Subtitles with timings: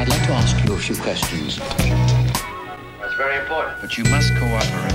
[0.00, 1.58] I'd like to ask you a few questions.
[1.58, 3.82] That's very important.
[3.82, 4.94] But you must cooperate.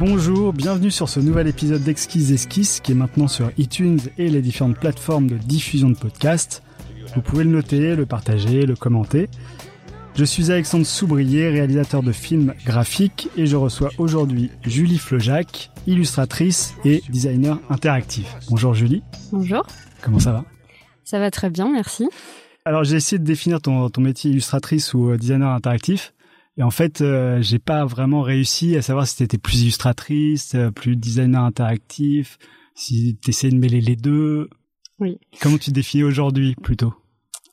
[0.00, 4.40] Bonjour, bienvenue sur ce nouvel épisode d'Exquise Esquisse qui est maintenant sur iTunes et les
[4.40, 6.62] différentes plateformes de diffusion de podcasts.
[7.14, 9.28] Vous pouvez le noter, le partager, le commenter.
[10.14, 16.74] Je suis Alexandre Soubrier, réalisateur de films graphiques et je reçois aujourd'hui Julie Flojac, illustratrice
[16.84, 18.36] et designer interactif.
[18.48, 19.02] Bonjour Julie.
[19.32, 19.66] Bonjour.
[20.02, 20.44] Comment ça va?
[21.02, 22.08] Ça va très bien, merci.
[22.64, 26.14] Alors j'ai essayé de définir ton, ton métier illustratrice ou euh, designer interactif.
[26.56, 30.70] Et en fait, euh, j'ai pas vraiment réussi à savoir si t'étais plus illustratrice, euh,
[30.70, 32.38] plus designer interactif,
[32.76, 34.48] si t'essayais de mêler les deux.
[35.00, 35.18] Oui.
[35.40, 36.94] Comment tu te définis aujourd'hui plutôt?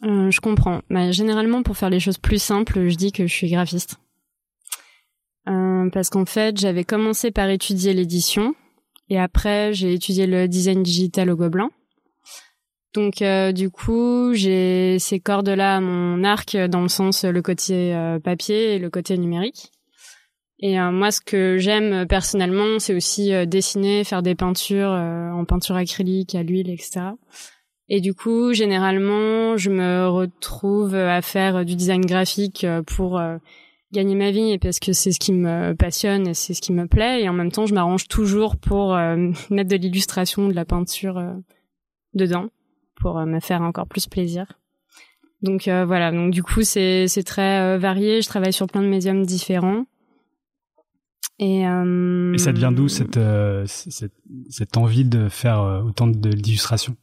[0.04, 0.82] Euh, je comprends.
[0.90, 3.98] Bah, généralement, pour faire les choses plus simples, je dis que je suis graphiste.
[5.48, 8.56] Euh, parce qu'en fait, j'avais commencé par étudier l'édition
[9.10, 11.70] et après, j'ai étudié le design digital au Gobelin.
[12.94, 17.42] Donc, euh, du coup, j'ai ces cordes-là à mon arc dans le sens euh, le
[17.42, 19.72] côté euh, papier et le côté numérique.
[20.62, 25.32] Et euh, moi, ce que j'aime personnellement, c'est aussi euh, dessiner, faire des peintures euh,
[25.32, 27.02] en peinture acrylique, à l'huile, etc.
[27.90, 33.38] Et du coup, généralement, je me retrouve à faire du design graphique euh, pour euh,
[33.92, 36.72] gagner ma vie et parce que c'est ce qui me passionne et c'est ce qui
[36.72, 37.22] me plaît.
[37.24, 41.18] Et en même temps, je m'arrange toujours pour euh, mettre de l'illustration, de la peinture
[41.18, 41.34] euh,
[42.14, 42.48] dedans
[42.96, 44.46] pour euh, me faire encore plus plaisir.
[45.42, 48.22] Donc euh, voilà, donc du coup, c'est très euh, varié.
[48.22, 49.86] Je travaille sur plein de médiums différents.
[51.40, 54.14] Et, euh, Et ça devient d'où cette, euh, cette,
[54.50, 56.96] cette envie de faire euh, autant de- d'illustrations?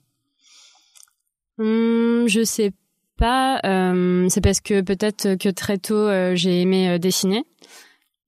[1.58, 2.72] Hum, je sais
[3.16, 3.60] pas.
[3.64, 7.44] euh, c'est parce que peut-être que très tôt euh, j'ai aimé euh, dessiner.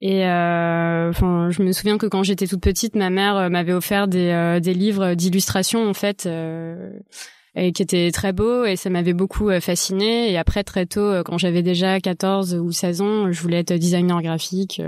[0.02, 4.72] Et je me souviens que quand j'étais toute petite, ma mère m'avait offert des, des
[4.72, 6.26] livres d'illustration en fait,
[7.54, 10.32] et qui étaient très beaux et ça m'avait beaucoup euh, fasciné.
[10.32, 14.22] Et après très tôt, quand j'avais déjà 14 ou 16 ans, je voulais être designer
[14.22, 14.80] graphique.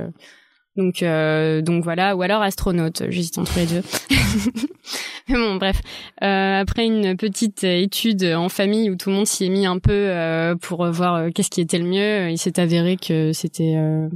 [0.76, 3.02] Donc euh, donc voilà, ou alors astronaute.
[3.10, 3.82] J'hésite entre les deux.
[5.28, 5.80] Mais bon, bref.
[6.22, 9.78] Euh, après une petite étude en famille où tout le monde s'y est mis un
[9.78, 13.74] peu euh, pour voir euh, qu'est-ce qui était le mieux, il s'est avéré que c'était
[13.76, 14.08] euh,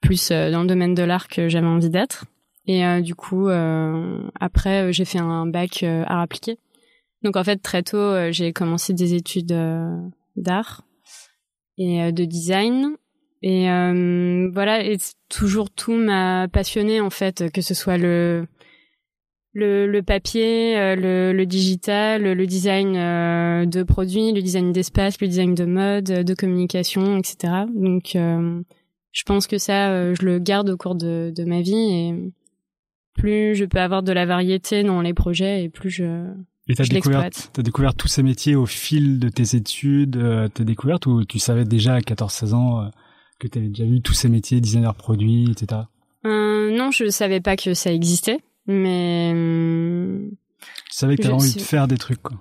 [0.00, 2.24] plus euh, dans le domaine de l'art que j'avais envie d'être.
[2.66, 6.58] Et euh, du coup, euh, après, j'ai fait un bac art appliqué.
[7.22, 9.54] Donc en fait, très tôt, j'ai commencé des études
[10.36, 10.82] d'art
[11.76, 12.96] et de design.
[13.42, 14.96] Et euh, voilà, et
[15.28, 18.46] toujours tout m'a passionné en fait, que ce soit le
[19.52, 25.20] le, le papier, euh, le, le digital, le design euh, de produits, le design d'espace,
[25.20, 27.64] le design de mode, de communication, etc.
[27.74, 28.62] Donc, euh,
[29.12, 32.14] je pense que ça, euh, je le garde au cours de, de ma vie et
[33.14, 36.26] plus je peux avoir de la variété dans les projets et plus je...
[36.68, 41.06] Et t'as découvert, t'as découvert tous ces métiers au fil de tes études, tes découvertes,
[41.06, 42.90] ou tu savais déjà à 14-16 ans
[43.40, 45.82] que t'avais déjà vu tous ces métiers, designer produits, etc.
[46.26, 49.32] Euh, non, je savais pas que ça existait, mais...
[50.90, 52.36] Tu savais que t'avais Je envie de faire des trucs, quoi.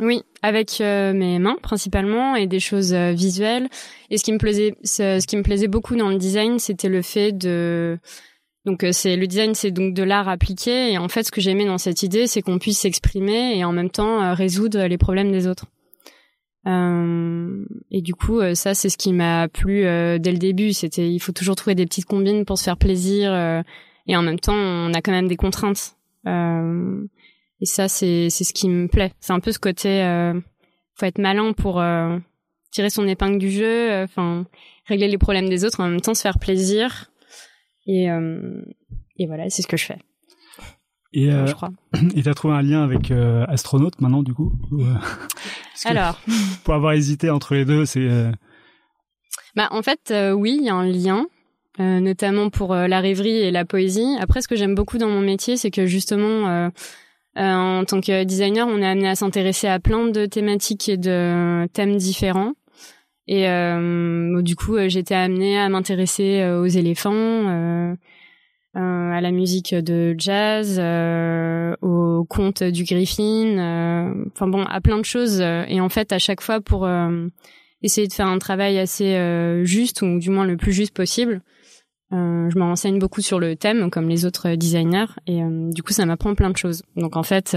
[0.00, 3.68] Oui, avec euh, mes mains principalement et des choses euh, visuelles.
[4.10, 6.88] Et ce qui me plaisait, ce, ce qui me plaisait beaucoup dans le design, c'était
[6.88, 7.98] le fait de
[8.64, 10.92] donc c'est le design, c'est donc de l'art appliqué.
[10.92, 13.72] Et en fait, ce que j'aimais dans cette idée, c'est qu'on puisse s'exprimer et en
[13.72, 15.66] même temps résoudre les problèmes des autres.
[16.66, 20.72] Euh, et du coup, euh, ça, c'est ce qui m'a plu euh, dès le début.
[20.72, 23.32] C'était, il faut toujours trouver des petites combines pour se faire plaisir.
[23.32, 23.62] euh,
[24.06, 25.96] et en même temps, on a quand même des contraintes.
[26.26, 27.02] Euh,
[27.60, 29.12] et ça, c'est c'est ce qui me plaît.
[29.20, 30.38] C'est un peu ce côté, euh,
[30.94, 31.82] faut être malin pour
[32.70, 34.46] tirer son épingle du jeu, enfin
[34.86, 37.10] régler les problèmes des autres, en même temps se faire plaisir.
[37.86, 38.06] Et
[39.18, 39.98] et voilà, c'est ce que je fais,
[41.12, 41.70] Et euh, je crois.
[42.14, 44.94] et t'as trouvé un lien avec euh, astronaute maintenant, du coup Ou, euh,
[45.84, 46.20] Alors,
[46.64, 48.30] pour avoir hésité entre les deux, c'est euh,
[49.56, 51.26] bah en fait, euh, oui, il y a un lien.
[51.80, 54.16] euh, notamment pour euh, la rêverie et la poésie.
[54.20, 56.68] Après, ce que j'aime beaucoup dans mon métier, c'est que justement, euh,
[57.38, 60.96] euh, en tant que designer, on est amené à s'intéresser à plein de thématiques et
[60.96, 62.52] de thèmes différents.
[63.28, 67.94] Et euh, du coup, euh, j'étais amenée à m'intéresser euh, aux éléphants, euh,
[68.76, 74.80] euh, à la musique de jazz, euh, aux contes du Griffin, euh, enfin bon, à
[74.80, 75.40] plein de choses.
[75.40, 77.26] Et en fait, à chaque fois, pour euh,
[77.82, 81.42] essayer de faire un travail assez euh, juste, ou du moins le plus juste possible,
[82.12, 86.06] je me renseigne beaucoup sur le thème, comme les autres designers, et du coup, ça
[86.06, 86.82] m'apprend plein de choses.
[86.96, 87.56] Donc en fait,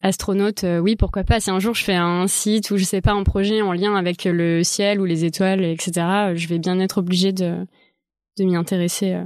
[0.00, 1.40] astronaute, oui, pourquoi pas.
[1.40, 3.96] Si un jour je fais un site ou je sais pas un projet en lien
[3.96, 5.92] avec le ciel ou les étoiles, etc.,
[6.36, 7.66] je vais bien être obligée de
[8.38, 9.16] de m'y intéresser.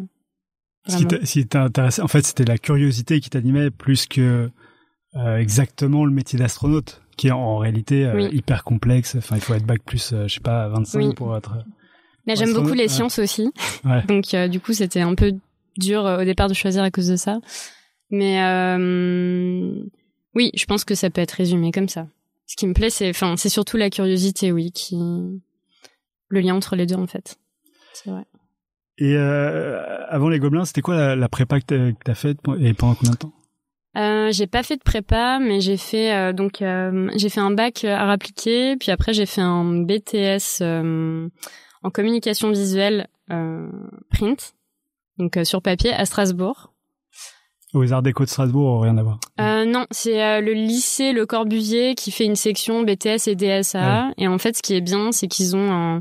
[0.89, 1.19] Euh.
[1.25, 4.51] Ce qui t'intéressait, en fait, c'était la curiosité qui t'animait plus que
[5.17, 8.29] euh, exactement le métier d'astronaute, qui est en réalité euh, Oui.
[8.33, 9.17] hyper complexe.
[9.17, 11.15] Enfin, il faut être bac plus, euh, je sais pas, 25 Oui.
[11.15, 11.57] pour être.
[12.27, 12.89] Mais j'aime beaucoup les ouais.
[12.89, 13.51] sciences aussi.
[13.85, 14.03] Ouais.
[14.09, 15.33] Donc euh, du coup, c'était un peu
[15.79, 17.41] dur euh, au départ de choisir à cause de ça.
[18.11, 19.73] Mais euh,
[20.35, 22.07] oui, je pense que ça peut être résumé comme ça.
[22.47, 24.97] Ce qui me plaît, c'est, enfin, c'est surtout la curiosité, oui, qui
[26.29, 27.39] le lien entre les deux en fait.
[27.95, 28.25] C'est vrai.
[28.99, 32.95] Et euh, avant les Gobelins, c'était quoi la, la prépa que t'as- faite et pendant
[32.95, 33.33] combien de temps?
[33.97, 37.50] Euh, j'ai pas fait de prépa, mais j'ai fait euh, donc euh, j'ai fait un
[37.50, 41.29] bac euh, art appliqué, puis après j'ai fait un BTS euh,
[41.83, 43.69] en communication visuelle euh,
[44.11, 44.55] print,
[45.17, 46.73] donc euh, sur papier à Strasbourg.
[47.75, 49.19] Aux Arts Déco de Strasbourg, rien à voir.
[49.41, 54.12] Euh, non, c'est euh, le lycée Le Corbusier qui fait une section BTS et DSA.
[54.17, 56.01] Et en fait, ce qui est bien, c'est qu'ils ont un,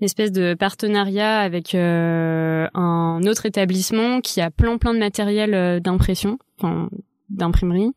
[0.00, 5.54] une espèce de partenariat avec euh, un autre établissement qui a plein plein de matériel
[5.54, 6.88] euh, d'impression, enfin
[7.28, 7.92] d'imprimerie.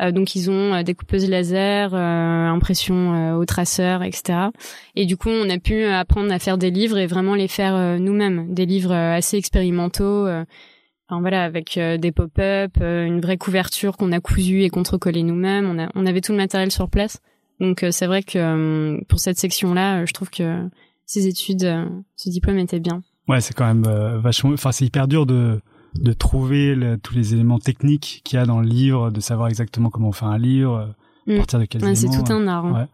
[0.00, 4.48] Euh, donc ils ont des coupeuses laser, impression au traceur, etc.
[4.96, 7.98] Et du coup, on a pu apprendre à faire des livres et vraiment les faire
[7.98, 10.26] nous-mêmes, des livres assez expérimentaux.
[10.26, 15.66] Enfin voilà, avec des pop-up, une vraie couverture qu'on a cousue et contre-collée nous-mêmes.
[15.68, 17.20] On, a, on avait tout le matériel sur place.
[17.60, 20.68] Donc euh, c'est vrai que pour cette section-là, je trouve que
[21.10, 21.86] ces études, euh,
[22.16, 23.02] ce diplôme était bien.
[23.28, 24.52] Ouais, c'est quand même euh, vachement.
[24.52, 25.60] Enfin, c'est hyper dur de
[25.96, 29.48] de trouver le- tous les éléments techniques qu'il y a dans le livre, de savoir
[29.48, 31.36] exactement comment on fait un livre, euh, à Mm.
[31.38, 32.64] partir de quels Ouais, c'est tout un art.
[32.66, 32.72] hein.
[32.74, 32.86] Ouais.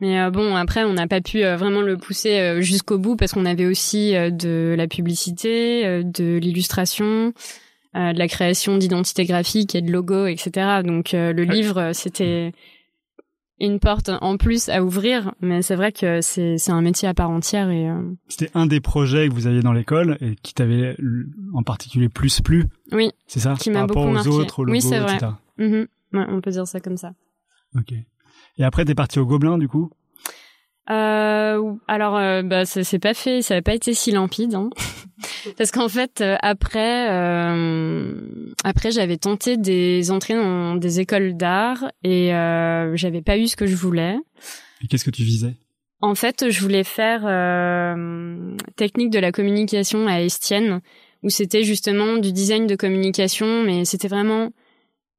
[0.00, 3.16] Mais euh, bon, après, on n'a pas pu euh, vraiment le pousser euh, jusqu'au bout
[3.16, 7.32] parce qu'on avait aussi euh, de la publicité, euh, de l'illustration,
[7.96, 10.82] euh, de la création d'identité graphique et de logos, etc.
[10.84, 11.54] Donc euh, le Ouais.
[11.56, 12.52] livre, c'était
[13.60, 17.14] une porte en plus à ouvrir, mais c'est vrai que c'est c'est un métier à
[17.14, 20.54] part entière et euh, C'était un des projets que vous aviez dans l'école et qui
[20.54, 20.96] t'avait
[21.54, 22.66] en particulier plus plu.
[22.92, 23.54] Oui, C'est ça?
[23.58, 24.28] Qui m'a Par rapport beaucoup aux marqué.
[24.30, 25.18] autres, Oui, c'est vrai.
[25.58, 25.86] mhm.
[26.14, 27.12] Ouais, on peut dire ça comme ça.
[27.76, 27.92] Ok.
[28.56, 29.90] Et après, t'es parti au Gobelin, du coup?
[30.90, 34.70] Euh, alors, euh, bah, ça s'est pas fait, ça n'a pas été si limpide, hein.
[35.56, 38.14] Parce qu'en fait, euh, après, euh,
[38.64, 43.56] après, j'avais tenté des entrées dans des écoles d'art et euh, j'avais pas eu ce
[43.56, 44.16] que je voulais.
[44.82, 45.54] Et qu'est-ce que tu visais?
[46.00, 50.80] En fait, je voulais faire euh, technique de la communication à Estienne,
[51.24, 54.50] où c'était justement du design de communication, mais c'était vraiment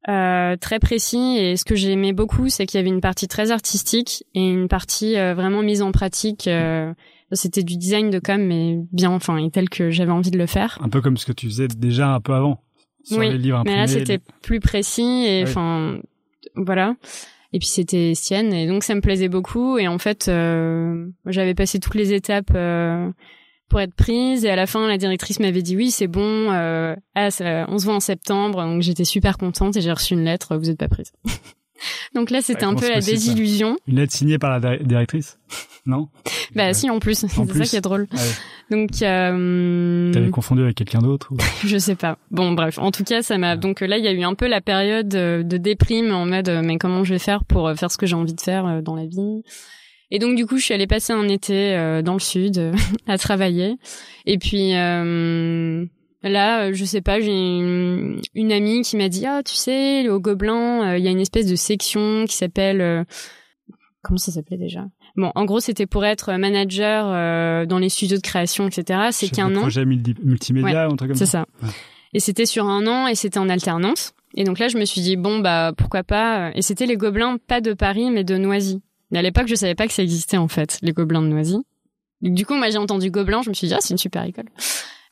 [0.08, 1.38] euh, très précis.
[1.38, 4.70] Et ce que j'aimais beaucoup, c'est qu'il y avait une partie très artistique et une
[4.70, 6.48] partie euh, vraiment mise en pratique.
[6.48, 6.94] euh,
[7.34, 10.46] c'était du design de com, mais bien, enfin, et tel que j'avais envie de le
[10.48, 10.78] faire.
[10.82, 12.62] Un peu comme ce que tu faisais déjà un peu avant.
[13.04, 13.78] Sur Oui, les livres Mais imprimés.
[13.82, 15.50] là, c'était les- plus précis et oui.
[15.50, 16.00] enfin,
[16.56, 16.96] voilà.
[17.54, 21.56] Et puis c'était Estienne et donc ça me plaisait beaucoup et en fait, euh, j'avais
[21.56, 23.10] passé toutes les étapes euh,
[23.70, 26.96] pour être prise et à la fin, la directrice m'avait dit oui, c'est bon, euh,
[27.16, 28.62] ah, ça- on se voit en septembre.
[28.64, 31.12] Donc j'étais super contente et j'ai reçu une lettre, vous êtes pas prise.
[32.14, 33.78] donc là, c'était Ouais, un peu la désillusion.
[33.88, 35.40] Une lettre signée par la di- directrice?
[35.86, 36.10] Non
[36.56, 36.74] Bah Ouais.
[36.74, 38.08] si, en plus, c'est ça qui est drôle.
[38.12, 38.20] Ouais.
[38.72, 41.38] Donc euh, T'avais confondu avec quelqu'un d'autre ou...
[41.68, 42.18] Je sais pas.
[42.32, 42.78] Bon, bref.
[42.78, 43.56] En tout cas, ça m'a.
[43.58, 46.26] Donc euh, là, il y a eu un peu la période euh, de déprime en
[46.26, 48.96] mode, mais comment je vais faire pour faire ce que j'ai envie de faire dans
[48.96, 49.42] la vie?
[50.12, 52.72] Et donc du coup, je suis allée passer un été dans le sud
[53.08, 53.76] à travailler.
[54.26, 55.86] Et puis euh,
[56.24, 60.20] là, je sais pas, j'ai une, une amie qui m'a dit, ah, tu sais, au
[60.20, 62.82] Gobelin, euh, il y a une espèce de section qui s'appelle.
[62.82, 63.04] euh,
[64.02, 64.86] Comment ça s'appelait déjà?
[65.20, 69.10] Bon, en gros, c'était pour être manager euh, dans les studios de création, etc.
[69.12, 69.60] C'est qu'un an.
[69.62, 71.66] projet multi- multimédia ou un truc comme C'est ça ça.
[71.68, 71.74] Ouais.
[72.14, 74.14] Et c'était sur un an et c'était en alternance.
[74.36, 76.52] Et donc là, je me suis dit bon bah pourquoi pas.
[76.56, 78.82] Et c'était les Gobelins, pas de Paris mais de Noisy.
[79.14, 81.58] À l'époque, je savais pas que ça existait en fait, les Gobelins de Noisy.
[82.22, 84.46] Du coup, moi j'ai entendu Gobelins, je me suis dit ah c'est une super école.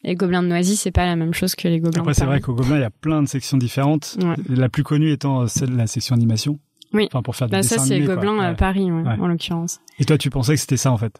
[0.04, 2.02] Les Gobelins de Noisy, c'est pas la même chose que les Gobelins.
[2.02, 4.18] Après, c'est vrai qu'au Gobelin, il y a plein de sections différentes.
[4.22, 4.36] Ouais.
[4.48, 6.60] La plus connue étant euh, celle de la section animation.
[6.94, 7.08] Oui.
[7.12, 8.16] Enfin, pour faire des Bah dessins ça c'est quoi.
[8.16, 8.56] Gobelins euh, Ouais.
[8.56, 9.16] Paris ouais, Ouais.
[9.20, 9.80] en l'occurrence.
[10.00, 11.20] Et toi, tu pensais que c'était ça, en fait?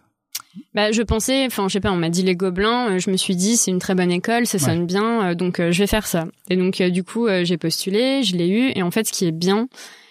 [0.74, 3.18] Bah, je pensais, enfin, je sais pas, on m'a dit les Gobelins, euh, je me
[3.18, 5.88] suis dit c'est une très bonne école, ça sonne bien, euh, donc euh, je vais
[5.88, 6.26] faire ça.
[6.50, 9.12] Et donc euh, du coup, euh, j'ai postulé, je l'ai eu, et en fait, ce
[9.12, 9.68] qui est bien,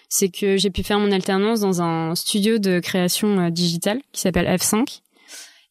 [0.09, 4.47] c'est que j'ai pu faire mon alternance dans un studio de création digitale qui s'appelle
[4.47, 5.01] F5.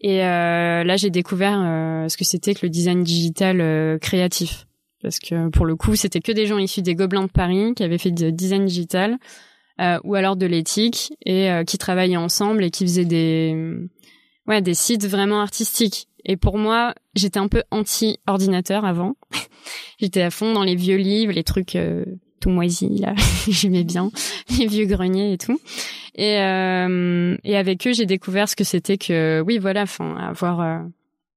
[0.02, 1.54] Et là, j'ai découvert
[2.10, 4.68] ce que c'était que le design digital créatif.
[5.02, 7.84] Parce que pour le coup, c'était que des gens issus des Gobelins de Paris qui
[7.84, 9.18] avaient fait du design digital
[9.80, 13.78] euh, ou alors de l'éthique et euh, qui travaillaient ensemble et qui faisaient des
[14.48, 16.08] ouais des sites vraiment artistiques.
[16.26, 19.16] Et pour moi, j'étais un peu anti ordinateur avant.
[20.00, 22.06] j'étais à fond dans les vieux livres, les trucs euh,
[22.40, 23.14] tout moisis là,
[23.48, 24.12] j'aimais bien
[24.60, 25.60] les vieux greniers et tout.
[26.16, 30.62] Et euh, et avec eux, j'ai découvert ce que c'était que oui voilà, enfin avoir
[30.62, 30.80] euh,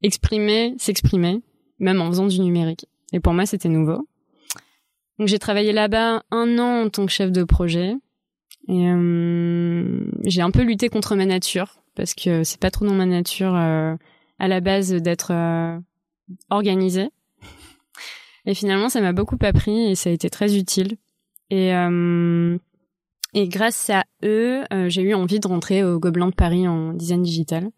[0.02, 1.40] exprimé, s'exprimer,
[1.80, 2.86] même en faisant du numérique.
[3.12, 4.06] Et pour moi, c'était nouveau.
[5.18, 7.94] Donc j'ai travaillé là-bas un an en tant que chef de projet.
[8.68, 12.94] Et euh, j'ai un peu lutté contre ma nature parce que c'est pas trop dans
[12.94, 13.96] ma nature euh,
[14.38, 15.78] à la base d'être euh,
[16.50, 17.08] organisée.
[18.46, 20.96] Et finalement, ça m'a beaucoup appris et ça a été très utile.
[21.50, 22.58] Et euh,
[23.34, 27.22] et grâce à eux, j'ai eu envie de rentrer au Gobelin de Paris en design
[27.22, 27.70] digital.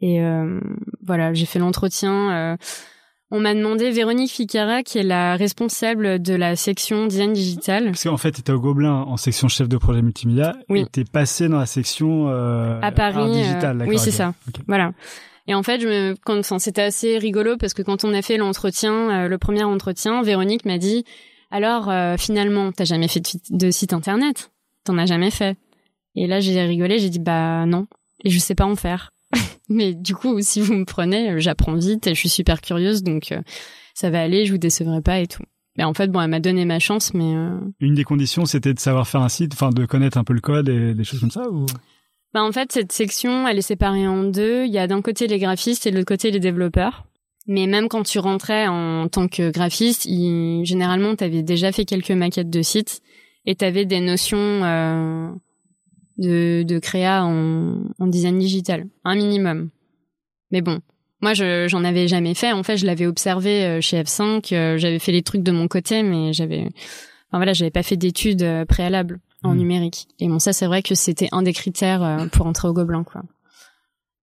[0.00, 0.60] Et euh,
[1.02, 2.56] voilà, j'ai fait l'entretien.
[3.32, 7.86] On m'a demandé Véronique Ficara, qui est la responsable de la section design digital.
[7.86, 10.82] Parce qu'en fait, tu étais au Gobelin en section chef de projet multimédia Oui.
[10.82, 13.84] et t'es passé dans la section euh, À Paris, art euh, digital.
[13.88, 14.32] oui, c'est ça.
[14.68, 14.92] Voilà.
[15.48, 18.22] Et en fait, je me, quand, enfin, c'était assez rigolo parce que quand on a
[18.22, 21.04] fait l'entretien, euh, le premier entretien, Véronique m'a dit
[21.50, 24.50] alors euh, finalement, t'as jamais fait de, de site internet?
[24.84, 25.56] T'en as jamais fait?
[26.14, 27.86] Et là, j'ai rigolé, j'ai dit bah non,
[28.24, 29.10] et je sais pas en faire.
[29.68, 33.02] Mais du coup, si vous me prenez, euh, j'apprends vite et je suis super curieuse,
[33.02, 33.40] donc euh,
[33.94, 35.42] ça va aller, je vous décevrai pas et tout.
[35.76, 38.72] Mais en fait, bon, elle m'a donné ma chance, mais euh, Une des conditions, c'était
[38.72, 41.20] de savoir faire un site, enfin de connaître un peu le code et des choses
[41.20, 41.66] comme ça ou?
[42.32, 44.64] Bah en fait, cette section, elle est séparée en deux.
[44.64, 47.06] Il y a d'un côté les graphistes et de l'autre côté les développeurs.
[47.46, 50.64] Mais même quand tu rentrais en tant que graphiste, il...
[50.64, 53.00] généralement, tu avais déjà fait quelques maquettes de sites
[53.46, 55.28] et tu avais des notions euh,
[56.18, 59.70] de, de créa en, en design digital, un minimum.
[60.50, 60.80] Mais bon,
[61.20, 62.52] moi, je j'en avais jamais fait.
[62.52, 64.54] En fait, je l'avais observé euh, chez F5.
[64.54, 66.64] euh, j'avais fait les trucs de mon côté, mais j'avais,
[67.28, 69.58] enfin voilà, j'avais pas fait d'études euh, préalables en Mm.
[69.58, 70.08] numérique.
[70.20, 73.22] Et bon, ça, c'est vrai que c'était un des critères pour entrer au Gobelin, quoi.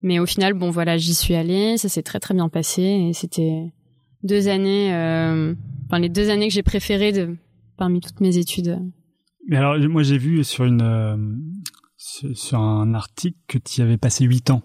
[0.05, 1.77] Mais au final, bon, voilà, j'y suis allée.
[1.77, 3.73] Ça s'est très très bien passé et c'était
[4.25, 5.55] deux années, euh,
[5.87, 7.37] enfin les deux années que j'ai préférées de
[7.77, 8.79] parmi toutes mes études.
[9.49, 11.17] Mais alors, moi, j'ai vu sur une euh,
[12.35, 14.63] sur un article que tu y avais passé 8 ans.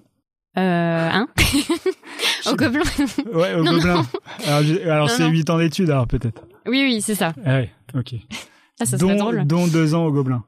[0.57, 1.27] Euh, hein
[2.51, 2.81] Au Gobelin
[3.33, 4.05] Ouais, au Non, Gobelin.
[4.47, 5.29] Alors, c'est non.
[5.29, 6.43] 8 ans d'études, alors peut-être.
[6.65, 7.33] Oui, oui, c'est ça.
[7.45, 8.15] Ah ouais, ok.
[8.79, 9.45] Ah, ça dont, serait drôle.
[9.45, 10.43] dont deux ans au Gobelin.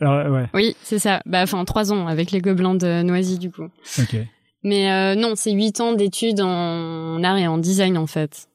[0.00, 1.20] Alors, ouais, Oui, c'est ça.
[1.26, 3.68] Bah, enfin, trois ans avec les Gobelins de Noisy, du coup.
[3.98, 4.16] ok.
[4.64, 8.48] Mais euh, non, c'est huit ans d'études en art et en design, en fait.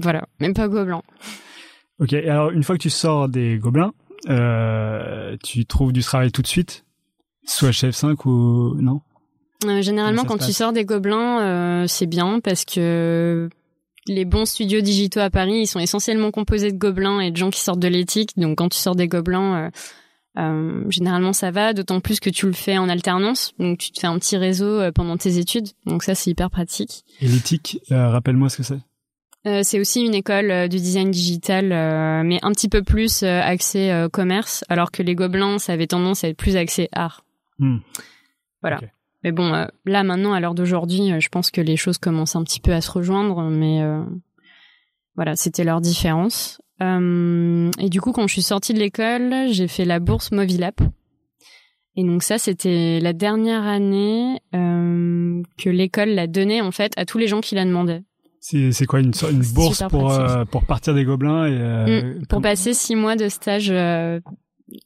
[0.00, 1.02] Voilà, même pas Gobelin.
[1.98, 3.92] Ok, alors une fois que tu sors des Gobelins,
[4.28, 6.84] euh, tu trouves du travail tout de suite?
[7.44, 8.74] Soit chef 5 ou...
[8.80, 9.00] Non?
[9.64, 13.48] Euh, généralement, quand tu sors des Gobelins, euh, c'est bien parce que
[14.06, 17.50] les bons studios digitaux à Paris, ils sont essentiellement composés de Gobelins et de gens
[17.50, 18.30] qui sortent de l'éthique.
[18.36, 19.70] Donc, quand tu sors des Gobelins,
[20.88, 21.72] généralement, ça va.
[21.72, 23.52] D'autant plus que tu le fais en alternance.
[23.60, 25.68] Donc, tu te fais un petit réseau pendant tes études.
[25.86, 27.04] Donc, ça, c'est hyper pratique.
[27.20, 28.80] Et l'éthique, rappelle-moi ce que c'est.
[29.46, 33.24] Euh, c'est aussi une école euh, du design digital, euh, mais un petit peu plus
[33.24, 36.88] euh, axée euh, commerce, alors que les Gobelins, ça avait tendance à être plus axé
[36.92, 37.24] art.
[37.58, 37.78] Hmm.
[38.60, 38.80] Voilà.
[39.24, 42.44] Mais bon, euh, là maintenant, à l'heure d'aujourd'hui, je pense que les choses commencent un
[42.44, 44.04] petit peu à se rejoindre, mais euh,
[45.16, 46.60] voilà, c'était leur différence.
[46.80, 50.80] Euh, et du coup, quand je suis sortie de l'école, j'ai fait la bourse Movilap.
[51.96, 57.04] Et donc ça, c'était la dernière année euh, que l'école l'a donnée en fait à
[57.04, 58.02] tous les gens qui la demandaient.
[58.44, 62.28] C'est quoi une, une bourse pour, euh, pour partir des Gobelins et, euh, Mm, pour
[62.28, 64.18] comme- passer six mois de stage euh,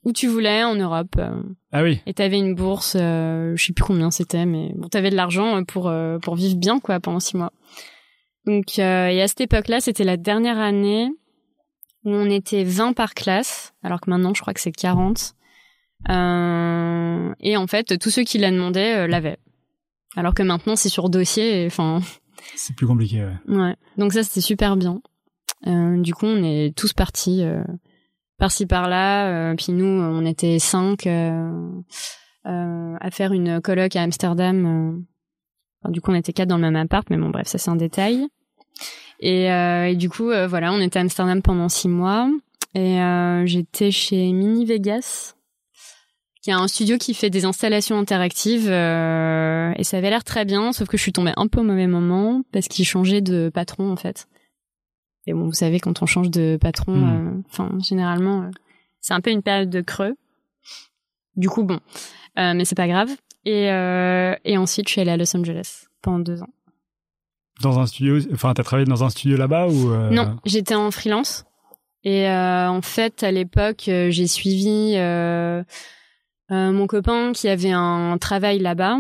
[0.04, 1.14] où tu voulais en Europe.
[1.18, 1.42] euh.
[1.72, 5.08] Ah oui, Et t'avais une bourse, euh, je sais plus combien c'était, mais bon, t'avais
[5.10, 5.90] de l'argent pour
[6.22, 7.52] pour vivre bien quoi pendant six mois.
[8.46, 11.08] Donc euh, et à cette époque-là, c'était la dernière année
[12.04, 15.32] où on était 20 par classe, alors que maintenant je crois que c'est 40.
[16.10, 19.38] Euh, et en fait, tous ceux qui la demandaient l'avaient.
[20.14, 21.64] Alors que maintenant c'est sur dossier.
[21.66, 22.00] Enfin,
[22.54, 23.24] c'est plus compliqué.
[23.24, 23.56] Ouais.
[23.56, 23.76] Ouais.
[23.98, 25.00] Donc ça, c'était super bien.
[25.66, 27.64] Euh, du coup, on est tous partis euh,
[28.38, 29.28] par-ci par-là.
[29.28, 31.06] euh, puis nous, on était cinq
[32.44, 35.04] à faire une coloc à Amsterdam.
[35.88, 37.76] du coup, on était quatre dans le même appart, mais bon, bref, ça c'est un
[37.76, 38.26] détail.
[39.20, 42.30] Et, du coup, voilà, on était à Amsterdam pendant six mois.
[42.74, 42.98] Et
[43.46, 45.35] j'étais chez Mini Vegas,
[46.46, 48.70] qui est un studio qui fait des installations interactives.
[48.70, 51.64] euh, et ça avait l'air très bien, sauf que je suis tombée un peu au
[51.64, 54.28] mauvais moment parce qu'il changeait de patron en fait.
[55.26, 57.38] Et bon, vous savez, quand on change de patron, Hmm.
[57.38, 58.50] euh, enfin, généralement, euh,
[59.00, 60.14] c'est un peu une période de creux.
[61.34, 61.80] Du coup, bon,
[62.36, 63.10] mais c'est pas grave.
[63.44, 66.48] Et, et ensuite, je suis allée à Los Angeles pendant deux ans.
[67.60, 71.44] Dans un studio, enfin, t'as travaillé dans un studio là-bas ou Non, j'étais en freelance.
[72.04, 74.94] Et en fait, à l'époque, j'ai suivi
[76.50, 78.98] mon copain qui avait un travail là-bas.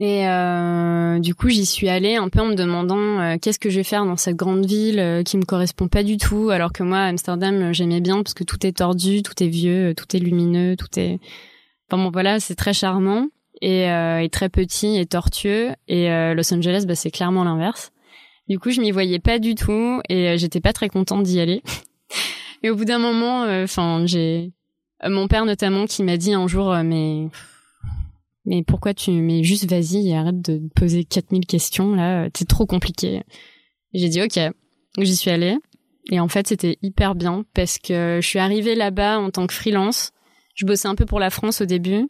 [0.00, 3.70] Et euh, du coup, j'y suis allée un peu en me demandant euh, qu'est-ce que
[3.70, 6.50] je vais faire dans cette grande ville euh, qui me correspond pas du tout.
[6.50, 9.90] Alors que moi, Amsterdam, euh, j'aimais bien parce que tout est tordu, tout est vieux,
[9.90, 11.20] euh, tout est lumineux, tout est.
[11.88, 13.28] Enfin bon, voilà, c'est très charmant
[13.62, 15.70] et, euh, et très petit et tortueux.
[15.86, 17.92] Et euh, Los Angeles, bah, c'est clairement l'inverse.
[18.48, 21.38] Du coup, je m'y voyais pas du tout et euh, j'étais pas très contente d'y
[21.38, 21.62] aller.
[22.64, 24.50] et au bout d'un moment, enfin, j'ai
[25.08, 27.28] mon père notamment qui m'a dit un jour, mais
[28.46, 32.66] mais pourquoi tu mais juste vas-y et arrête de poser 4000 questions là, c'est trop
[32.66, 33.22] compliqué.
[33.92, 34.38] J'ai dit OK.
[34.98, 35.56] J'y suis allée
[36.10, 39.54] et en fait, c'était hyper bien parce que je suis arrivée là-bas en tant que
[39.54, 40.12] freelance.
[40.54, 42.08] Je bossais un peu pour la France au début.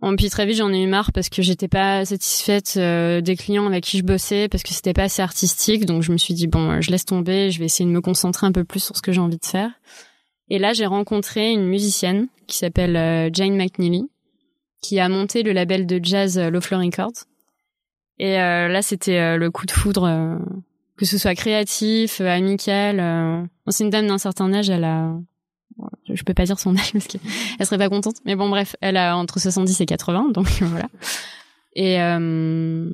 [0.00, 3.36] En puis très vite, j'en ai eu marre parce que j'étais pas satisfaite euh, des
[3.36, 5.86] clients avec qui je bossais parce que c'était pas assez artistique.
[5.86, 8.46] Donc je me suis dit bon, je laisse tomber, je vais essayer de me concentrer
[8.46, 9.70] un peu plus sur ce que j'ai envie de faire.
[10.52, 14.08] Et là, j'ai rencontré une musicienne qui s'appelle euh, Jane McNeely,
[14.80, 17.24] qui a monté le label de jazz euh, Low Floor Records.
[18.18, 20.38] Et là, c'était le coup de foudre
[21.02, 23.00] que ce soit créatif, euh, amical.
[23.00, 23.42] Euh...
[23.68, 25.12] C'est une dame d'un certain âge, elle a,
[26.08, 28.96] je peux pas dire son âge parce qu'elle serait pas contente, mais bon bref, elle
[28.96, 30.88] a entre 70 et 80, donc voilà.
[31.74, 32.88] Et euh...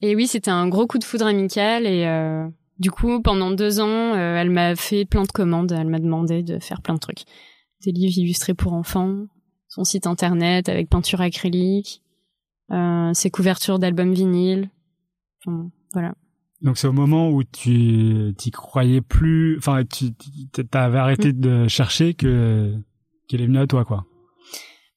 [0.00, 2.46] et oui, c'était un gros coup de foudre amical et euh...
[2.78, 6.42] du coup pendant deux ans, euh, elle m'a fait plein de commandes, elle m'a demandé
[6.42, 7.24] de faire plein de trucs,
[7.84, 9.26] des livres illustrés pour enfants,
[9.68, 12.02] son site internet avec peinture acrylique,
[12.70, 14.70] euh, ses couvertures d'albums vinyles,
[15.44, 16.14] enfin, voilà.
[16.62, 20.12] Donc c'est au moment où tu t'y croyais plus, enfin tu
[20.72, 21.40] avais arrêté mm.
[21.40, 22.74] de chercher que
[23.28, 24.06] qu'elle est venue à toi quoi.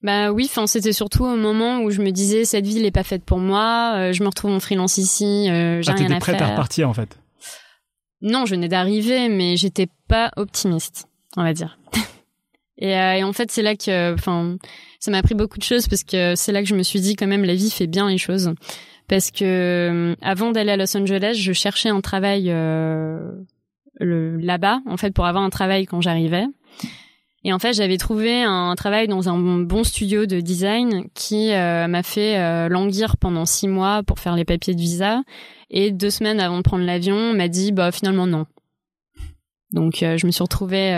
[0.02, 3.02] Bah oui, enfin c'était surtout au moment où je me disais cette ville n'est pas
[3.02, 6.18] faite pour moi, euh, je me retrouve en freelance ici, euh, j'ai ah, rien à
[6.18, 7.20] prête à repartir en fait.
[8.22, 11.78] Non, je venais d'arriver, mais j'étais pas optimiste, on va dire.
[12.78, 14.56] et, euh, et en fait c'est là que, enfin,
[14.98, 17.16] ça m'a appris beaucoup de choses parce que c'est là que je me suis dit
[17.16, 18.52] quand même la vie fait bien les choses
[19.10, 23.32] parce que euh, avant d'aller à Los Angeles, je cherchais un travail euh,
[23.98, 26.44] là-bas, en fait, pour avoir un travail quand j'arrivais.
[27.42, 31.88] Et en fait, j'avais trouvé un travail dans un bon studio de design qui euh,
[31.88, 35.22] m'a fait euh, languir pendant six mois pour faire les papiers de visa.
[35.70, 38.46] Et deux semaines avant de prendre l'avion, m'a dit bah finalement non.
[39.72, 40.92] Donc je me suis retrouvée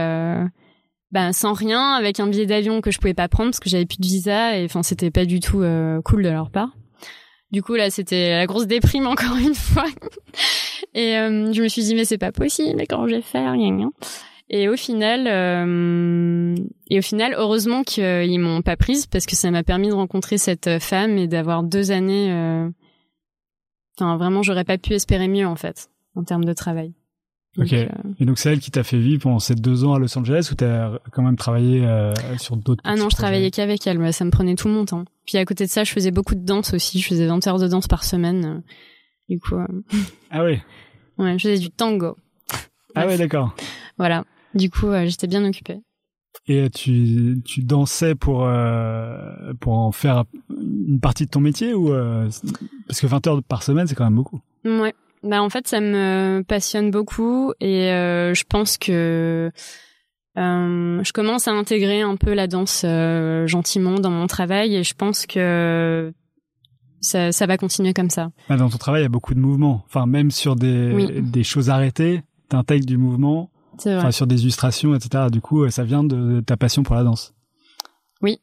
[1.10, 3.84] bah, sans rien, avec un billet d'avion que je pouvais pas prendre parce que j'avais
[3.84, 4.58] plus de visa.
[4.58, 5.62] Et enfin, c'était pas du tout
[6.04, 6.70] cool de leur part.
[7.52, 9.86] Du coup là c'était la grosse déprime encore une fois.
[10.94, 13.54] et euh, je me suis dit mais c'est pas possible, comment je vais faire?
[14.50, 16.54] Et au final, euh,
[16.88, 20.36] et au final, heureusement qu'ils m'ont pas prise parce que ça m'a permis de rencontrer
[20.36, 22.30] cette femme et d'avoir deux années.
[22.32, 22.68] Euh,
[23.98, 26.92] enfin, vraiment, j'aurais pas pu espérer mieux en fait en termes de travail
[27.58, 27.72] ok.
[27.72, 30.16] Euh, et donc c'est elle qui t'a fait vivre pendant ces deux ans à Los
[30.16, 33.98] Angeles ou t'as quand même travaillé euh, sur d'autres Ah non, je travaillais qu'avec elle,
[33.98, 35.04] mais ça me prenait tout mon temps.
[35.26, 37.00] Puis à côté de ça, je faisais beaucoup de danse aussi.
[37.00, 38.44] Je faisais 20 heures de danse par semaine.
[38.44, 38.72] Euh,
[39.28, 39.56] du coup.
[40.30, 40.60] Ah oui.
[41.18, 42.16] Ouais, je faisais du tango.
[42.94, 43.54] Ah ouais, d'accord.
[43.98, 44.24] Voilà.
[44.54, 45.80] Du coup, j'étais bien occupée.
[46.46, 48.48] Et tu, tu dansais pour
[49.60, 51.92] pour en faire une partie de ton métier ou
[52.86, 54.40] parce que 20 heures par semaine c'est quand même beaucoup.
[54.64, 59.50] Ouais, bah en fait ça me passionne beaucoup et euh, je pense que
[60.38, 64.82] euh, je commence à intégrer un peu la danse euh, gentiment dans mon travail et
[64.82, 66.12] je pense que
[67.00, 68.30] ça, ça va continuer comme ça.
[68.48, 69.82] Bah, dans ton travail, il y a beaucoup de mouvements.
[69.86, 73.50] Enfin, même sur des, des choses arrêtées, t'intègres du mouvement.
[73.74, 75.24] Enfin, sur des illustrations, etc.
[75.30, 77.34] Du coup, ça vient de ta passion pour la danse.
[78.20, 78.40] Oui.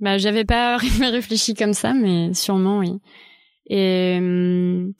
[0.00, 3.00] Bah, j'avais pas réfléchi comme ça, mais sûrement, oui.
[3.68, 4.92] Et hum,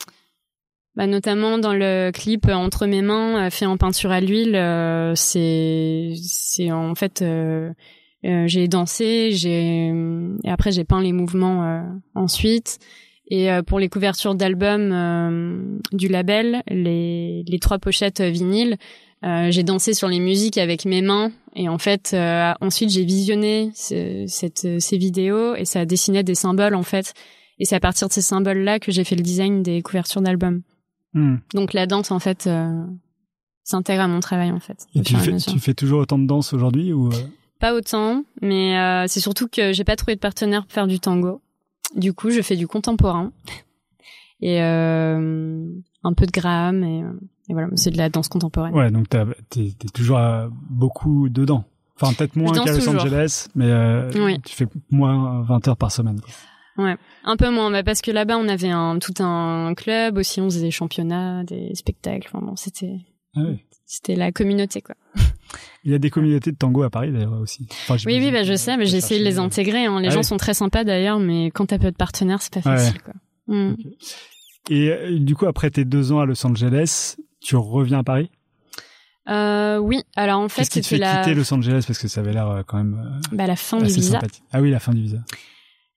[0.98, 5.14] bah, notamment dans le clip Entre mes mains, euh, fait en peinture à l'huile, euh,
[5.14, 7.72] c'est c'est en fait euh,
[8.24, 9.92] j'ai dansé, j'ai
[10.42, 11.84] et après j'ai peint les mouvements
[12.16, 12.80] ensuite.
[13.30, 18.76] Et pour les couvertures d'albums du label, les, les trois pochettes vinyles,
[19.22, 21.32] j'ai dansé sur les musiques avec mes mains.
[21.56, 22.16] Et en fait,
[22.60, 27.14] ensuite j'ai visionné cette, ces vidéos et ça dessinait des symboles en fait.
[27.58, 30.62] Et c'est à partir de ces symboles-là que j'ai fait le design des couvertures d'albums.
[31.14, 31.36] Hmm.
[31.54, 32.84] Donc la danse, en fait, euh,
[33.64, 34.86] s'intègre à mon travail, en fait.
[34.94, 37.16] Et tu fais, tu fais toujours autant de danse aujourd'hui ou euh?
[37.58, 41.00] Pas autant, mais euh, c'est surtout que j'ai pas trouvé de partenaire pour faire du
[41.00, 41.40] tango.
[41.96, 43.32] Du coup, je fais du contemporain
[44.40, 47.02] et un peu de Graham et,
[47.48, 48.74] et voilà, c'est de la danse contemporaine.
[48.74, 50.20] Ouais, donc t'es es toujours
[50.70, 51.64] beaucoup dedans.
[52.00, 53.70] Enfin, peut-être moins qu'à Los Angeles, mais
[54.44, 56.20] tu fais moins 20 heures par semaine.
[56.78, 60.40] Ouais, un peu moins, mais parce que là-bas on avait un tout un club aussi,
[60.40, 62.30] on faisait des championnats, des spectacles.
[62.32, 63.00] Enfin bon, c'était
[63.36, 63.40] ah
[63.84, 64.94] c'était la communauté quoi.
[65.84, 67.66] Il y a des communautés de tango à Paris d'ailleurs aussi.
[67.88, 69.86] oui oui, bah je sais, mais j'ai essayé de les intégrer.
[69.86, 70.00] Hein.
[70.00, 72.62] Les ah gens sont très sympas d'ailleurs, mais quand t'as peu de partenaires, c'est pas
[72.62, 73.14] facile quoi.
[73.48, 73.74] Mm.
[74.70, 77.16] Et euh, du coup, après tes deux ans à Los Angeles,
[77.48, 78.30] tu reviens à Paris?
[79.30, 81.22] Euh, oui, alors en fait, c'était qui te fait la...
[81.22, 81.84] quitter Los Angeles?
[81.86, 83.00] Parce que ça avait l'air euh, quand même.
[83.02, 84.20] Euh, bah la fin du visa.
[84.52, 85.18] Ah oui, la fin du visa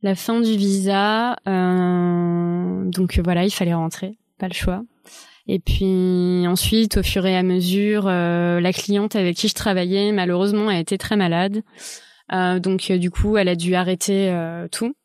[0.03, 1.35] la fin du visa.
[1.47, 4.81] Euh, donc voilà, il fallait rentrer, pas le choix.
[5.47, 10.69] Et puis ensuite, au fur et à mesure, la cliente avec qui je travaillais, malheureusement,
[10.69, 11.61] a été très malade.
[12.31, 14.33] donc du coup, elle a dû arrêter
[14.71, 14.95] tout.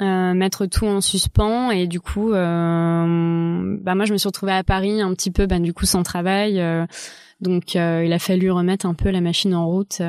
[0.00, 4.50] Euh, mettre tout en suspens et du coup euh, bah moi je me suis retrouvée
[4.50, 6.84] à Paris un petit peu bah, du coup sans travail euh,
[7.40, 10.02] donc euh, il a fallu remettre un peu la machine en route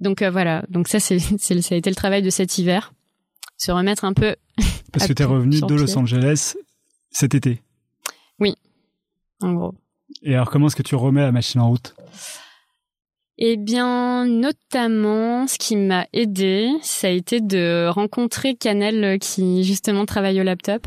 [0.00, 0.62] donc voilà.
[0.68, 2.92] Donc ça c'est ça a été le travail de cet hiver.
[3.56, 4.36] Se remettre un peu
[4.92, 6.54] parce que tu es revenu de Los Angeles
[7.10, 7.62] cet été.
[8.38, 8.54] Oui.
[9.40, 9.74] En gros.
[10.22, 11.94] Et alors comment est-ce que tu remets la machine en route?
[13.38, 20.06] Eh bien, notamment, ce qui m'a aidé, ça a été de rencontrer Canel qui justement
[20.06, 20.86] travaille au laptop,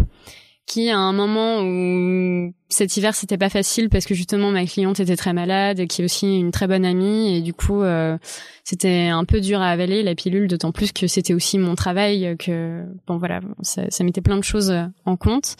[0.65, 4.99] qui à un moment où cet hiver c'était pas facile parce que justement ma cliente
[4.99, 8.17] était très malade, qui est aussi une très bonne amie et du coup euh,
[8.63, 12.35] c'était un peu dur à avaler la pilule, d'autant plus que c'était aussi mon travail,
[12.38, 14.73] que bon voilà, ça, ça mettait plein de choses
[15.05, 15.55] en compte.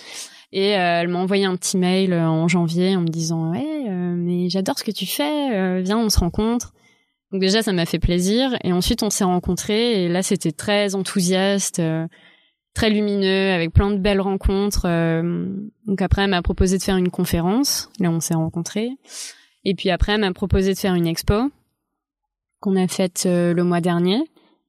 [0.52, 4.16] Et euh, elle m'a envoyé un petit mail en janvier en me disant ouais euh,
[4.16, 6.74] mais j'adore ce que tu fais, viens on se rencontre.
[7.32, 8.58] Donc déjà, ça m'a fait plaisir.
[8.64, 10.04] Et ensuite, on s'est rencontrés.
[10.04, 12.08] Et là, c'était très enthousiaste, euh,
[12.74, 14.86] très lumineux, avec plein de belles rencontres.
[14.86, 15.48] Euh.
[15.86, 17.90] donc après, elle m'a proposé de faire une conférence.
[18.00, 18.90] Là, on s'est rencontrés.
[19.64, 21.52] Et puis après, elle m'a proposé de faire une expo
[22.60, 24.22] qu'on a faite euh, le mois dernier.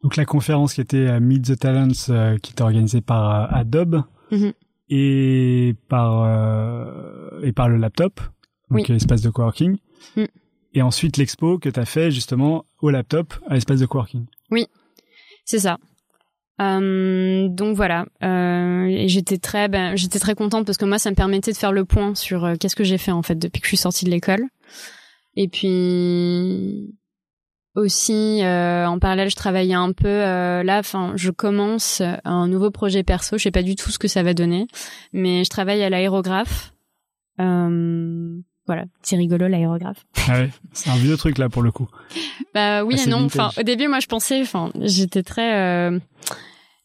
[0.02, 4.52] Donc la conférence qui était Meet the Talents, qui était organisée par Adobe mm-hmm.
[4.88, 6.24] et par
[7.42, 8.18] et par le laptop,
[8.70, 9.76] donc l'espace de coworking.
[10.16, 10.24] Mm
[10.74, 14.26] et ensuite l'expo que tu as fait justement au laptop à l'espace de coworking.
[14.50, 14.66] Oui,
[15.44, 15.78] c'est ça.
[16.60, 21.16] Euh, donc voilà, euh, j'étais très, ben, j'étais très contente parce que moi, ça me
[21.16, 23.66] permettait de faire le point sur euh, qu'est-ce que j'ai fait en fait depuis que
[23.66, 24.44] je suis sortie de l'école.
[25.36, 26.94] Et puis
[27.76, 30.80] aussi, euh, en parallèle, je travaillais un peu euh, là.
[30.80, 33.38] Enfin, je commence un nouveau projet perso.
[33.38, 34.66] Je sais pas du tout ce que ça va donner,
[35.12, 36.74] mais je travaille à l'aérographe.
[37.40, 38.38] Euh,
[38.70, 40.06] voilà, c'est rigolo l'aérographe.
[40.28, 41.88] Ah ouais, c'est un vieux truc là pour le coup.
[42.54, 43.24] bah oui et non.
[43.24, 45.98] Enfin, au début, moi, je pensais, enfin, j'étais très euh,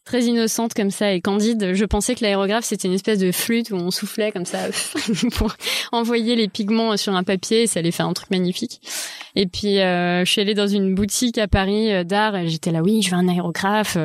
[0.04, 1.74] très innocente comme ça et candide.
[1.74, 4.58] Je pensais que l'aérographe c'était une espèce de flûte où on soufflait comme ça
[5.36, 5.54] pour
[5.92, 8.80] envoyer les pigments sur un papier et ça allait faire un truc magnifique.
[9.36, 12.72] Et puis euh, je suis allée dans une boutique à Paris euh, d'art et j'étais
[12.72, 13.96] là, oui, je veux un aérographe.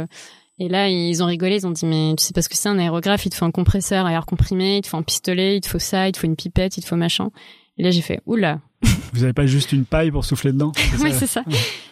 [0.60, 2.70] Et là, ils ont rigolé, ils ont dit, mais tu sais pas ce que c'est
[2.70, 5.58] un aérographe, il te faut un compresseur à air comprimé, il te faut un pistolet,
[5.58, 7.32] il te faut ça, il te faut une pipette, il te faut machin.
[7.78, 8.60] Et là, j'ai fait, oula.
[9.14, 11.44] Vous avez pas juste une paille pour souffler dedans Oui, c'est ça.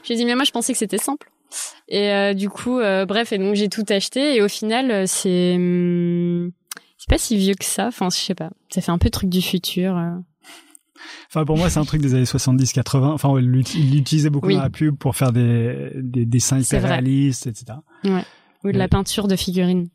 [0.03, 1.29] J'ai dit, mais moi, je pensais que c'était simple.
[1.87, 4.35] Et euh, du coup, euh, bref, et donc j'ai tout acheté.
[4.35, 6.51] Et au final, euh, c'est hum,
[6.97, 7.87] c'est pas si vieux que ça.
[7.87, 8.51] Enfin, je sais pas.
[8.69, 9.99] Ça fait un peu truc du futur.
[11.27, 13.05] Enfin, pour moi, c'est un truc des années 70-80.
[13.05, 17.79] Enfin, il l'utilisait beaucoup dans la pub pour faire des, des dessins hyper réalistes, etc.
[18.03, 18.23] Ouais.
[18.63, 19.87] Ou de la peinture de figurines.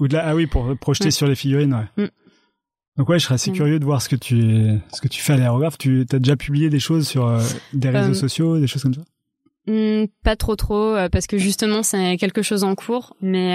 [0.00, 2.04] Ou de la, ah oui, pour projeter sur les figurines, ouais.
[2.04, 2.08] Mm.
[2.96, 3.54] Donc ouais, je serais assez mm.
[3.54, 5.78] curieux de voir ce que tu ce que tu fais à l'aérographe.
[5.78, 7.40] Tu as déjà publié des choses sur euh,
[7.72, 9.02] des réseaux euh, sociaux, des choses comme ça?
[9.66, 13.16] Hmm, Pas trop trop, euh, parce que justement c'est quelque chose en cours.
[13.20, 13.54] Mais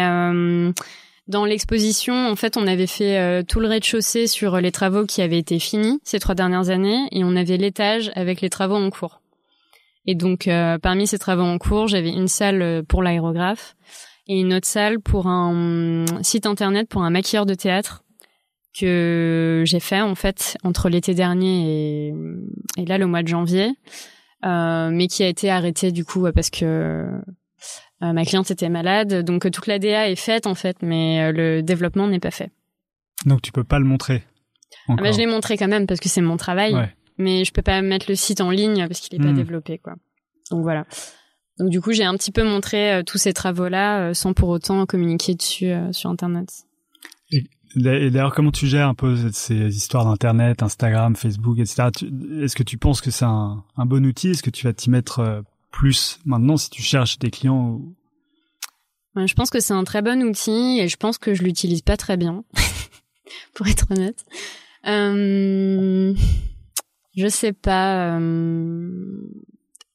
[1.28, 5.38] dans l'exposition, en fait, on avait fait tout le rez-de-chaussée sur les travaux qui avaient
[5.38, 9.22] été finis ces trois dernières années, et on avait l'étage avec les travaux en cours.
[10.08, 10.50] Et donc
[10.82, 13.76] parmi ces travaux en cours, j'avais une salle pour l'aérographe
[14.28, 18.04] et une autre salle pour un site internet pour un maquilleur de théâtre
[18.78, 22.14] que j'ai fait en fait entre l'été dernier
[22.78, 23.74] et, là le mois de janvier,
[24.46, 29.26] euh, mais qui a été arrêté du coup parce que euh, ma cliente était malade,
[29.26, 32.52] donc toute la DA est faite en fait, mais euh, le développement n'est pas fait.
[33.26, 34.24] Donc tu peux pas le montrer.
[34.88, 36.76] Ah bah, je l'ai montré quand même parce que c'est mon travail,
[37.18, 39.36] mais je peux pas mettre le site en ligne parce qu'il est pas hmm.
[39.36, 39.96] développé quoi.
[40.52, 40.86] Donc voilà.
[41.58, 44.86] Donc du coup j'ai un petit peu montré tous ces travaux là sans pour autant
[44.86, 46.66] communiquer dessus sur internet.
[47.76, 51.90] Et d'ailleurs, comment tu gères un peu ces histoires d'Internet, Instagram, Facebook, etc.
[52.42, 54.30] Est-ce que tu penses que c'est un, bon outil?
[54.30, 57.80] Est-ce que tu vas t'y mettre euh, plus maintenant si tu cherches des clients
[59.16, 61.96] Je pense que c'est un très bon outil et je pense que je l'utilise pas
[61.96, 62.44] très bien,
[63.54, 64.26] pour être honnête.
[64.88, 66.16] Euh,
[67.16, 68.18] je sais pas.
[68.18, 68.90] Euh,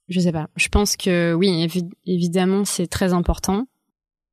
[0.08, 0.48] je sais pas.
[0.54, 1.66] Je pense que oui,
[2.06, 3.66] évidemment, c'est très important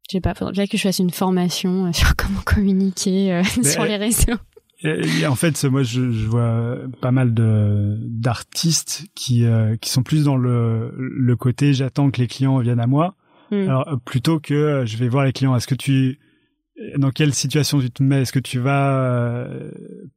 [0.09, 3.43] je sais pas, faudrait bien que je fasse une formation euh, sur comment communiquer euh,
[3.43, 4.33] sur les réseaux.
[4.83, 10.35] en fait, moi, je, vois pas mal de d'artistes qui euh, qui sont plus dans
[10.35, 13.15] le le côté j'attends que les clients viennent à moi.
[13.51, 13.69] Hmm.
[13.69, 15.55] Alors plutôt que je vais voir les clients.
[15.55, 16.19] Est-ce que tu
[16.97, 18.23] dans quelle situation tu te mets?
[18.23, 19.47] Est-ce que tu vas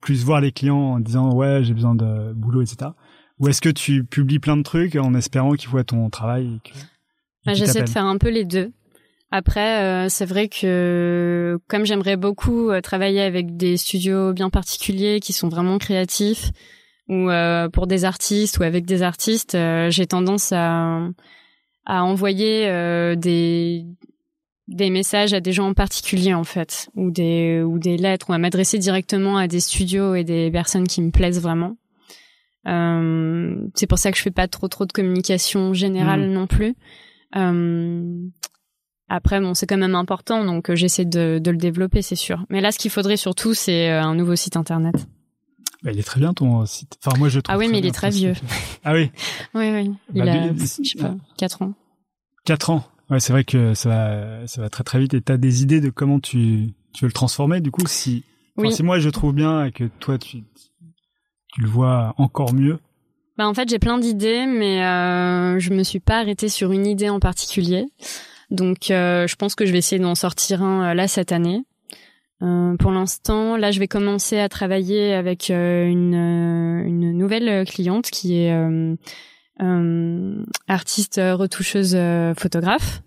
[0.00, 2.90] plus voir les clients en disant ouais j'ai besoin de boulot etc.
[3.38, 6.60] Ou est-ce que tu publies plein de trucs en espérant qu'ils voient ton travail
[7.44, 8.72] bah, J'essaie de faire un peu les deux.
[9.36, 15.18] Après, euh, c'est vrai que comme j'aimerais beaucoup euh, travailler avec des studios bien particuliers
[15.18, 16.52] qui sont vraiment créatifs,
[17.08, 21.00] ou euh, pour des artistes ou avec des artistes, j'ai tendance à,
[21.84, 22.68] à envoyer
[23.16, 23.84] des
[24.68, 28.34] des messages à des gens en particulier en fait, ou des ou des lettres, ou
[28.34, 31.76] à m'adresser directement à des studios et des personnes qui me plaisent vraiment.
[32.64, 36.32] c'est pour ça que je fais pas trop trop de communication générale mmh.
[36.32, 36.76] non plus.
[39.08, 42.44] Après, bon, c'est quand même important, donc euh, j'essaie de, de, le développer, c'est sûr.
[42.48, 44.94] Mais là, ce qu'il faudrait surtout, c'est euh, un nouveau site internet.
[45.82, 46.96] Bah, il est très bien ton site.
[47.04, 47.54] Enfin, moi, je trouve.
[47.54, 48.32] Ah oui, mais il est très vieux.
[48.82, 49.10] Ah oui.
[49.54, 49.90] oui, oui.
[50.14, 51.74] Il bah, a, je sais pas, quatre ans.
[52.46, 52.84] Quatre ans.
[53.10, 55.12] Ouais, c'est vrai que ça va, ça va très très vite.
[55.12, 58.24] Et t'as des idées de comment tu, tu veux le transformer, du coup, si,
[58.56, 58.72] oui.
[58.72, 60.44] si moi je trouve bien et que toi tu,
[61.52, 62.78] tu le vois encore mieux?
[63.36, 66.86] Bah en fait, j'ai plein d'idées, mais euh, je me suis pas arrêtée sur une
[66.86, 67.86] idée en particulier.
[68.54, 71.64] Donc euh, je pense que je vais essayer d'en sortir un euh, là cette année.
[72.42, 78.52] Euh, pour l'instant, là, je vais commencer à travailler avec une, nouvelle cliente qui est
[80.68, 81.96] artiste retoucheuse
[82.36, 83.02] photographe.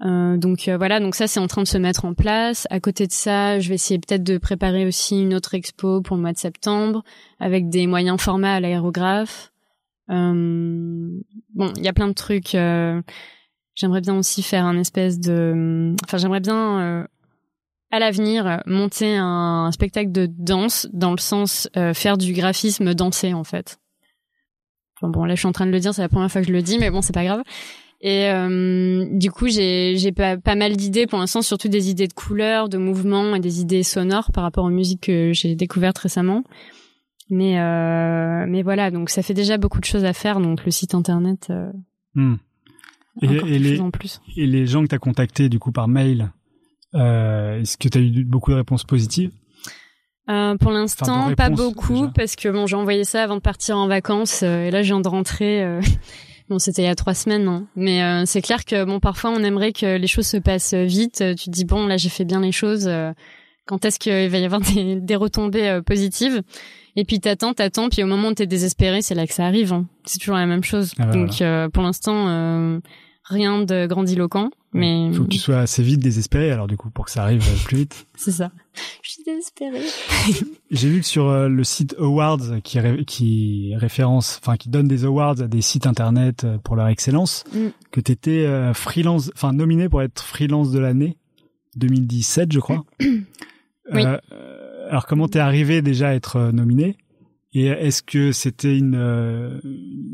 [0.00, 2.68] donc voilà, donc ça c'est en train de se mettre en place.
[2.70, 6.16] À côté de ça, je vais essayer peut-être de préparer aussi une autre expo pour
[6.16, 7.02] le mois de septembre
[7.40, 9.52] avec des moyens formats à l'aérographe.
[10.08, 11.22] bon,
[11.76, 12.54] il y a plein de trucs.
[13.74, 17.06] J'aimerais bien aussi faire un espèce de, enfin j'aimerais bien euh,
[17.90, 23.32] à l'avenir monter un, spectacle de danse dans le sens euh, faire du graphisme dansé
[23.32, 23.78] en fait.
[25.02, 26.52] Bon, là je suis en train de le dire, c'est la première fois que je
[26.52, 27.42] le dis, mais bon c'est pas grave.
[28.02, 32.12] Et euh, du coup j'ai j'ai pas, mal d'idées pour l'instant, surtout des idées de
[32.12, 36.42] couleurs, de mouvements et des idées sonores par rapport aux musiques que j'ai découvertes récemment.
[37.30, 37.54] Mais
[38.46, 41.50] mais voilà, donc ça fait déjà beaucoup de choses à faire, donc le site internet.
[42.14, 42.34] Hmm.
[43.22, 43.80] Et, les,
[44.36, 46.32] et les gens que tu as contactés du coup par mail,
[46.94, 49.30] euh, est-ce que tu as eu beaucoup de réponses positives?
[50.28, 53.88] Euh, pour l'instant, pas beaucoup parce que bon, j'ai envoyé ça avant de partir en
[53.88, 55.64] vacances euh, et là, je viens de rentrer.
[55.64, 55.80] Euh,
[56.48, 59.42] bon, c'était il y a trois semaines, non Mais c'est clair que bon, parfois, on
[59.42, 61.24] aimerait que les choses se passent vite.
[61.36, 62.88] Tu te dis bon, là, j'ai fait bien les choses.
[63.66, 66.42] quand est-ce qu'il va y avoir des, des retombées positives?
[66.96, 69.72] Et puis t'attends, t'attends, puis au moment où t'es désespéré, c'est là que ça arrive.
[69.72, 69.86] Hein.
[70.04, 70.92] C'est toujours la même chose.
[70.98, 72.80] Ah bah Donc pour l'instant,
[73.30, 74.50] rien de grandiloquent.
[74.72, 77.22] Mais il faut que tu sois assez vite désespéré alors du coup pour que ça
[77.22, 78.06] arrive plus vite.
[78.16, 78.52] c'est ça.
[79.02, 79.82] Je suis désespérée.
[80.70, 85.04] J'ai vu que sur euh, le site Awards qui qui référence, enfin qui donne des
[85.04, 87.68] awards à des sites internet pour leur excellence, mm.
[87.90, 91.16] que tu étais freelance, enfin nominé pour être freelance de l'année
[91.76, 92.84] 2017, je crois.
[93.00, 94.04] oui.
[94.90, 96.96] Alors comment t'es arrivé déjà à être euh, nominé?
[97.52, 99.60] Et est-ce que c'était une, euh,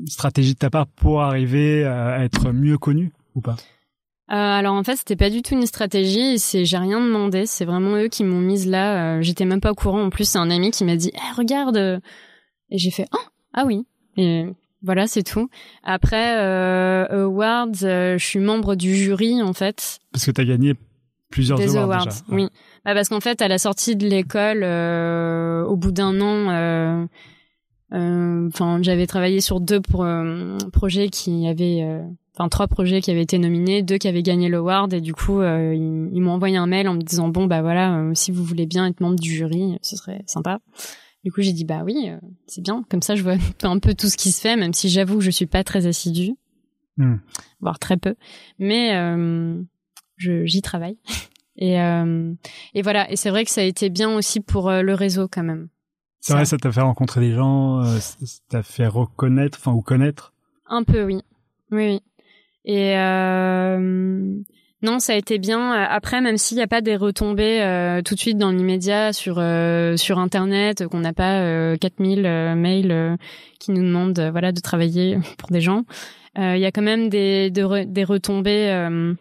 [0.07, 3.57] stratégie de ta part pour arriver à être mieux connu ou pas?
[4.31, 6.38] Euh, alors en fait, c'était pas du tout une stratégie.
[6.38, 7.46] C'est j'ai rien demandé.
[7.46, 9.20] C'est vraiment eux qui m'ont mise là.
[9.20, 10.03] J'étais même pas au courant.
[10.03, 12.01] En plus, c'est un ami qui m'a dit eh, "Regarde."
[12.70, 13.20] Et j'ai fait "Oh,
[13.53, 14.46] ah oui." Et
[14.83, 15.49] voilà, c'est tout.
[15.85, 19.99] Après euh, awards, je suis membre du jury en fait.
[20.12, 20.75] Parce que t'as gagné
[21.31, 22.49] plusieurs Des awards, oui.
[22.87, 27.05] Bah parce qu'en fait, à la sortie de l'école, euh, au bout d'un an, euh,
[27.92, 31.85] euh, enfin, j'avais travaillé sur deux projets qui avaient,
[32.37, 35.42] enfin trois projets qui avaient été nominés, deux qui avaient gagné l'award, et du coup,
[35.42, 38.87] ils, m'ont envoyé un mail en me disant bon bah voilà, si vous voulez bien
[38.87, 40.61] être membre du jury, ce serait sympa.
[41.25, 42.12] Du coup, j'ai dit bah oui,
[42.46, 42.85] c'est bien.
[42.88, 45.25] Comme ça, je vois un peu tout ce qui se fait, même si j'avoue que
[45.25, 46.35] je suis pas très assidue,
[46.99, 47.16] hmm.
[47.59, 48.14] voire très peu,
[48.61, 48.94] mais
[50.18, 50.99] j'y travaille.
[51.58, 52.32] Et, euh,
[52.74, 53.10] et voilà.
[53.10, 55.68] Et c'est vrai que ça a été bien aussi pour euh, le réseau quand même.
[56.20, 59.80] C'est vrai, ça t'a fait rencontrer des gens, euh, ça t'a fait reconnaître, enfin ou
[59.80, 60.32] connaître?
[60.66, 61.20] Un peu, oui,
[61.70, 61.86] oui.
[61.86, 62.02] oui.
[62.64, 64.34] Et euh,
[64.82, 65.72] non, ça a été bien.
[65.72, 69.36] Après, même s'il n'y a pas des retombées euh, tout de suite dans l'immédiat sur
[69.38, 72.22] euh, sur Internet, qu'on n'a pas euh, 4000
[72.56, 73.16] mails
[73.58, 75.84] qui nous demandent voilà de travailler pour des gens,
[76.36, 79.16] il y a quand même des des retombées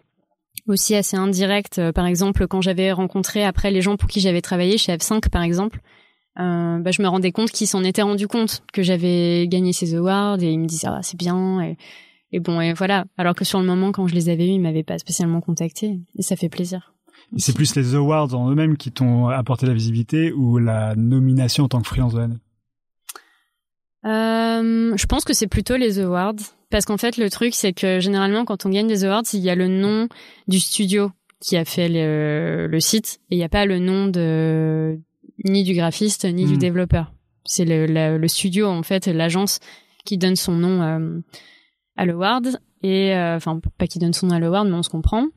[0.68, 1.80] aussi assez indirect.
[1.80, 5.30] Euh, par exemple, quand j'avais rencontré après les gens pour qui j'avais travaillé chez F5,
[5.30, 5.80] par exemple,
[6.40, 9.96] euh, bah, je me rendais compte qu'ils s'en étaient rendu compte que j'avais gagné ces
[9.96, 11.78] awards et ils me disaient ah c'est bien et,
[12.32, 13.06] et, bon et voilà.
[13.18, 16.00] Alors que sur le moment quand je les avais eus, ils m'avaient pas spécialement contacté
[16.18, 16.94] et ça fait plaisir.
[17.38, 21.68] C'est plus les awards en eux-mêmes qui t'ont apporté la visibilité ou la nomination en
[21.68, 22.38] tant que freelance de l'année?
[24.06, 26.36] Je pense que c'est plutôt les awards
[26.70, 29.50] parce qu'en fait, le truc, c'est que généralement, quand on gagne des awards, il y
[29.50, 30.08] a le nom
[30.48, 35.00] du studio qui a fait le, site et il n'y a pas le nom de
[35.44, 36.58] ni du graphiste ni du hmm.
[36.58, 37.14] développeur.
[37.46, 39.60] C'est le, le, studio, en fait, l'agence
[40.04, 41.20] qui donne son nom euh,
[41.96, 42.60] à l'award.
[42.82, 45.28] et enfin pas qu'il donne son nom à l'award, mais on se comprend.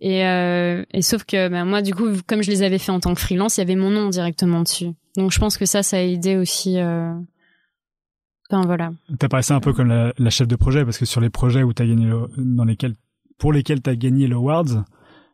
[0.00, 3.14] Et, et sauf que bah, moi, du coup, comme je les avais fait en tant
[3.14, 4.88] que freelance, il y avait mon nom directement dessus.
[5.16, 6.78] Donc je pense que ça, ça a aidé aussi.
[8.50, 8.92] Enfin voilà.
[9.18, 11.72] T'apparaissais un peu comme la, la, chef de projet parce que sur les projets où
[11.72, 12.94] t'as gagné le, dans lesquels
[13.38, 14.84] pour lesquels t'as gagné l'Awards,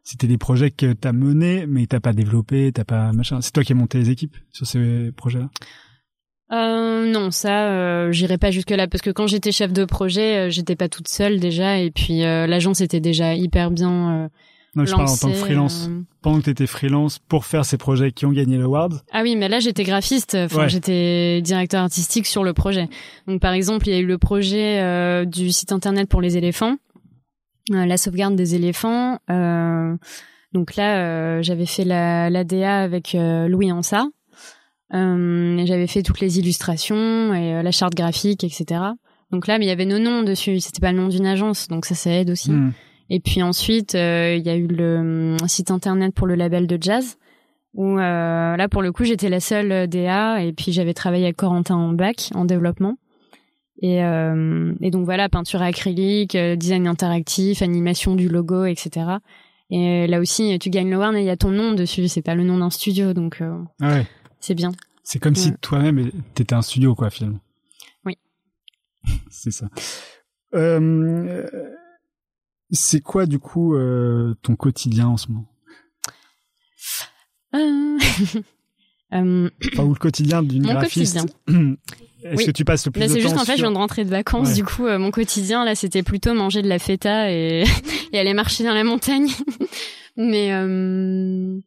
[0.04, 3.40] c'était des projets que t'as menés mais t'as pas développé, t'as pas machin.
[3.40, 5.48] C'est toi qui as monté les équipes sur ces projets-là?
[6.52, 10.46] Euh, non, ça, euh, j'irai pas jusque là parce que quand j'étais chef de projet,
[10.46, 14.30] euh, j'étais pas toute seule déjà et puis euh, l'agence était déjà hyper bien
[14.76, 15.88] non, je parle en tant que freelance.
[15.88, 16.02] Euh.
[16.20, 19.00] Pendant que tu étais freelance pour faire ces projets qui ont gagné l'award.
[19.10, 22.88] Ah oui, mais là j'étais graphiste, enfin j'étais directeur artistique sur le projet.
[23.26, 26.36] Donc par exemple, il y a eu le projet euh, du site internet pour les
[26.36, 26.76] éléphants,
[27.72, 29.18] euh, la sauvegarde des éléphants.
[30.52, 34.04] donc là, j'avais fait la l'ADA avec Louis Ansa.
[34.92, 38.80] j'avais fait toutes les illustrations et la charte graphique, etc.
[39.32, 40.60] Donc là, mais il y avait nos noms dessus.
[40.60, 42.50] C'était pas le nom d'une agence, donc ça, ça aide aussi.
[42.50, 42.72] Hmm.
[43.10, 46.66] Et puis ensuite, euh, il y a eu le hum, site internet pour le label
[46.66, 47.18] de jazz,
[47.74, 51.24] où euh, là, pour le coup, j'étais la seule euh, DA, et puis j'avais travaillé
[51.24, 52.96] avec Corentin en bac, en développement.
[53.82, 59.06] Et, euh, et donc voilà, peinture acrylique, design interactif, animation du logo, etc.
[59.68, 62.22] Et là aussi, tu gagnes le Warn et il y a ton nom dessus, c'est
[62.22, 64.06] pas le nom d'un studio, donc ah ouais.
[64.40, 64.72] c'est bien.
[65.02, 67.40] C'est comme si toi-même t'étais un studio, quoi, finalement.
[68.04, 68.16] Oui.
[69.30, 69.68] c'est ça.
[70.54, 71.46] Euh,
[72.70, 75.46] c'est quoi du coup euh, ton quotidien en ce moment?
[77.54, 77.98] Euh...
[79.14, 81.26] euh enfin, ou le quotidien d'une graphiste
[82.24, 83.70] Est-ce que tu passes le plus là, de temps C'est juste en fait, je viens
[83.70, 84.54] de rentrer de vacances.
[84.54, 87.62] Du coup, euh, mon quotidien là, c'était plutôt manger de la feta et,
[88.12, 89.28] et aller marcher dans la montagne.
[90.16, 91.58] Mais euh...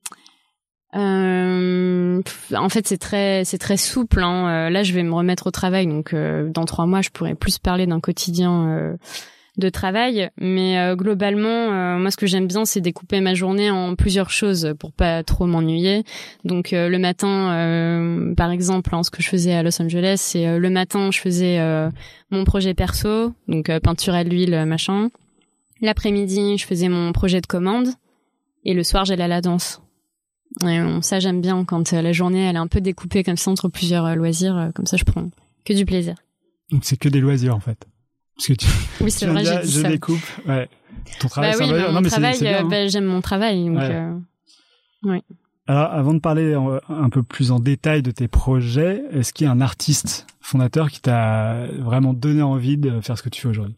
[0.96, 2.22] Euh,
[2.58, 4.22] en fait, c'est très, c'est très souple.
[4.22, 4.70] Hein.
[4.70, 7.86] Là, je vais me remettre au travail, donc dans trois mois, je pourrais plus parler
[7.86, 8.98] d'un quotidien
[9.58, 10.30] de travail.
[10.40, 14.30] Mais euh, globalement, euh, moi, ce que j'aime bien, c'est découper ma journée en plusieurs
[14.30, 16.04] choses pour pas trop m'ennuyer.
[16.44, 20.58] Donc euh, le matin, par exemple, hein, ce que je faisais à Los Angeles, c'est
[20.58, 21.60] le matin, je faisais
[22.32, 25.10] mon projet perso, donc peinture à l'huile, machin.
[25.82, 27.88] L'après-midi, je faisais mon projet de commande.
[28.66, 29.82] Et le soir, j'allais à la danse.
[30.64, 33.70] Et, ça, j'aime bien quand la journée, elle est un peu découpée comme ça entre
[33.70, 34.72] plusieurs loisirs.
[34.76, 35.30] comme ça, je prends
[35.66, 36.16] que du plaisir.
[36.72, 37.88] Donc c'est que des loisirs, en fait.
[38.40, 38.68] Parce que tu,
[39.02, 40.18] oui, c'est vrai, j'ai dit je découpe.
[40.48, 40.70] Ouais.
[41.20, 43.66] Ton travail, bah oui, bah, mon travail, euh, bah, j'aime mon travail.
[43.66, 43.92] Donc, ouais.
[45.06, 45.20] Euh.
[45.68, 46.54] Alors, avant de parler
[46.88, 50.90] un peu plus en détail de tes projets, est-ce qu'il y a un artiste fondateur
[50.90, 53.76] qui t'a vraiment donné envie de faire ce que tu fais aujourd'hui?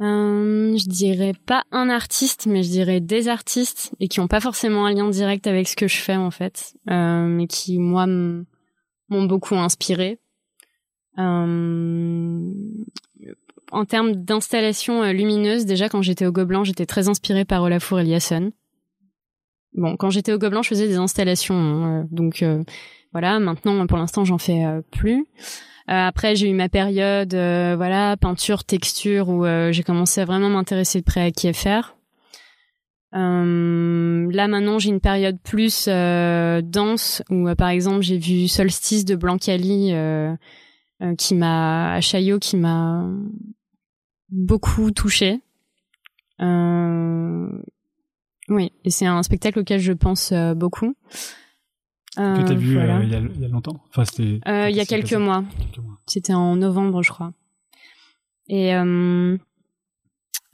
[0.00, 4.40] Euh, Je dirais pas un artiste, mais je dirais des artistes et qui ont pas
[4.40, 9.24] forcément un lien direct avec ce que je fais en fait, mais qui moi m'ont
[9.26, 10.18] beaucoup inspiré.
[11.18, 12.40] Euh,
[13.72, 18.00] en termes d'installation euh, lumineuse, déjà quand j'étais au Gobelin, j'étais très inspirée par Olafur
[18.00, 18.52] Eliasson.
[19.74, 22.62] Bon, quand j'étais au Gobelin, je faisais des installations, hein, euh, donc euh,
[23.12, 23.38] voilà.
[23.38, 25.26] Maintenant, pour l'instant, j'en fais plus.
[25.86, 31.04] après, j'ai eu ma période, voilà, peinture, texture, où j'ai commencé à vraiment m'intéresser de
[31.04, 31.96] près à est faire.
[33.12, 33.18] là
[34.48, 39.92] maintenant j'ai une période plus danse où par exemple j'ai vu Solstice de Blancali
[41.18, 43.08] qui m'a à Chaillot qui m'a
[44.30, 45.40] beaucoup touché.
[46.40, 47.48] Euh,
[48.48, 50.94] oui, et c'est un spectacle auquel je pense euh, beaucoup.
[52.18, 53.84] Euh, que t'as vu il, y a, il, y a, longtemps?
[53.90, 55.44] Enfin, c'était, Il y a quelques mois.
[55.58, 55.98] quelques mois.
[56.06, 57.32] C'était en novembre, je crois.
[58.48, 58.72] Et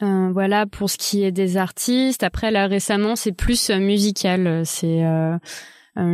[0.00, 2.22] voilà pour ce qui est des artistes.
[2.22, 4.66] Après, là, récemment, c'est plus musical.
[4.66, 5.02] C'est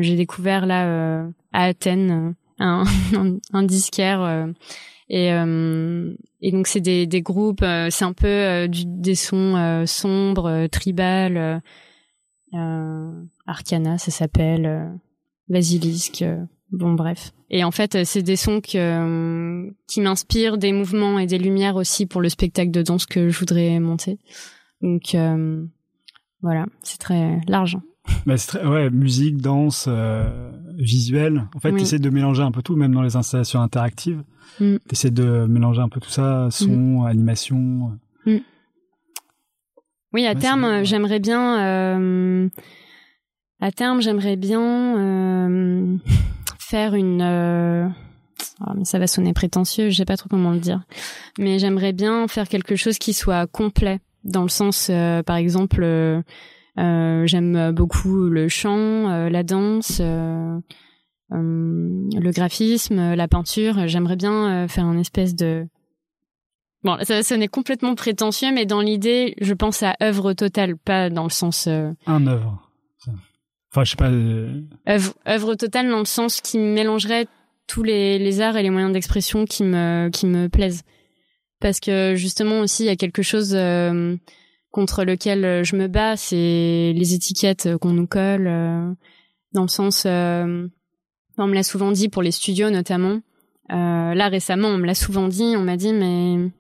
[0.01, 2.85] j'ai découvert là à Athènes un,
[3.17, 4.49] un, un disquaire
[5.09, 5.31] et,
[6.43, 10.67] et donc c'est des, des groupes, euh, c'est un peu euh, du, des sons sombres,
[10.67, 11.63] tribal,
[13.47, 14.93] Arcana, ça s'appelle,
[15.49, 16.25] Basilisk.
[16.71, 17.33] Bon bref.
[17.51, 22.07] Et en fait, c'est des sons que, qui m'inspirent des mouvements et des lumières aussi
[22.07, 24.19] pour le spectacle de danse que je voudrais monter.
[24.81, 25.17] Donc
[26.43, 27.79] voilà, c'est très large.
[28.27, 31.49] Bah très, ouais, musique, danse, euh, visuel.
[31.55, 34.23] En fait, tu essaies de mélanger un peu tout, même dans les installations interactives.
[34.61, 34.77] Mm.
[34.77, 37.07] Tu essaies de mélanger un peu tout ça, son, mm.
[37.07, 37.99] animation.
[38.27, 38.37] Mm.
[40.13, 41.61] Oui, à terme, j'aimerais bien.
[41.61, 42.49] Euh,
[43.61, 45.97] à terme, j'aimerais bien euh,
[46.59, 47.23] faire une.
[47.23, 47.87] Euh,
[48.67, 50.83] oh, mais ça va sonner prétentieux, je sais pas trop comment le dire.
[51.39, 55.81] Mais j'aimerais bien faire quelque chose qui soit complet, dans le sens, euh, par exemple
[55.83, 56.23] euh,
[56.77, 60.59] j'aime beaucoup le chant, euh, la danse, euh,
[61.31, 63.87] le graphisme, la peinture.
[63.89, 65.67] J'aimerais bien faire un espèce de
[66.85, 71.23] Bon, ça sonnait complètement prétentieux, mais dans l'idée, je pense à œuvre totale, pas dans
[71.23, 71.67] le sens.
[71.69, 71.93] Euh...
[72.07, 72.61] Un œuvre.
[73.71, 74.11] Enfin, je sais pas.
[74.11, 74.63] Euh...
[74.89, 77.27] Œuvre, œuvre totale dans le sens qui mélangerait
[77.69, 80.83] tous les, les arts et les moyens d'expression qui me qui me plaisent.
[81.61, 84.17] Parce que justement aussi, il y a quelque chose euh,
[84.73, 88.47] contre lequel je me bats, c'est les étiquettes qu'on nous colle.
[88.49, 88.93] Euh,
[89.53, 90.67] dans le sens, euh,
[91.39, 93.21] on me l'a souvent dit pour les studios notamment.
[93.71, 95.55] Euh, là récemment, on me l'a souvent dit.
[95.57, 96.51] On m'a dit mais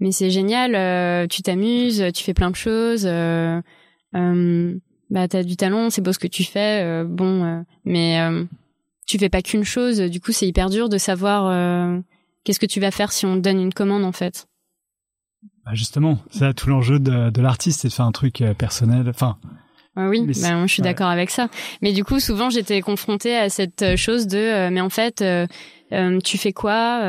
[0.00, 3.04] mais c'est génial, euh, tu t'amuses, tu fais plein de choses.
[3.06, 3.60] Euh,
[4.16, 4.74] euh,
[5.10, 6.82] bah t'as du talent, c'est beau ce que tu fais.
[6.82, 8.44] euh, bon, euh, mais euh,
[9.06, 9.98] tu fais pas qu'une chose.
[10.00, 12.00] Du coup, c'est hyper dur de savoir euh,
[12.42, 14.46] qu'est-ce que tu vas faire si on te donne une commande en fait.
[15.66, 18.52] Bah justement, c'est là tout l'enjeu de, de l'artiste, c'est de faire un truc euh,
[18.54, 19.04] personnel.
[19.08, 19.38] Enfin,
[19.96, 20.88] oui, moi, je suis ouais.
[20.88, 21.48] d'accord avec ça.
[21.80, 25.22] Mais du coup, souvent, j'étais confrontée à cette euh, chose de, euh, mais en fait,
[25.22, 25.46] euh,
[25.92, 27.00] euh, tu fais quoi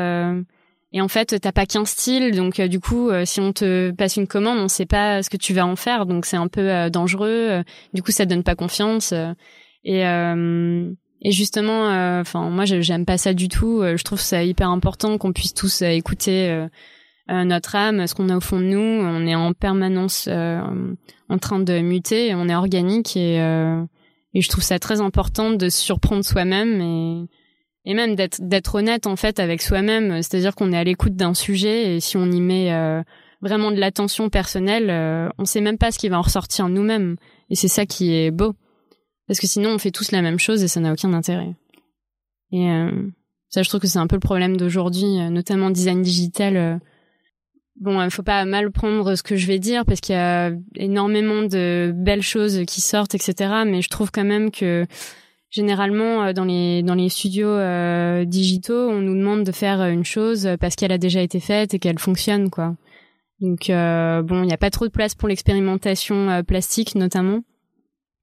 [0.92, 4.26] Et en fait, t'as pas qu'un style, donc du coup, si on te passe une
[4.28, 7.62] commande, on sait pas ce que tu vas en faire, donc c'est un peu dangereux.
[7.92, 9.12] du coup, ça te donne pas confiance.
[9.84, 10.90] et euh,
[11.22, 11.88] et justement,
[12.20, 13.82] enfin, moi, je- j'aime pas ça du tout.
[13.82, 16.66] je trouve ça hyper important qu'on puisse tous écouter.
[17.30, 20.60] Euh, notre âme, ce qu'on a au fond de nous, on est en permanence euh,
[21.28, 23.82] en train de muter, on est organique et, euh,
[24.34, 27.26] et je trouve ça très important de se surprendre soi-même et,
[27.86, 31.96] et même d'être honnête en fait avec soi-même, c'est-à-dire qu'on est à l'écoute d'un sujet
[31.96, 33.00] et si on y met euh,
[33.40, 37.16] vraiment de l'attention personnelle, euh, on sait même pas ce qui va en ressortir nous-mêmes
[37.48, 38.54] et c'est ça qui est beau
[39.28, 41.54] parce que sinon on fait tous la même chose et ça n'a aucun intérêt.
[42.52, 43.08] Et euh,
[43.48, 46.80] ça, je trouve que c'est un peu le problème d'aujourd'hui, notamment design digital.
[47.76, 50.18] Euh, Bon, il faut pas mal prendre ce que je vais dire parce qu'il y
[50.18, 53.62] a énormément de belles choses qui sortent, etc.
[53.66, 54.86] Mais je trouve quand même que
[55.50, 60.04] généralement euh, dans les dans les studios euh, digitaux, on nous demande de faire une
[60.04, 62.76] chose parce qu'elle a déjà été faite et qu'elle fonctionne, quoi.
[63.40, 67.40] Donc euh, bon, il n'y a pas trop de place pour l'expérimentation euh, plastique, notamment.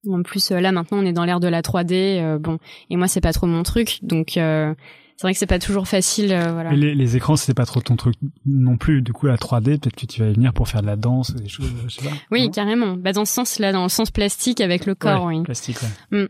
[0.10, 1.93] En plus, euh, là maintenant, on est dans l'ère de la 3D.
[2.22, 2.58] euh, bon,
[2.89, 4.74] et moi, c'est pas trop mon truc, donc euh,
[5.16, 6.34] c'est vrai que c'est pas toujours facile.
[6.34, 6.74] euh, voilà.
[6.74, 9.01] les, les écrans, c'est pas trop ton truc non plus.
[9.01, 11.30] Du coup, la 3D, peut-être que tu vas y venir pour faire de la danse,
[11.30, 12.16] ou des choses, je sais pas.
[12.32, 12.95] Oui, carrément.
[12.97, 15.43] Bah dans ce sens-là, dans le sens plastique avec le corps, Ouais, oui.
[15.43, 15.78] Plastique,
[16.12, 16.28] ouais.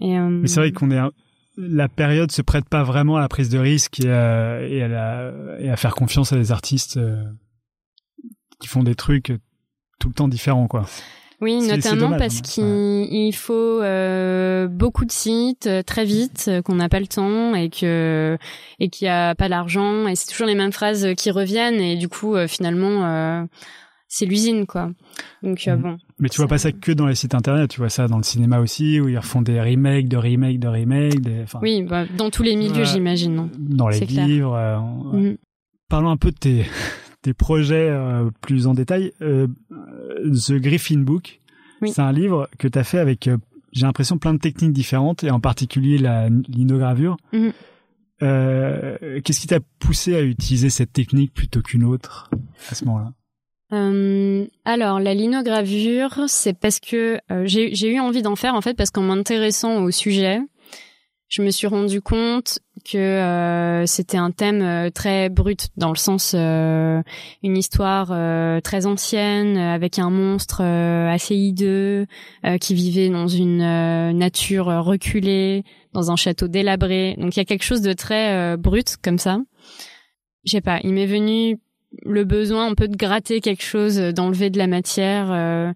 [0.00, 1.12] Et, euh, Mais c'est vrai qu'on est un-
[1.58, 4.88] la période se prête pas vraiment à la prise de risque et à, et à,
[4.88, 7.22] la- et à faire confiance à des artistes euh,
[8.60, 9.32] qui font des trucs
[9.98, 10.86] tout le temps différents, quoi.
[11.42, 16.62] Oui, notamment parce hein, qu'il il faut euh, beaucoup de sites euh, très vite, euh,
[16.62, 18.38] qu'on n'a pas le temps et que
[18.78, 21.96] et qu'il y a pas l'argent et c'est toujours les mêmes phrases qui reviennent et
[21.96, 23.42] du coup finalement euh,
[24.06, 24.90] c'est l'usine quoi.
[25.42, 25.82] Donc Mhm.
[25.82, 25.96] bon.
[26.20, 28.22] Mais tu vois pas ça que dans les sites internet, tu vois ça dans le
[28.22, 32.30] cinéma aussi, où ils refont des remakes, de remakes, de remakes, des, Oui, bah, dans
[32.30, 33.48] tous les milieux j'imagine.
[33.58, 34.56] dans les livres.
[35.12, 35.36] Mhm.
[35.88, 36.64] Parlons un peu de tes,
[37.22, 39.12] tes projets euh, plus en détail.
[39.22, 41.40] Euh, The Griffin Book,
[41.80, 41.90] Oui.
[41.92, 43.36] c'est un livre que tu as fait avec, euh,
[43.72, 47.16] j'ai l'impression, plein de techniques différentes, et en particulier la linogravure.
[47.32, 47.52] Mhm.
[48.22, 52.30] Euh, Qu'est-ce qui t'a poussé à utiliser cette technique plutôt qu'une autre
[52.70, 53.12] à ce moment-là?
[53.72, 58.74] Euh, alors, la linogravure, c'est parce que euh, j'ai eu envie d'en faire en fait
[58.74, 60.40] parce qu'en m'intéressant au sujet,
[61.32, 65.96] je me suis rendu compte que euh, c'était un thème euh, très brut dans le
[65.96, 67.00] sens euh,
[67.42, 72.06] une histoire euh, très ancienne avec un monstre euh, assez hideux
[72.44, 75.64] euh, qui vivait dans une nature reculée,
[75.94, 77.16] dans un château délabré.
[77.18, 79.38] Donc il y a quelque chose de très brut comme ça.
[80.44, 81.58] Je sais pas, il m'est venu
[82.02, 85.74] le besoin un peu de gratter quelque chose, d'enlever de la matière.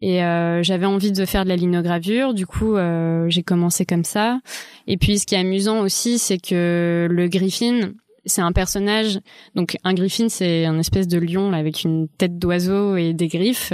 [0.00, 4.04] Et euh, j'avais envie de faire de la linogravure, du coup euh, j'ai commencé comme
[4.04, 4.40] ça.
[4.86, 7.92] Et puis ce qui est amusant aussi, c'est que le Griffin,
[8.26, 9.18] c'est un personnage.
[9.54, 13.28] Donc un Griffin, c'est un espèce de lion là, avec une tête d'oiseau et des
[13.28, 13.72] griffes.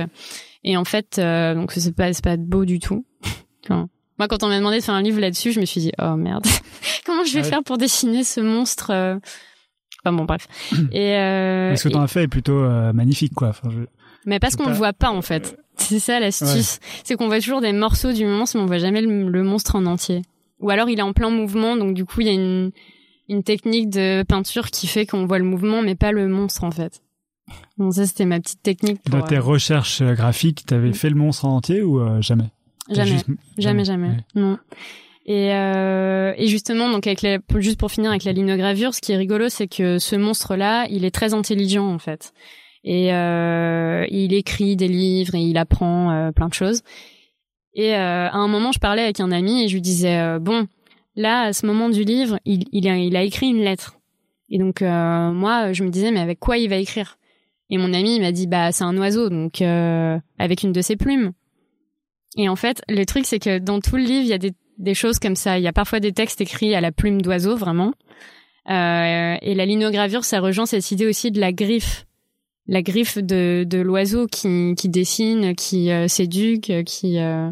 [0.64, 3.04] Et en fait, euh, donc c'est pas c'est pas beau du tout.
[3.66, 5.92] Enfin, moi, quand on m'a demandé de faire un livre là-dessus, je me suis dit
[6.00, 6.44] oh merde,
[7.06, 7.48] comment je vais Ouais.
[7.48, 9.16] faire pour dessiner ce monstre euh?
[10.04, 10.46] Enfin bon, bref.
[10.92, 13.48] Et euh, Ce que et- tu en as fait est plutôt euh, magnifique, quoi.
[13.48, 13.86] Enfin, je-
[14.26, 15.56] mais parce qu'on pas- le voit pas en fait.
[15.76, 16.78] C'est ça l'astuce.
[17.02, 19.76] C'est qu'on voit toujours des morceaux du monstre, mais on voit jamais le, le monstre
[19.76, 20.22] en entier.
[20.60, 22.70] Ou alors il est en plein mouvement, donc du coup il y a une,
[23.28, 26.70] une technique de peinture qui fait qu'on voit le mouvement, mais pas le monstre en
[26.70, 27.02] fait.
[27.76, 29.02] Donc ça c'était ma petite technique.
[29.02, 30.94] Pour, Dans tes euh, recherches euh, graphiques, t'avais Mm.
[30.94, 32.50] fait le monstre en entier ou euh, jamais?
[32.90, 33.26] Jamais, juste-
[33.58, 34.16] jamais, jamais, Ouais.
[34.36, 34.58] non.
[35.26, 39.12] Et, euh, et justement, donc avec la, juste pour finir avec la linogravure, ce qui
[39.12, 42.32] est rigolo, c'est que ce monstre-là, il est très intelligent en fait.
[42.84, 46.82] Et euh, il écrit des livres et il apprend euh, plein de choses.
[47.74, 50.68] Et euh, à un moment, je parlais avec un ami et je lui disais bon,
[51.16, 53.98] là, à ce moment du livre, il, il, a, il a écrit une lettre.
[54.50, 57.16] Et donc moi, je me disais mais avec quoi il va écrire?
[57.70, 61.32] Et mon ami m'a dit bah c'est un oiseau, donc avec une de ses plumes.
[62.36, 64.52] Et en fait, le truc c'est que dans tout le livre, il y a des,
[64.78, 65.58] des choses comme ça.
[65.58, 67.94] Il y a parfois des textes écrits à la plume d'oiseau vraiment.
[68.70, 72.06] Euh, et la linogravure, ça rejoint cette idée aussi de la griffe
[72.66, 77.50] la griffe de, de l'oiseau qui, qui dessine, qui euh, s'éduque, qui euh,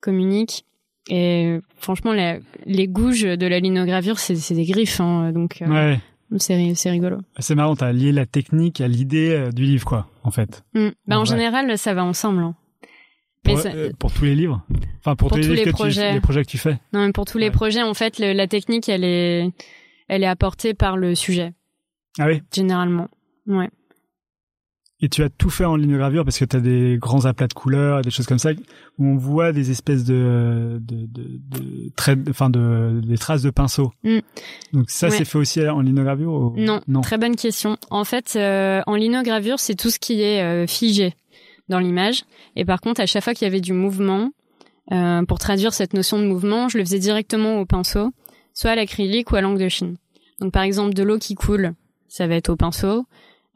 [0.00, 0.64] communique.
[1.10, 5.66] Et franchement, la, les gouges de la linogravure, c'est, c'est des griffes, hein, donc euh,
[5.66, 6.00] Ouais.
[6.38, 7.18] c'est, rigolo.
[7.38, 10.62] C'est marrant, t'as lié la technique à l'idée euh, du livre, quoi, en fait.
[10.74, 10.88] Mm.
[11.08, 12.42] Bah, en général, ça va ensemble.
[12.42, 12.54] hein.
[13.42, 14.64] Pour, ça- euh, pour tous les livres?
[15.00, 16.12] Enfin, pour, Pour tous les, livres les que tu, projets.
[16.12, 16.78] les projets que tu fais?
[16.92, 19.50] Non, mais pour tous les projets, en fait, le- la technique, elle est,
[20.06, 21.52] elle est apportée par le sujet,
[22.20, 22.40] Ah oui?
[22.54, 23.08] Généralement.
[23.48, 23.68] Ouais.
[25.04, 27.52] Et tu as tout fait en linogravure parce que tu as des grands aplats de
[27.54, 28.52] couleurs et des choses comme ça
[28.98, 33.50] où on voit des espèces de de de, de traits, enfin de des traces de
[33.50, 33.92] pinceau.
[34.04, 34.18] Mm.
[34.72, 35.16] Donc ça Ouais.
[35.18, 36.54] c'est fait aussi en linogravure ou...
[36.56, 37.00] Non, non?
[37.00, 37.76] très bonne question.
[37.90, 41.14] En fait, euh, en linogravure, c'est tout ce qui est euh, figé
[41.68, 42.22] dans l'image.
[42.54, 44.30] Et par contre, à chaque fois qu'il y avait du mouvement,
[44.92, 48.10] euh, pour traduire cette notion de mouvement, je le faisais directement au pinceau,
[48.54, 49.96] soit à l'acrylique ou à l'encre de Chine.
[50.40, 51.72] Donc par exemple, de l'eau qui coule,
[52.08, 53.04] ça va être au pinceau.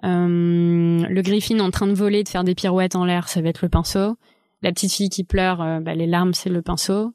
[0.05, 3.49] Euh, le griffin en train de voler, de faire des pirouettes en l'air, ça va
[3.49, 4.17] être le pinceau.
[4.63, 7.13] La petite fille qui pleure, euh, bah, les larmes, c'est le pinceau.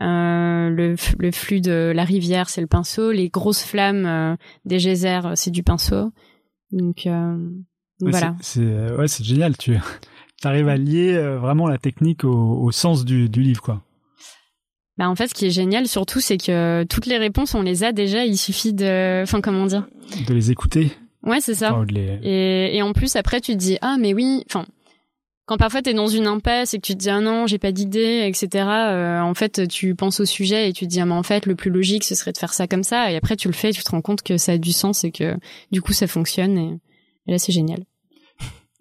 [0.00, 0.96] Euh, le,
[1.32, 3.12] flux de la rivière, c'est le pinceau.
[3.12, 6.10] Les grosses flammes des geysers, c'est du pinceau.
[6.72, 7.06] Donc,
[8.00, 8.34] Ouais, voilà.
[8.40, 9.56] C'est c'est- ouais, c'est génial.
[9.56, 9.76] Tu
[10.44, 13.82] arrives à lier vraiment la technique au, au sens du, du livre, quoi.
[14.96, 17.82] Bah en fait, ce qui est génial surtout, c'est que toutes les réponses, on les
[17.82, 18.24] a déjà.
[18.24, 19.86] Il suffit de, enfin comment dire?
[20.28, 20.92] De les écouter.
[21.24, 21.76] Ouais, c'est ça.
[21.88, 22.18] Les...
[22.22, 24.44] Et, et en plus, après, tu te dis ah mais oui.
[24.46, 24.66] Enfin,
[25.46, 27.72] quand parfois t'es dans une impasse et que tu te dis ah non, j'ai pas
[27.72, 28.64] d'idée, etc.
[28.66, 31.46] euh, en fait, tu penses au sujet et tu te dis ah mais en fait,
[31.46, 33.10] le plus logique, ce serait de faire ça comme ça.
[33.10, 35.04] Et après, tu le fais, et tu te rends compte que ça a du sens
[35.04, 35.36] et que
[35.72, 36.58] du coup, ça fonctionne.
[36.58, 36.80] Et,
[37.26, 37.84] et là, c'est génial.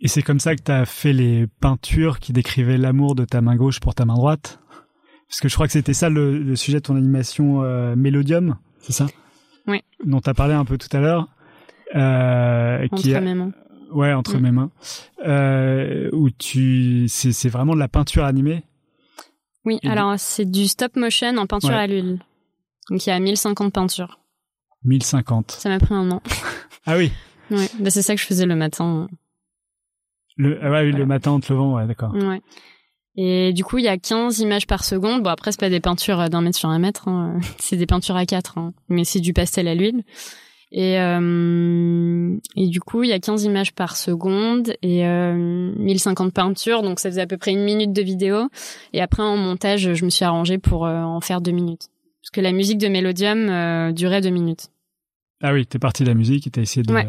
[0.02, 3.40] Et c'est comme ça que tu as fait les peintures qui décrivaient l'amour de ta
[3.40, 4.60] main gauche pour ta main droite?
[5.30, 8.58] Parce que je crois que c'était ça le, le sujet de ton animation euh, Mélodium,
[8.82, 9.08] c'est ça?
[9.66, 9.80] Oui.
[10.04, 11.30] Dont tu as parlé un peu tout à l'heure.
[11.96, 13.52] Euh, Entre qui a- mes mains.
[13.92, 14.42] Ouais, entre Mm.
[14.42, 14.72] mes mains.
[15.26, 18.64] Euh, où tu, c'est, c'est vraiment de la peinture animée?
[19.66, 21.76] Oui, Et du- alors c'est du stop motion en peinture Ouais.
[21.76, 22.20] à l'huile.
[22.90, 24.20] Donc il y a 1050 peintures.
[24.84, 25.52] 1050.
[25.52, 26.22] Ça m'a pris un an.
[26.86, 27.12] Ah oui.
[27.50, 29.08] Ouais, bah, c'est ça que je faisais le matin.
[30.36, 32.14] Le, ah ouais, le matin en te levant, ouais, d'accord.
[32.14, 32.42] Ouais.
[33.16, 35.22] Et du coup, il y a 15 images par seconde.
[35.24, 37.08] Bon, après, c'est pas des peintures d'un mètre sur un mètre.
[37.08, 37.40] hein.
[37.60, 38.58] C'est des peintures à 4.
[38.58, 38.74] hein.
[38.90, 40.04] Mais c'est du pastel à l'huile.
[40.76, 46.34] Et, euh, et du coup, il y a 15 images par seconde et euh, 1050
[46.34, 46.82] peintures.
[46.82, 48.50] Donc, ça faisait à peu près une minute de vidéo.
[48.92, 51.90] Et après, en montage, je me suis arrangée pour euh, en faire deux minutes.
[52.24, 54.72] Parce que la musique de Mélodium euh, durait deux minutes.
[55.44, 56.92] Ah oui, t'es parti de la musique et t'as essayé de.
[56.92, 57.08] Ouais.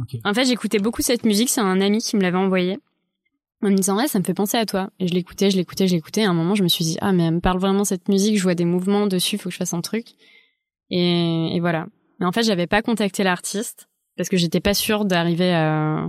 [0.00, 0.16] Ok.
[0.24, 1.50] En fait, j'écoutais beaucoup cette musique.
[1.50, 2.78] C'est un ami qui me l'avait envoyée.
[3.62, 4.88] En me disant, ouais, ça me fait penser à toi.
[4.98, 6.24] Et je l'écoutais, je l'écoutais, je l'écoutais.
[6.24, 8.38] À un moment, je me suis dit, ah, mais elle me parle vraiment cette musique.
[8.38, 9.36] Je vois des mouvements dessus.
[9.36, 10.06] Faut que je fasse un truc.
[10.88, 11.86] Et, et voilà.
[12.24, 16.08] Mais en fait, j'avais pas contacté l'artiste parce que j'étais pas sûre d'arriver à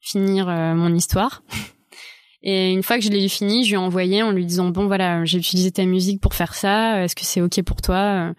[0.00, 1.42] finir euh, mon histoire.
[2.44, 4.86] Et une fois que je l'ai fini, je lui ai envoyé en lui disant, bon,
[4.86, 7.02] voilà, j'ai utilisé ta musique pour faire ça.
[7.02, 8.32] Est-ce que c'est OK pour toi?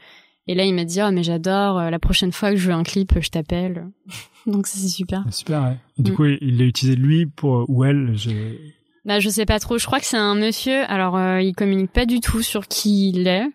[0.48, 1.82] Et là, il m'a dit, oh, mais j'adore.
[1.82, 3.88] La prochaine fois que je veux un clip, je t'appelle.
[4.46, 5.26] Donc, c'est super.
[5.28, 5.78] Ah, Super, ouais.
[6.00, 6.16] Et du Mm.
[6.16, 8.30] coup, il l'a utilisé lui pour, ou elle, je...
[9.04, 9.78] Bah, je sais pas trop.
[9.78, 10.84] Je crois que c'est un monsieur.
[10.90, 13.48] Alors, euh, il communique pas du tout sur qui il est.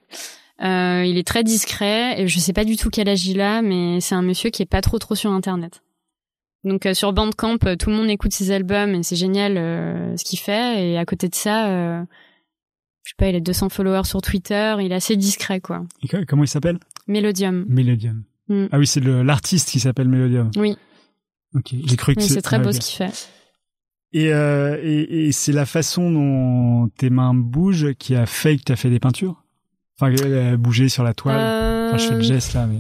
[0.63, 3.63] Euh, il est très discret et je sais pas du tout quel âge il a,
[3.63, 5.83] mais c'est un monsieur qui est pas trop trop sur Internet.
[6.65, 10.25] Donc euh, sur Bandcamp, euh, tout le monde écoute ses albums et c'est génial ce
[10.25, 10.93] qu'il fait.
[10.93, 12.05] Et à côté de ça,
[13.03, 14.77] je sais pas, il a 200 followers sur Twitter.
[14.81, 15.85] Il est assez discret, quoi.
[16.03, 16.79] Et comment il s'appelle?
[17.09, 17.65] Mélodium.
[17.69, 18.23] Mélodium.
[18.49, 18.67] Mm.
[18.71, 20.51] Ah oui, c'est l'artiste qui s'appelle Mélodium.
[20.57, 20.77] Oui,
[21.55, 23.29] Ok, j'ai cru que c'est très ah, beau ce qu'il fait.
[24.13, 28.63] Et, euh, et, et c'est la façon dont tes mains bougent qui a fait que
[28.65, 29.43] tu as fait des peintures?
[30.01, 31.37] Enfin, euh, bouger sur la toile.
[31.89, 32.79] Enfin, je fais le Euh, geste là, mais.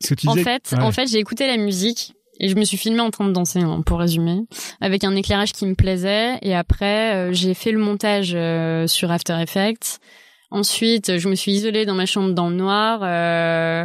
[0.00, 0.44] Ce que tu en disais.
[0.44, 0.82] fait, Ouais.
[0.82, 3.58] en fait, j'ai écouté la musique et je me suis filmée en train de danser,
[3.60, 4.42] hein, pour résumer,
[4.80, 6.38] avec un éclairage qui me plaisait.
[6.42, 9.98] Et après, euh, j'ai fait le montage euh, sur After Effects.
[10.50, 13.02] Ensuite, je me suis isolée dans ma chambre dans le noir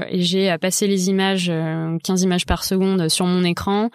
[0.08, 3.90] et j'ai passé les images, euh, 15 images par seconde, sur mon écran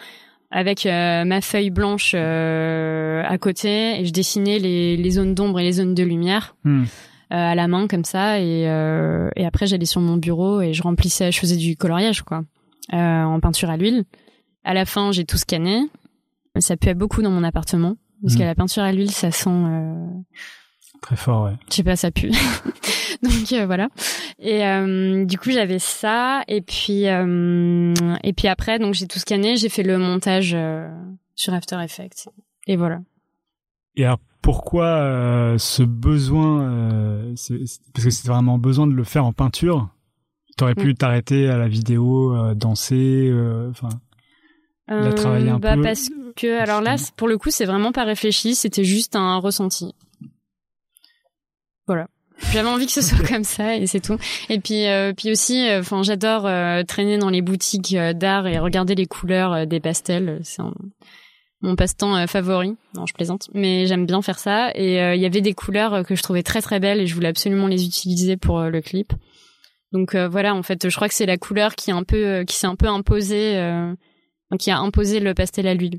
[0.50, 5.60] avec euh, ma feuille blanche euh, à côté et je dessinais les, les zones d'ombre
[5.60, 6.84] et les zones de lumière Hmm.
[7.32, 10.72] Euh, à la main comme ça et, euh, et après j'allais sur mon bureau et
[10.72, 12.42] je remplissais, je faisais du coloriage quoi,
[12.92, 14.04] euh, en peinture à l'huile.
[14.64, 15.82] À la fin j'ai tout scanné,
[16.58, 18.40] ça puait beaucoup dans mon appartement parce Mhm.
[18.40, 20.06] que la peinture à l'huile ça sent euh,
[21.00, 21.52] Très fort, ouais.
[21.70, 22.30] Je sais pas, ça pue.
[23.22, 23.88] Donc euh, voilà.
[24.40, 26.42] Et euh, du coup, j'avais ça.
[26.48, 29.56] Et puis, euh, et puis après, donc j'ai tout scanné.
[29.56, 30.88] J'ai fait le montage euh,
[31.36, 32.28] sur After Effects.
[32.66, 32.98] Et voilà.
[33.96, 37.34] Et alors, pourquoi euh, ce besoin euh,
[37.92, 39.88] Parce que c'était vraiment besoin de le faire en peinture.
[40.56, 40.94] T'aurais pu Mm.
[40.94, 43.32] t'arrêter à la vidéo, euh, danser,
[43.70, 43.88] enfin.
[44.88, 48.04] a travaillé un bah, peu Parce que, alors là, pour le coup, c'est vraiment pas
[48.04, 48.54] réfléchi.
[48.54, 49.94] C'était juste un ressenti.
[51.86, 52.08] Voilà.
[52.52, 54.16] J'avais envie que ce soit comme ça et c'est tout.
[54.48, 58.94] Et puis, euh, puis aussi, enfin, j'adore euh, traîner dans les boutiques d'art et regarder
[58.94, 60.40] les couleurs des pastels.
[60.44, 60.74] C'est un-
[61.60, 62.76] mon passe-temps euh, favori.
[62.94, 64.70] Non, je plaisante, mais j'aime bien faire ça.
[64.74, 67.06] Et euh, il y avait des couleurs euh, que je trouvais très très belles et
[67.06, 69.12] je voulais absolument les utiliser pour euh, le clip.
[69.92, 72.24] Donc euh, voilà, en fait, je crois que c'est la couleur qui est un peu,
[72.26, 73.92] euh, qui s'est un peu imposée, euh,
[74.58, 75.98] qui a imposé le pastel à l'huile.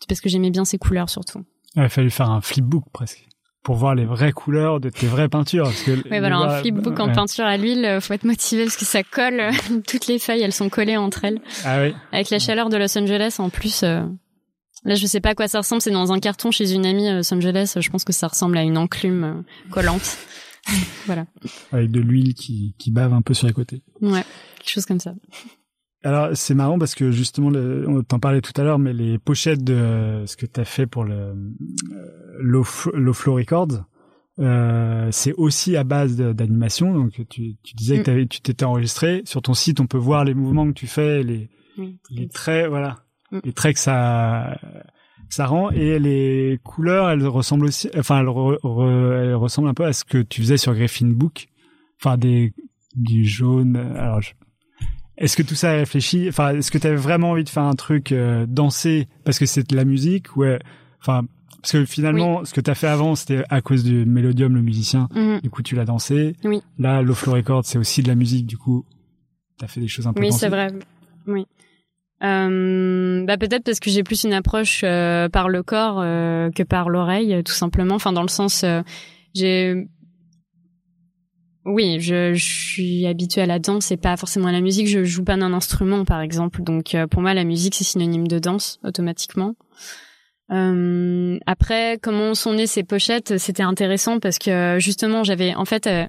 [0.00, 1.44] C'est parce que j'aimais bien ces couleurs surtout.
[1.76, 3.24] Il a fallu faire un flipbook presque
[3.62, 5.64] pour voir les vraies couleurs de tes vraies peintures.
[5.64, 7.14] Parce que Oui, voilà, un flipbook en ouais.
[7.14, 9.42] peinture à l'huile, faut être motivé parce que ça colle.
[9.88, 11.40] Toutes les feuilles, elles sont collées entre elles.
[11.64, 11.94] Ah oui.
[12.12, 13.82] Avec la chaleur de Los Angeles, en plus.
[13.82, 14.02] euh,
[14.84, 15.80] Là, je sais pas à quoi ça ressemble.
[15.82, 17.74] C'est dans un carton chez une amie à Los Angeles.
[17.80, 20.18] Je pense que ça ressemble à une enclume euh, collante.
[21.06, 21.26] voilà.
[21.72, 23.82] Avec de l'huile qui, qui bave un peu sur les côtés.
[24.00, 24.24] Ouais,
[24.58, 25.14] quelque chose comme ça.
[26.02, 29.18] Alors c'est marrant parce que justement, le, on t'en parlait tout à l'heure, mais les
[29.18, 31.34] pochettes de ce que tu as fait pour le euh,
[32.40, 33.84] Low, Flo- Low Flow Records,
[34.38, 36.92] euh, c'est aussi à base d'animation.
[36.92, 37.98] Donc tu, tu disais Mm.
[38.00, 39.22] que t'avais- tu t'étais enregistré.
[39.24, 41.96] Sur ton site, on peut voir les mouvements que tu fais, les, Oui.
[42.10, 42.96] les traits, voilà, Mm.
[43.42, 44.58] Les traits que ça
[45.30, 49.74] ça rend et les couleurs, elles ressemblent aussi, enfin elles, re- re- elles ressemblent un
[49.74, 51.46] peu à ce que tu faisais sur Griffin Book,
[52.00, 52.52] enfin des
[52.94, 53.76] du jaune.
[53.96, 54.32] Alors je-
[55.16, 56.26] est-ce que tout ça est réfléchi?
[56.28, 59.46] Enfin, est-ce que tu avais vraiment envie de faire un truc euh, danser parce que
[59.46, 60.58] c'est de la musique Ouais.
[61.00, 61.24] Enfin,
[61.62, 64.60] parce que finalement, ce que tu as fait avant, c'était à cause du Mélodium, le
[64.62, 65.08] musicien.
[65.14, 65.40] Mhm.
[65.40, 66.34] Du coup, tu l'as dansé.
[66.44, 66.60] Oui.
[66.78, 68.46] Là, Low Flow Records, c'est aussi de la musique.
[68.46, 68.84] Du coup,
[69.58, 70.68] tu as fait des choses un peu Oui, c'est vrai.
[71.26, 71.46] Oui.
[72.24, 76.62] Euh, bah peut-être parce que j'ai plus une approche euh, par le corps euh, que
[76.62, 77.96] par l'oreille, tout simplement.
[77.96, 78.80] Enfin, dans le sens, euh,
[79.34, 79.74] j'ai,
[81.66, 84.86] oui, je, je suis habituée à la danse et pas forcément à la musique.
[84.86, 86.62] Je joue pas d'un instrument, par exemple.
[86.62, 89.54] Donc, euh, pour moi, la musique c'est synonyme de danse automatiquement.
[90.50, 93.38] Euh, après, comment sont nées ces pochettes?
[93.38, 96.06] C'était intéressant parce que justement, j'avais, en fait, euh,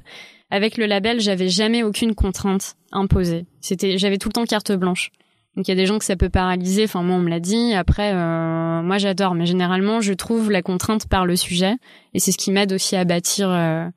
[0.49, 3.45] avec le label, j'avais jamais aucune contrainte imposée.
[3.61, 5.11] C'était, j'avais tout le temps carte blanche.
[5.56, 6.84] Donc il y a des gens que ça peut paralyser.
[6.84, 7.74] Enfin moi on me l'a dit.
[7.74, 11.76] Après euh, moi j'adore, mais généralement je trouve la contrainte par le sujet
[12.14, 13.88] et c'est ce qui m'aide aussi à bâtir euh,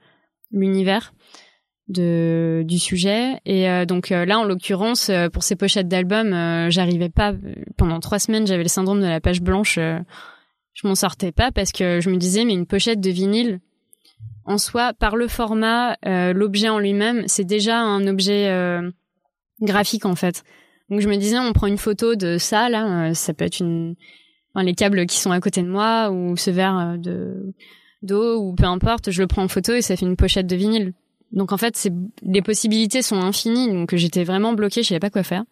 [0.52, 1.12] l'univers
[1.88, 3.40] de du sujet.
[3.44, 7.32] Et euh, donc euh, là en l'occurrence euh, pour ces pochettes d'albums, j'arrivais pas
[7.76, 9.76] pendant trois semaines j'avais le syndrome de la page blanche.
[9.76, 13.60] je m'en sortais pas parce que je me disais mais une pochette de vinyle
[14.44, 18.50] en soi par le format, l'objet en lui-même c'est déjà un objet
[19.60, 20.44] graphique en fait.
[20.90, 23.60] Donc je me disais, on prend une photo de ça, là, euh, ça peut être
[23.60, 23.94] une,
[24.54, 27.54] enfin, les câbles qui sont à côté de moi ou ce verre euh, de
[28.02, 30.56] d'eau ou peu importe, je le prends en photo et ça fait une pochette de
[30.56, 30.94] vinyle.
[31.32, 35.10] Donc en fait, c'est les possibilités sont infinies, donc j'étais vraiment bloquée, je savais pas
[35.10, 35.44] quoi faire.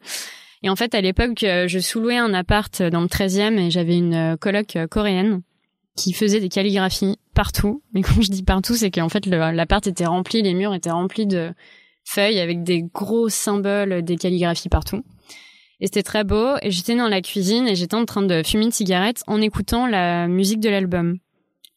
[0.62, 3.96] Et en fait, à l'époque, euh, je sous-louais un appart dans le 13e et j'avais
[3.96, 5.42] une coloc coréenne
[5.96, 7.82] qui faisait des calligraphies partout.
[7.92, 11.26] Mais quand je dis partout, c'est qu'en fait, l'appart était rempli, les murs étaient remplis
[11.26, 11.52] de
[12.06, 15.02] feuilles avec des gros symboles, des calligraphies partout.
[15.80, 16.54] Et c'était très beau.
[16.62, 19.86] Et j'étais dans la cuisine et j'étais en train de fumer une cigarette en écoutant
[19.86, 21.18] la musique de l'album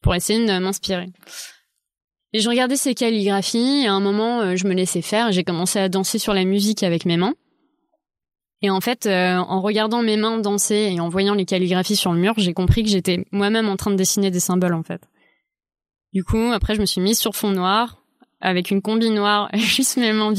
[0.02, 1.08] pour essayer de m'inspirer.
[2.32, 5.44] Et je regardais ces calligraphies et à un moment, euh, je me laissais faire j'ai
[5.44, 7.34] commencé à danser sur la musique avec mes mains.
[8.62, 12.14] Et en fait, euh, en regardant mes mains danser et en voyant les calligraphies sur
[12.14, 15.02] le mur, j'ai compris que j'étais moi-même en train de dessiner des symboles en fait.
[16.14, 17.99] Du coup, après, je me suis mise sur fond noir
[18.42, 20.34] avec une combi noire, juste mes mains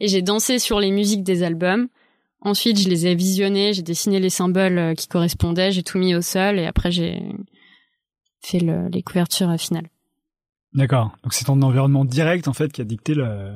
[0.00, 1.88] et j'ai dansé sur les musiques des albums.
[2.42, 6.14] Ensuite, je les ai visionnés, j'ai dessiné les symboles euh, qui correspondaient, j'ai tout mis
[6.14, 7.22] au sol, et après j'ai
[8.42, 9.88] fait le- les couvertures euh, finales.
[10.72, 11.10] D'accord.
[11.22, 13.52] Donc c'est ton environnement direct en fait qui a dicté le,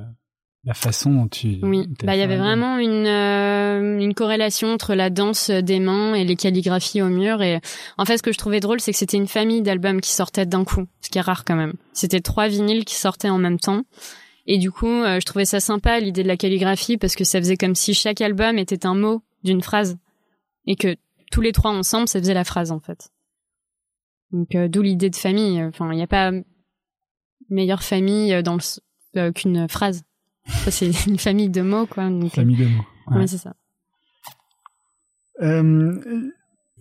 [0.64, 1.58] la façon dont tu.
[1.62, 6.14] Oui, bah il y avait vraiment une euh, une corrélation entre la danse des mains
[6.14, 7.42] et les calligraphies au mur.
[7.42, 7.60] Et
[7.98, 10.46] en fait, ce que je trouvais drôle, c'est que c'était une famille d'albums qui sortaient
[10.46, 11.74] d'un coup, ce qui est rare quand même.
[11.92, 13.82] C'était trois vinyles qui sortaient en même temps.
[14.46, 17.38] Et du coup, euh, je trouvais ça sympa l'idée de la calligraphie parce que ça
[17.38, 19.96] faisait comme si chaque album était un mot d'une phrase
[20.66, 20.96] et que
[21.30, 23.10] tous les trois ensemble, ça faisait la phrase en fait.
[24.32, 25.62] Donc euh, d'où l'idée de famille.
[25.62, 26.32] Enfin, il n'y a pas
[27.48, 28.60] meilleure famille euh, dans le
[29.16, 30.02] euh, qu'une phrase.
[30.46, 32.04] C'est une famille de mots, quoi.
[32.04, 32.84] Euh, Famille de mots.
[33.08, 33.16] Ouais.
[33.18, 33.54] ouais, c'est ça.
[35.42, 36.00] Euh,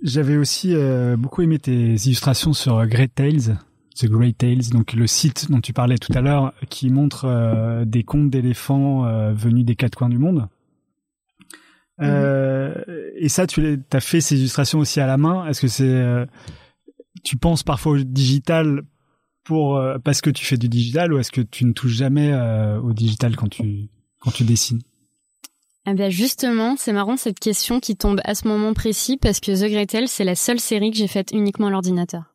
[0.01, 3.57] J'avais aussi euh, beaucoup aimé tes illustrations sur Great Tales.
[3.95, 7.86] The Great Tales, donc le site dont tu parlais tout à l'heure, qui montre euh,
[7.86, 9.03] des contes d'éléphants
[9.34, 10.47] venus des quatre coins du monde.
[12.01, 12.74] Euh,
[13.16, 15.45] et ça, tu as fait ces illustrations aussi à la main.
[15.47, 16.26] Est-ce que c'est,
[17.24, 18.82] tu penses parfois au digital
[19.44, 22.34] pour parce que tu fais du digital, ou est-ce que tu ne touches jamais
[22.84, 23.89] au digital quand tu
[24.20, 24.82] quand tu dessines?
[25.86, 29.52] Eh bien justement, c'est marrant cette question qui tombe à ce moment précis parce que
[29.52, 32.34] The Great Tales, c'est la seule série que j'ai faite uniquement à l'ordinateur.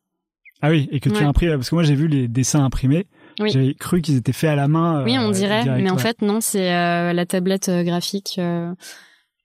[0.61, 3.07] Ah oui, et que tu as imprimé, parce que moi j'ai vu les dessins imprimés.
[3.39, 3.51] Oui.
[3.51, 5.03] J'avais cru qu'ils étaient faits à la main.
[5.05, 8.39] oui, on euh, dirait, mais en fait non, c'est euh, la tablette euh, graphique.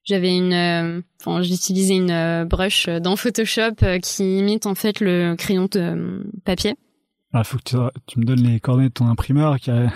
[0.05, 6.27] J'avais une, enfin j'utilisais une brush dans Photoshop qui imite en fait le crayon de
[6.45, 6.75] papier.
[7.35, 9.93] Il faut que tu, me donnes les coordonnées de ton imprimeur qui a...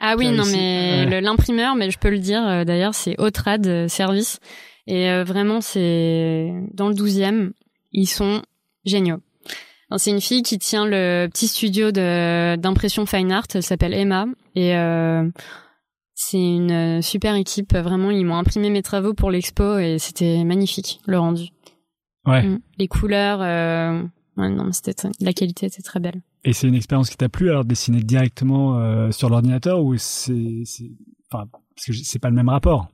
[0.00, 4.40] Ah oui, non mais l'imprimeur, mais je peux le dire d'ailleurs, c'est Autrad Service
[4.88, 7.52] et vraiment c'est dans le 12e,
[7.92, 8.42] ils sont
[8.84, 9.20] géniaux.
[9.96, 13.46] C'est une fille qui tient le petit studio d'impression fine art.
[13.54, 15.26] Elle s'appelle Emma et euh,
[16.14, 17.74] c'est une super équipe.
[17.74, 21.48] Vraiment, ils m'ont imprimé mes travaux pour l'expo et c'était magnifique le rendu.
[22.26, 22.42] Ouais.
[22.42, 22.60] Mm.
[22.78, 24.02] Les couleurs, euh,
[24.38, 26.22] ouais, non, c'était la qualité était très belle.
[26.44, 30.62] Et c'est une expérience qui t'a plu alors dessiner directement euh, sur l'ordinateur ou c'est,
[31.30, 32.88] enfin, parce que c'est pas le même rapport?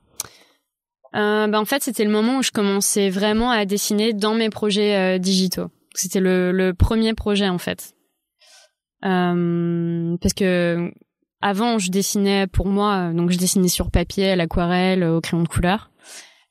[1.15, 4.49] Euh, bah en fait, c'était le moment où je commençais vraiment à dessiner dans mes
[4.49, 5.67] projets euh, digitaux.
[5.93, 7.93] C'était le, le, premier projet en fait.
[9.05, 10.91] Euh, parce que
[11.41, 15.47] avant, je dessinais pour moi, donc je dessinais sur papier, à l'aquarelle, au crayon de
[15.47, 15.89] couleur.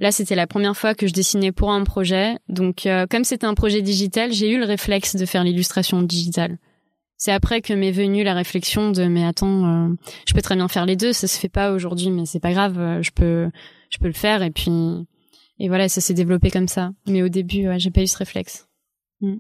[0.01, 2.37] Là, c'était la première fois que je dessinais pour un projet.
[2.49, 6.59] Donc, euh, comme c'était un projet digital, j'ai eu le réflexe de faire l'illustration digitale.
[7.17, 9.95] C'est après que m'est venue la réflexion de mais attends, euh,
[10.27, 12.53] je peux très bien faire les deux, ça se fait pas aujourd'hui, mais c'est pas
[12.53, 13.49] grave, euh, je peux,
[13.89, 14.73] je peux le faire et puis
[15.61, 16.91] et voilà, ça s'est développé comme ça.
[17.07, 18.67] Mais au début, j'ai pas eu ce réflexe.
[19.21, 19.37] Mm.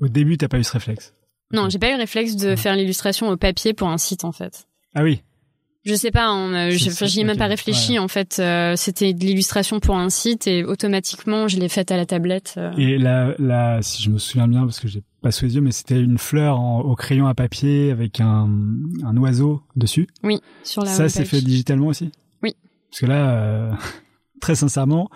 [0.00, 1.14] Au début, t'as pas eu ce réflexe
[1.50, 4.32] Non, j'ai pas eu le réflexe de faire l'illustration au papier pour un site en
[4.32, 4.68] fait.
[4.94, 5.22] Ah oui.
[5.88, 8.36] Je sais pas, hein, j'y ai même pas réfléchi en fait.
[8.40, 12.56] Euh, c'était de l'illustration pour un site et automatiquement je l'ai faite à la tablette.
[12.58, 12.70] Euh.
[12.76, 15.62] Et là, là, si je me souviens bien, parce que j'ai pas sous les yeux,
[15.62, 18.50] mais c'était une fleur au crayon à papier avec un,
[19.02, 20.08] un oiseau dessus.
[20.22, 20.90] Oui, sur la.
[20.90, 22.10] Ça, c'est fait digitalement aussi?
[22.42, 22.54] Oui.
[22.90, 23.72] Parce que là, euh,
[24.42, 25.08] très sincèrement,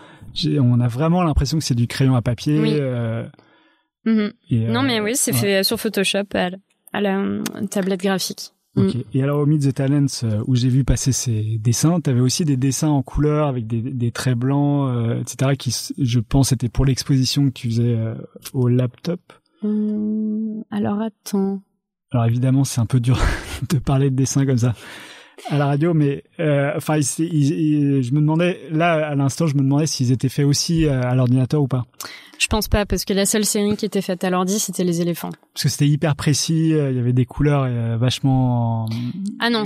[0.58, 2.58] on a vraiment l'impression que c'est du crayon à papier.
[2.58, 2.80] Oui.
[4.06, 4.32] Mhm.
[4.72, 7.22] non, mais oui, c'est fait sur Photoshop à, la,
[7.70, 8.52] tablette graphique.
[8.76, 8.94] Ok.
[8.94, 9.00] Mm.
[9.14, 12.20] Et alors au Meet the Talents euh, où j'ai vu passer ces dessins, tu avais
[12.20, 15.52] aussi des dessins en couleur avec des, des traits blancs, euh, etc.
[15.58, 18.14] qui, je pense, étaient pour l'exposition que tu faisais euh,
[18.52, 19.20] au laptop.
[19.62, 21.62] Hum, alors attends.
[22.10, 23.18] Alors évidemment, c'est un peu dur
[23.68, 24.74] de parler de dessins comme ça
[25.48, 30.12] à la radio, mais enfin, je me demandais là à l'instant, je me demandais s'ils
[30.12, 31.84] étaient faits aussi à l'ordinateur ou pas.
[32.42, 35.00] Je pense pas, parce que la seule série qui était faite à l'ordi, c'était les
[35.00, 35.30] éléphants.
[35.54, 38.88] Parce que c'était hyper précis, euh, il y avait des couleurs euh, vachement...
[39.38, 39.62] Ah non,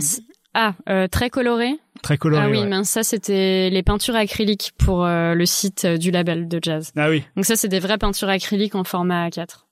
[0.53, 1.70] ah, euh, très coloré.
[2.03, 2.43] Très coloré.
[2.45, 6.93] Ah oui, mais ça c'était les peintures acryliques pour le site du label de jazz.
[6.97, 7.24] Ah oui.
[7.35, 9.64] Donc ça c'est des vraies peintures acryliques en format A4.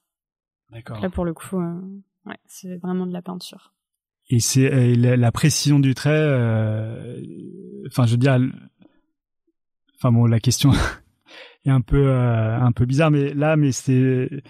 [0.72, 1.00] D'accord.
[1.02, 3.73] Là pour le coup, ouais, c'est vraiment de la peinture.
[4.30, 6.24] Et c'est la, précision du trait.
[7.86, 8.38] Enfin, je veux dire,
[10.04, 10.72] enfin bon, la question
[11.64, 14.42] est un peu euh, un peu bizarre mais là mais c'était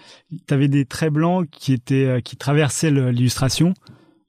[0.47, 3.73] t'avais des traits blancs qui étaient euh, qui traversaient l'illustration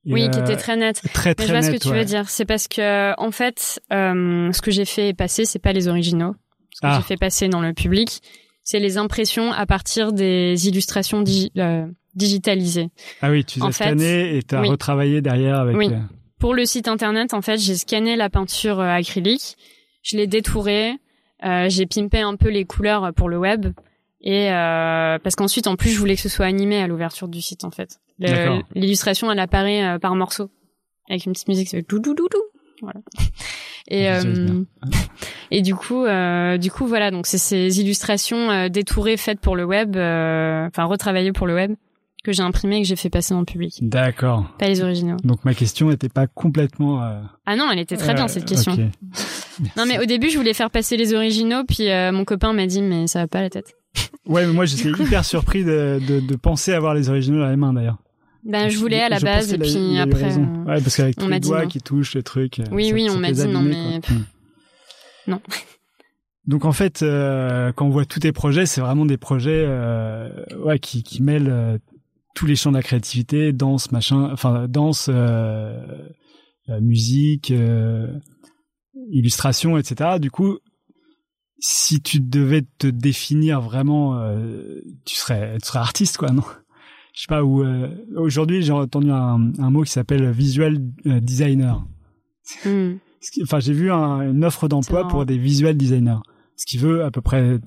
[0.09, 1.03] oui, qui étaient très nets.
[1.13, 2.29] Très, très Mais je vois ce que tu veux dire.
[2.29, 6.37] C'est parce que, en fait, euh, ce que j'ai fait passer, c'est pas les originaux.
[6.73, 6.97] Ce que ah.
[6.97, 8.21] j'ai fait passer dans le public,
[8.63, 11.25] c'est les impressions à partir des illustrations
[12.17, 12.89] digitalisées.
[13.23, 15.77] Ah oui, tu as scanné et tu as retravaillé derrière avec.
[15.77, 15.91] Oui.
[16.39, 19.57] Pour le site internet, en fait, j'ai scanné la peinture acrylique,
[20.03, 20.97] je l'ai détourée,
[21.45, 23.67] euh, j'ai pimpé un peu les couleurs pour le web
[24.23, 27.43] et euh, parce qu'ensuite en plus je voulais que ce soit animé à l'ouverture du
[27.43, 28.01] site en fait.
[28.75, 30.51] L'illustration elle apparaît euh, par morceaux
[31.09, 32.27] avec une petite musique qui fait dou dou dou
[32.83, 33.01] Voilà.
[33.89, 34.65] Et euh,
[35.53, 39.65] et du coup euh, du coup voilà donc c'est ces illustrations détourées faites pour le
[39.65, 41.77] web enfin retravaillées pour le web
[42.27, 43.79] que j'ai imprimé et que j'ai fait passer dans le public.
[43.81, 44.45] D'accord.
[44.59, 45.17] Pas les originaux.
[45.25, 47.03] Donc ma question n'était pas complètement.
[47.03, 47.21] Euh...
[47.47, 48.77] Ah non, elle était très bien cette question.
[49.77, 52.67] non mais au début je voulais faire passer les originaux, puis euh, mon copain m'a
[52.67, 53.75] dit mais ça va pas la tête.
[54.27, 57.57] ouais, mais moi j'étais hyper surpris de, de, de, penser avoir les originaux dans les
[57.57, 57.99] mains d'ailleurs.
[58.45, 60.37] Ben je voulais à la base et puis après.
[60.37, 62.61] Euh, ouais, parce qu'avec les doigts qui touchent le truc.
[62.73, 63.99] Oui, oui, on m'a dit non mais.
[63.99, 64.25] Hmm.
[65.29, 65.41] Non.
[66.47, 70.29] Donc en fait, euh, quand on voit tous tes projets, c'est vraiment des projets euh,
[70.59, 71.79] ouais, qui, qui mêlent euh,
[72.37, 75.81] tous les champs de la créativité, danse, machin, enfin danse, euh,
[76.69, 78.07] euh musique, euh,
[79.11, 80.19] illustration, etc.
[80.21, 80.59] Du coup,
[81.59, 86.43] si tu devais te définir vraiment, euh, tu serais, tu serais artiste, quoi, non?
[87.15, 87.63] Je sais pas où.
[87.65, 90.77] euh, Aujourd'hui, j'ai entendu un, un mot qui s'appelle visual
[91.23, 91.83] designer.
[92.67, 92.97] Hmm.
[93.43, 96.21] Enfin, j'ai vu un- une offre d'emploi pour des visual designers,
[96.57, 97.59] ce qui veut à peu près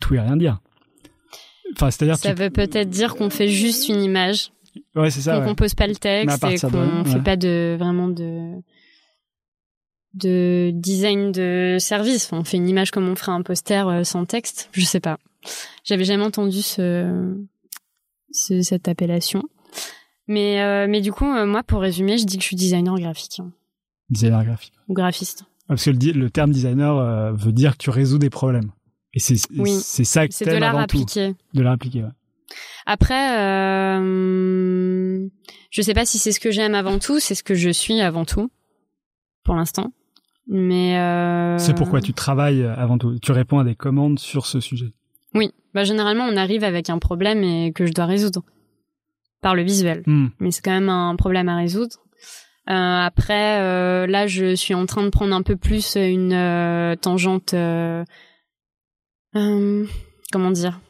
[0.00, 0.60] tout et rien dire.
[1.76, 4.50] Enfin, c'est-à-dire Ça veut peut-être dire qu'on fait juste une image,
[4.96, 5.34] ouais, c'est ça.
[5.36, 5.46] qu'on ouais.
[5.48, 7.22] compose pas le texte et qu'on là, fait ouais.
[7.22, 8.52] pas de vraiment de
[10.14, 12.26] de design de service.
[12.26, 14.68] Enfin, on fait une image comme on ferait un poster euh, sans texte.
[14.72, 15.18] Je sais pas.
[15.84, 17.34] J'avais jamais entendu ce,
[18.32, 19.42] ce- cette appellation.
[20.28, 22.96] Mais euh, mais du coup, euh, moi, pour résumer, je dis que je suis designer
[22.98, 23.50] graphique hein,
[24.08, 24.72] Designer graphique.
[24.88, 25.44] ou graphiste.
[25.68, 28.70] Parce que le, terme designer euh, veut dire que tu résous des problèmes.
[29.14, 29.70] Et c'est Oui.
[29.70, 31.34] c'est ça que C'est de l'art appliqué.
[31.54, 32.10] De l'art appliqué, ouais.
[32.86, 35.26] Après, euh,
[35.70, 38.00] je sais pas si c'est ce que j'aime avant tout, c'est ce que je suis
[38.00, 38.50] avant tout,
[39.44, 39.92] pour l'instant.
[40.46, 43.18] Mais euh, C'est pourquoi tu travailles avant tout.
[43.20, 44.92] Tu réponds à des commandes sur ce sujet.
[45.32, 48.42] Oui, bah généralement on arrive avec un problème et que je dois résoudre
[49.40, 50.02] par le visuel.
[50.06, 50.28] Hmm.
[50.38, 51.96] Mais c'est quand même un problème à résoudre.
[52.70, 57.54] Euh, après, euh, là, je suis en train de prendre un peu plus une tangente.
[59.36, 59.84] Euh,
[60.32, 60.80] comment dire?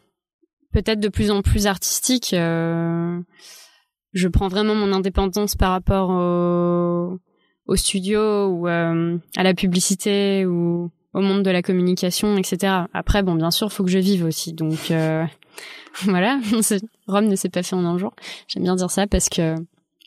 [0.72, 2.32] Peut-être de plus en plus artistique.
[2.34, 3.20] euh,
[4.12, 7.18] je prends vraiment mon indépendance par rapport au,
[7.66, 12.84] au studio ou euh, à la publicité ou au monde de la communication, etc.
[12.92, 14.52] Après, bon, bien sûr, faut que je vive aussi.
[14.52, 15.24] Donc euh,
[16.02, 16.40] voilà,
[17.06, 18.12] Rome ne s'est pas fait en un jour.
[18.48, 19.54] J'aime bien dire ça parce que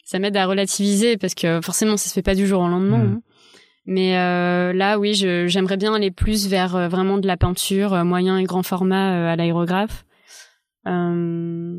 [0.06, 2.98] ça m'aide à relativiser parce que forcément ça se fait pas du jour au lendemain.
[3.00, 3.14] Mhm.
[3.16, 3.22] hein.
[3.88, 8.04] Mais euh, là, oui, j'aimerais bien aller plus vers euh, vraiment de la peinture, euh,
[8.04, 10.06] moyen et grand format euh, à l'aérographe.
[10.88, 11.78] Euh,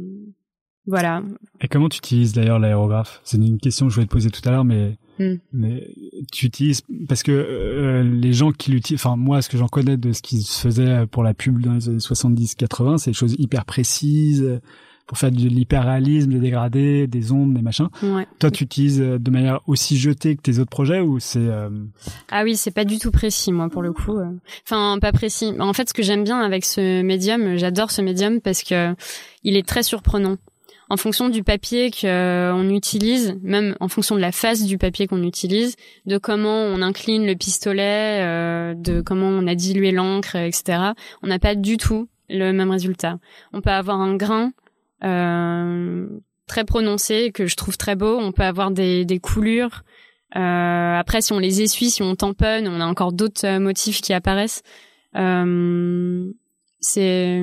[0.87, 1.23] voilà.
[1.61, 3.21] Et comment tu utilises d'ailleurs l'aérographe?
[3.25, 5.35] C'est une question que je voulais te poser tout à l'heure, mais Hmm.
[5.53, 5.93] mais
[6.31, 9.97] tu utilises parce que euh, les gens qui l'utilisent, enfin moi, ce que j'en connais
[9.97, 13.35] de ce qui se faisait pour la pub dans les années 70-80, c'est des choses
[13.37, 14.61] hyper précises
[15.09, 17.89] pour faire de l'hyperréalisme, des dégradés, des ombres, des machins.
[18.03, 18.27] Ouais.
[18.39, 21.71] Toi, tu utilises euh, de manière aussi jetée que tes autres projets ou c'est euh,
[22.31, 24.19] Ah oui, c'est pas du tout précis, moi, pour le coup.
[24.19, 24.31] euh.
[24.65, 25.55] Enfin, pas précis.
[25.59, 28.95] En fait, ce que j'aime bien avec ce médium, j'adore ce médium parce que
[29.45, 30.37] il est très surprenant.
[30.91, 35.23] En fonction du papier qu'on utilise, même en fonction de la face du papier qu'on
[35.23, 40.93] utilise, de comment on incline le pistolet, euh, de comment on a dilué l'encre, etc.,
[41.23, 43.19] on n'a pas du tout le même résultat.
[43.53, 44.53] On peut avoir un grain
[45.01, 48.19] très prononcé que je trouve très beau.
[48.19, 49.83] On peut avoir des, des coulures
[50.37, 54.01] euh, après, si on les essuie, si on tamponne, on a encore d'autres euh, motifs
[54.01, 54.63] qui apparaissent.
[55.17, 56.31] Euh,
[56.81, 57.43] c'est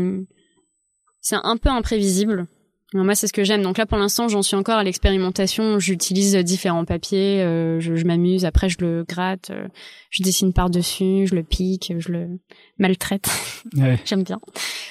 [1.21, 2.47] c'est un peu imprévisible.
[2.93, 3.63] Alors Moi, c'est ce que j'aime.
[3.63, 5.79] Donc là, pour l'instant, j'en suis encore à l'expérimentation.
[5.79, 8.45] J'utilise différents papiers, euh, je, je m'amuse.
[8.45, 9.67] Après, je le gratte, euh,
[10.11, 12.39] je dessine par dessus, je le pique, je le
[12.77, 13.27] maltraite.
[13.75, 13.99] ouais.
[14.05, 14.39] j'aime bien.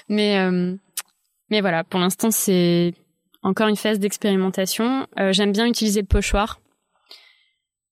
[0.08, 0.74] Mais euh,
[1.50, 2.94] mais voilà, pour l'instant, c'est
[3.42, 5.06] encore une phase d'expérimentation.
[5.18, 6.60] Euh, j'aime bien utiliser le pochoir.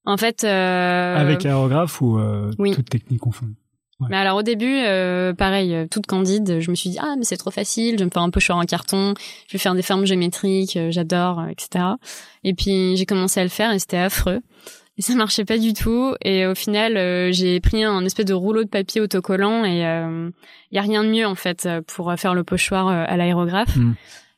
[0.05, 2.73] En fait, euh, avec l'aérographe ou euh, oui.
[2.73, 3.55] toute technique confondue
[4.09, 7.37] mais alors au début, euh, pareil, toute candide, je me suis dit ah mais c'est
[7.37, 9.15] trop facile, je vais me faire un pochoir en carton,
[9.47, 11.85] je vais faire des formes géométriques, j'adore, etc.
[12.43, 14.41] Et puis j'ai commencé à le faire et c'était affreux.
[15.03, 16.15] Et ça marchait pas du tout.
[16.25, 19.85] Et au final, euh, j'ai pris un espèce de rouleau de papier autocollant et il
[19.85, 20.31] euh,
[20.71, 23.75] y a rien de mieux en fait euh, pour faire le pochoir euh, à l'aérographe.
[23.75, 23.95] Mm.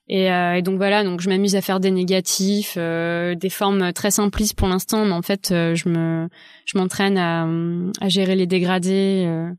[0.09, 3.93] Et, euh, et donc voilà, donc je m'amuse à faire des négatifs, euh, des formes
[3.93, 6.29] très simplistes pour l'instant, mais en fait, euh, je me,
[6.65, 7.47] je m'entraîne à,
[8.01, 9.51] à gérer les dégradés, euh,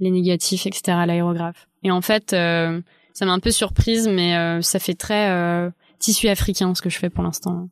[0.00, 0.96] les négatifs, etc.
[1.00, 1.68] à l'aérographe.
[1.82, 2.80] Et en fait, euh,
[3.12, 6.88] ça m'a un peu surprise, mais euh, ça fait très euh, tissu africain ce que
[6.90, 7.68] je fais pour l'instant.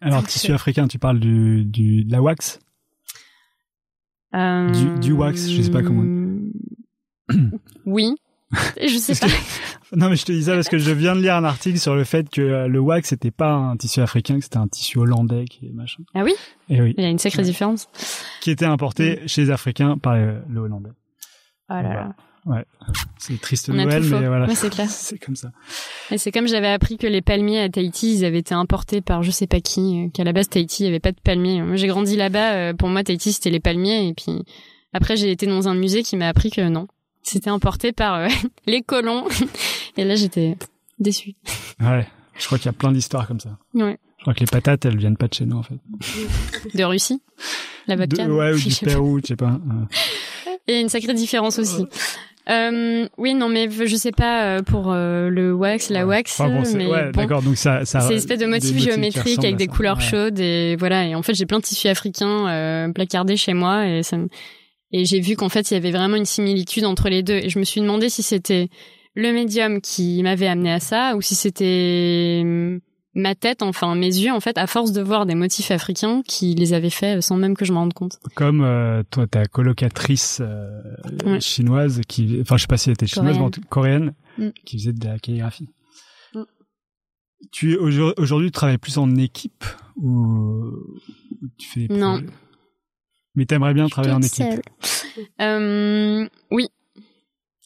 [0.00, 2.58] Alors tissu africain, tu parles du, du de la wax?
[4.34, 6.38] Euh, Du- du wax, je sais pas comment-
[7.86, 8.14] oui,
[8.80, 9.32] je sais pas.
[9.92, 11.96] Non, mais je te dis ça parce que je viens de lire un article sur
[11.96, 14.98] le fait que euh, le wax c'était pas un tissu africain, que c'était un tissu
[14.98, 16.04] hollandais qui est machin.
[16.14, 16.32] Ah oui,
[16.68, 17.44] Et oui, il y a une sacrée Ouais.
[17.44, 17.88] différence.
[18.40, 20.90] qui était importé chez les Africains par le hollandais.
[21.70, 22.14] Oh là là.
[22.46, 22.64] Ouais,
[23.18, 23.78] c'est triste On faux.
[24.18, 24.46] mais voilà.
[24.46, 24.86] Ouais, c'est clair.
[24.90, 25.52] c'est comme ça.
[26.10, 29.22] Et c'est comme j'avais appris que les palmiers à Tahiti, ils avaient été importés par
[29.22, 31.62] je sais pas qui, euh, qu'à la base Tahiti, il y avait pas de palmiers.
[31.62, 34.42] Moi, j'ai grandi là-bas, euh, pour moi Tahiti, c'était les palmiers, et puis
[34.92, 36.88] après j'ai été dans un musée qui m'a appris que non,
[37.22, 38.28] c'était importé par euh,
[38.66, 39.26] les colons.
[39.98, 40.56] et là, j'étais
[40.98, 41.34] déçue.
[41.80, 42.06] Ouais,
[42.38, 43.58] je crois qu'il y a plein d'histoires comme ça.
[43.74, 43.98] Ouais.
[44.18, 45.76] Je crois que les patates, elles viennent pas de chez nous en fait.
[46.74, 47.22] De Russie,
[47.86, 48.26] la vodka.
[48.26, 48.74] De- ouais, ou du.
[48.84, 49.52] Pérou, je sais pas.
[49.52, 51.86] Euh, Et il y a une sacrée différence aussi.
[52.48, 56.48] Euh, oui, non, mais je sais pas euh, pour euh, le wax, la wax, Enfin
[56.50, 57.20] bon, c'est- mais ouais, bon.
[57.20, 58.00] d'accord, donc ça, ça.
[58.00, 59.70] C'est une espèce de motif géométrique avec des ça.
[59.72, 60.02] couleurs Ouais.
[60.02, 61.06] chaudes et voilà.
[61.06, 64.28] Et en fait, j'ai plein de tissus africains euh, placardés chez moi et ça me-
[64.92, 67.34] et j'ai vu qu'en fait, il y avait vraiment une similitude entre les deux.
[67.36, 68.68] Et je me suis demandé si c'était
[69.14, 72.80] le médium qui m'avait amené à ça ou si c'était hum,
[73.14, 76.54] ma tête, enfin mes yeux, en fait, à force de voir des motifs africains qui
[76.54, 78.18] les avaient faits sans même que je me rende compte.
[78.36, 80.68] Comme euh, toi, ta colocatrice euh,
[81.26, 81.40] Ouais.
[81.40, 84.50] chinoise, qui, enfin, je sais pas si elle était chinoise, mais en tout- coréenne, Mm.
[84.64, 85.68] qui faisait de la calligraphie.
[86.34, 86.42] Mm.
[87.52, 89.64] Tu aujourd- aujourd'hui, tu travailles plus en équipe
[89.96, 90.70] ou
[91.58, 92.18] tu fais des Non.
[92.18, 92.26] projets?
[93.34, 94.60] Mais t'aimerais bien travailler en équipe.
[95.40, 96.68] Euh, oui.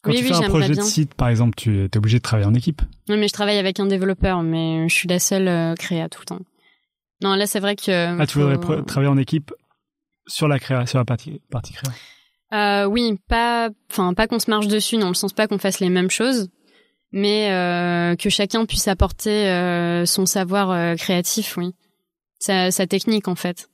[0.04, 2.22] Quand oui, tu oui, fais un projet de site, par exemple, tu es obligé de
[2.22, 2.82] travailler en équipe.
[3.08, 6.20] Non, mais je travaille avec un développeur, mais je suis la seule euh, créa tout
[6.20, 6.40] le temps.
[7.22, 8.20] Non, là, c'est vrai que.
[8.20, 9.50] Ah, tu faut- voudrais travailler en équipe
[10.26, 11.90] sur la créa, sur la partie, partie créa?
[12.52, 15.80] Euh, oui, pas, enfin, pas qu'on se marche dessus, dans le sens pas qu'on fasse
[15.80, 16.50] les mêmes choses,
[17.10, 21.72] mais euh, que chacun puisse apporter euh, son savoir créatif, oui,
[22.38, 23.70] sa, sa technique en fait.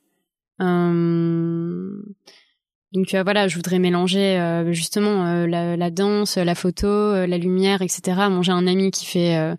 [2.93, 7.81] Donc euh, voilà, je voudrais mélanger euh, justement euh, la, danse, la photo, la lumière,
[7.81, 8.01] etc.
[8.29, 9.55] Bon, j'ai un ami qui fait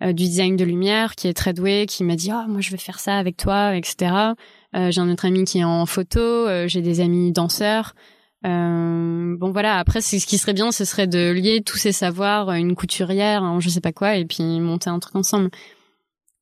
[0.00, 2.76] du design de lumière, qui est très doué, qui m'a dit ah moi je veux
[2.76, 4.12] faire ça avec toi, etc.
[4.74, 7.94] J'ai un autre ami qui est en photo, j'ai des amis danseurs.
[8.44, 12.76] Bon voilà, après ce qui serait bien, ce serait de lier tous ces savoirs, une
[12.76, 15.50] couturière, un je sais pas quoi, et puis monter un truc ensemble.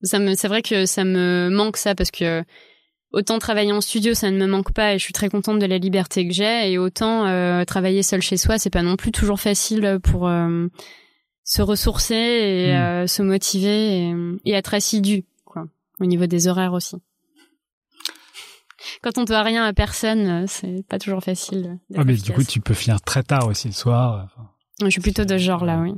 [0.03, 2.45] Ça me, c'est vrai que ça me manque ça parce que
[3.15, 5.67] autant travailler en studio, ça ne me manque pas et je suis très contente de
[5.67, 9.13] la liberté que j'ai, et autant euh, travailler seul chez soi, c'est pas non plus
[9.13, 10.67] toujours facile pour euh,
[11.45, 12.77] se ressourcer et Mm.
[12.77, 15.65] euh, se motiver et, et être assidu, quoi,
[16.01, 16.97] au niveau des horaires aussi.
[19.03, 21.79] Quand on doit rien à personne, c'est pas toujours facile.
[21.97, 24.27] Ah, mais du coup, tu peux finir très tard aussi le soir.
[24.27, 24.51] Enfin,
[24.83, 25.95] Je suis plutôt de ce genre-là, oui.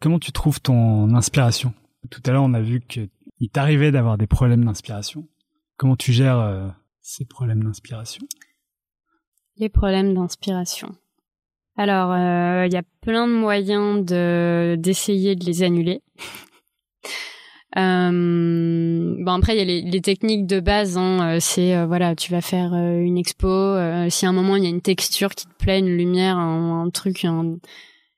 [0.00, 1.72] Comment tu trouves ton inspiration?
[2.10, 5.26] Tout à l'heure, on a vu que il t'arrivait d'avoir des problèmes d'inspiration.
[5.76, 6.68] Comment tu gères euh,
[7.00, 8.24] ces problèmes d'inspiration?
[9.56, 10.94] Les problèmes d'inspiration.
[11.76, 16.02] Alors, euh, il y a plein de moyens de d'essayer de les annuler.
[17.78, 21.86] Euh, bon après il y a les, les techniques de base hein, euh, c'est euh,
[21.86, 24.68] voilà tu vas faire euh, une expo euh, si à un moment il y a
[24.68, 27.56] une texture qui te plaît une lumière un, un truc un-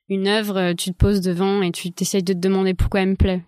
[0.09, 3.15] une œuvre tu te poses devant et tu t'essayes de te demander pourquoi elle me
[3.15, 3.43] plaît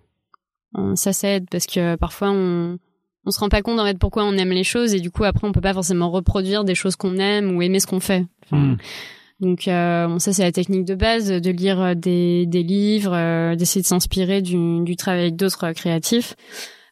[0.77, 2.77] Euh, ça ça aide parce que parfois on
[3.27, 5.23] on se rend pas compte en fait pourquoi on aime les choses et du coup
[5.25, 8.25] après on peut pas forcément reproduire des choses qu'on aime ou aimer ce qu'on fait
[8.45, 8.77] Enfin, Mm.
[9.41, 13.13] donc euh, bon, ça c'est la technique de base de lire euh, des, des livres,
[13.13, 16.35] euh, d'essayer de s'inspirer du, du travail d'autres euh, créatifs.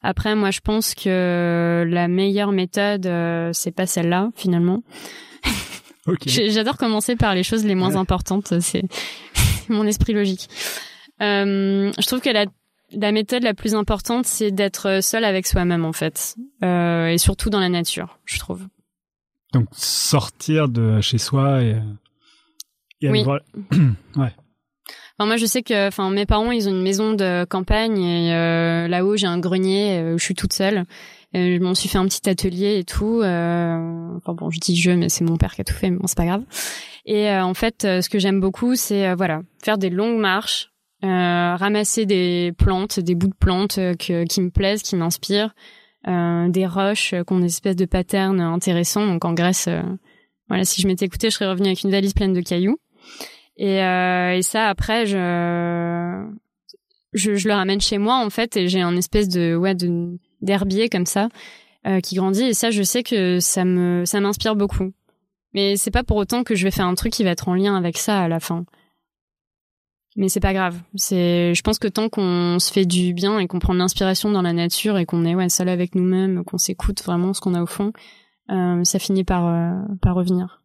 [0.03, 4.83] Après moi je pense que la meilleure méthode euh, c'est pas celle-là finalement.
[6.07, 6.19] Ok.
[6.27, 7.97] J'ai- J'adore commencer par les choses les moins Ouais.
[7.97, 8.83] importantes, c'est c'est
[9.69, 10.47] mon esprit logique.
[11.21, 12.45] Euh, je trouve que la,
[12.95, 17.49] la méthode la plus importante c'est d'être seul avec soi-même en fait, Euh, et surtout
[17.49, 18.65] dans la nature, je trouve.
[19.53, 21.75] Donc sortir de chez soi et,
[23.01, 23.23] et aller Oui.
[23.23, 23.39] voir.
[25.17, 28.33] Enfin, moi, je sais que, enfin, mes parents, ils ont une maison de campagne et
[28.35, 30.83] euh, là-haut, j'ai un grenier euh, où je suis toute seule.
[31.33, 33.21] Et je m'en suis fait un petit atelier et tout.
[33.21, 35.97] euh, enfin bon, je dis je, mais c'est mon père qui a tout fait, mais
[35.97, 36.43] bon, c'est pas grave.
[37.05, 40.19] Et euh, en fait, euh, ce que j'aime beaucoup, c'est euh, voilà, faire des longues
[40.19, 40.71] marches,
[41.05, 45.53] ramasser des plantes, des bouts de plantes euh, qui me plaisent, qui m'inspirent,
[46.07, 49.05] euh, des roches euh, qui ont des espèces de patterns intéressants.
[49.05, 49.81] Donc en Grèce, euh,
[50.47, 52.77] voilà, si je m'étais écoutée, je serais revenue avec une valise pleine de cailloux.
[53.57, 56.27] Et, euh, et ça, après, je,
[57.13, 59.75] je, le ramène chez moi, en fait, et j'ai un espèce de, ouais,
[60.41, 61.29] d'herbier comme ça,
[61.87, 62.43] euh, qui grandit.
[62.43, 64.91] Et ça, je sais que ça me, ça m'inspire beaucoup.
[65.53, 67.55] Mais c'est pas pour autant que je vais faire un truc qui va être en
[67.55, 68.65] lien avec ça à la fin.
[70.15, 70.79] Mais c'est pas grave.
[70.95, 74.31] C'est, je pense que tant qu'on se fait du bien et qu'on prend de l'inspiration
[74.31, 77.53] dans la nature et qu'on est, ouais, seul avec nous-mêmes, qu'on s'écoute vraiment ce qu'on
[77.53, 77.91] a au fond,
[78.49, 80.61] euh, ça finit par, euh, par revenir.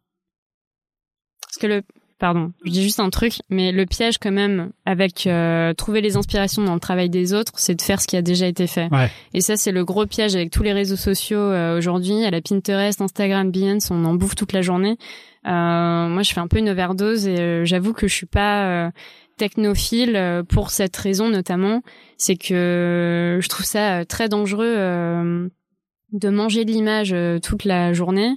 [1.43, 1.83] Parce que le,
[2.21, 6.17] pardon, je dis juste un truc, mais le piège quand même avec euh, trouver les
[6.17, 8.89] inspirations dans le travail des autres, c'est de faire ce qui a déjà été fait.
[8.93, 9.11] Ouais.
[9.35, 12.25] Et ça, c'est le gros piège avec tous les réseaux sociaux euh, aujourd'hui.
[12.25, 14.97] À la Pinterest, Instagram, Behance, on en bouffe toute la journée.
[15.47, 18.67] Euh, moi, je fais un peu une overdose et euh, j'avoue que je suis pas
[18.67, 18.91] euh,
[19.41, 21.83] technophile euh, pour cette raison notamment.
[22.19, 25.49] C'est que je trouve ça euh, très dangereux euh,
[26.13, 28.37] de manger de l'image euh, toute la journée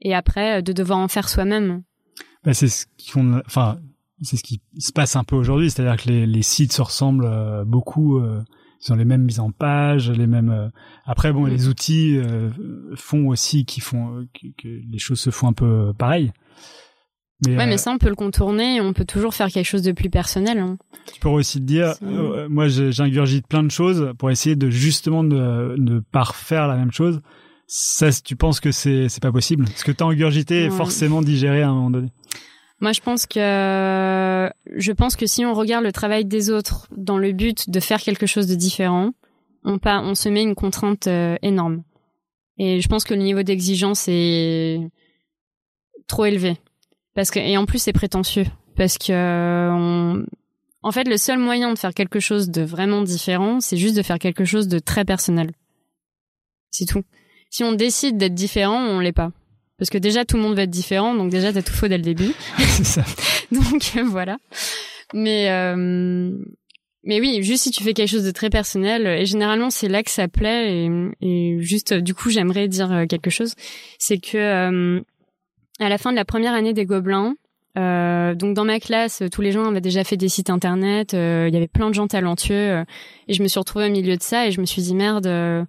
[0.00, 1.82] et après euh, de devoir en faire soi-même.
[2.44, 3.78] Bah, c'est ce qu'on, enfin,
[4.22, 7.26] c'est ce qui se passe un peu aujourd'hui, c'est-à-dire que les, les sites se ressemblent
[7.26, 8.18] euh, beaucoup.
[8.18, 8.40] euh,
[8.86, 10.50] ils ont les mêmes mises en page, les mêmes.
[10.50, 10.68] euh,
[11.06, 11.50] Après, bon, Mm.
[11.50, 12.50] les outils euh,
[12.96, 14.28] font aussi qui font euh,
[14.62, 16.32] que, les choses se font un peu euh, pareil.
[17.46, 19.82] Mais, Ouais, euh, mais ça, on peut le contourner on peut toujours faire quelque chose
[19.82, 20.58] de plus personnel.
[20.58, 20.78] hein.
[21.12, 24.70] tu pourrais aussi te dire, euh, moi, je- j'ingurgite plein de choses pour essayer de
[24.70, 27.20] justement ne, ne pas refaire la même chose.
[27.66, 29.64] Ça, tu penses que c'est pas possible?
[29.64, 30.70] Parce que t'as ingurgité Ouais.
[30.70, 32.08] forcément digéré à un moment donné.
[32.80, 37.18] Moi, je pense que je pense que si on regarde le travail des autres dans
[37.18, 39.10] le but de faire quelque chose de différent,
[39.64, 41.82] on pas on se met une contrainte euh, énorme.
[42.58, 44.80] Et je pense que le niveau d'exigence est
[46.06, 46.56] trop élevé
[47.14, 48.46] parce que et en plus c'est prétentieux
[48.76, 49.12] parce que
[49.70, 50.24] on,
[50.82, 54.02] en fait le seul moyen de faire quelque chose de vraiment différent, c'est juste de
[54.02, 55.52] faire quelque chose de très personnel.
[56.70, 57.02] C'est tout.
[57.50, 59.30] Si on décide d'être différent, on l'est pas.
[59.78, 61.96] Parce que déjà tout le monde va être différent, donc déjà t'as tout faux dès
[61.96, 62.32] le début.
[62.58, 63.04] c'est ça.
[63.52, 64.38] donc euh, voilà.
[65.12, 66.30] Mais euh,
[67.06, 70.02] mais oui, juste si tu fais quelque chose de très personnel, et généralement c'est là
[70.02, 70.86] que ça plaît.
[70.86, 70.90] Et,
[71.20, 73.54] et juste du coup j'aimerais dire euh, quelque chose,
[73.98, 75.00] c'est que euh,
[75.80, 77.34] à la fin de la première année des Gobelins,
[77.76, 81.52] euh, donc dans ma classe, tous les gens avaient déjà fait des sites internet, il
[81.52, 82.84] y avait plein de gens talentueux,
[83.28, 85.66] et je me suis retrouvée au milieu de ça et je me suis dit merde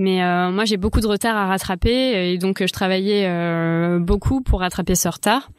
[0.00, 4.40] mais euh, moi, j'ai beaucoup de retard à rattraper et donc je travaillais euh, beaucoup
[4.40, 5.50] pour rattraper ce retard.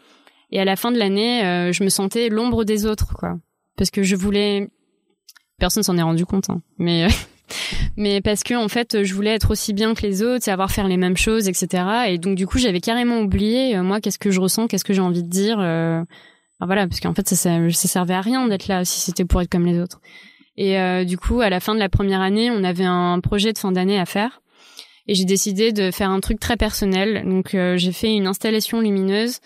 [0.51, 3.37] Et à la fin de l'année, euh, je me sentais l'ombre des autres, quoi,
[3.77, 4.69] parce que je voulais.
[5.59, 6.61] Personne s'en est rendu compte, hein.
[6.79, 7.07] mais
[7.97, 10.87] mais parce que en fait, je voulais être aussi bien que les autres, savoir faire
[10.87, 11.83] les mêmes choses, etc.
[12.07, 15.01] Et donc du coup, j'avais carrément oublié moi, qu'est-ce que je ressens, qu'est-ce que j'ai
[15.01, 15.57] envie de dire.
[16.59, 19.49] voilà, parce qu'en fait, ça, ça, servait à rien d'être là si c'était pour être
[19.49, 19.99] comme les autres.
[20.57, 23.53] Et euh, du coup, à la fin de la première année, on avait un projet
[23.53, 24.41] de fin d'année à faire.
[25.07, 27.23] Et j'ai décidé de faire un truc très personnel.
[27.25, 29.39] Donc euh, j'ai fait une installation lumineuse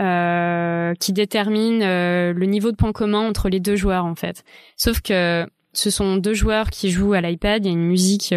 [0.00, 4.44] euh, qui détermine le niveau de point commun entre les deux joueurs en fait.
[4.76, 5.46] Sauf que
[5.78, 7.64] ce sont deux joueurs qui jouent à l'iPad.
[7.64, 8.34] Il y a une musique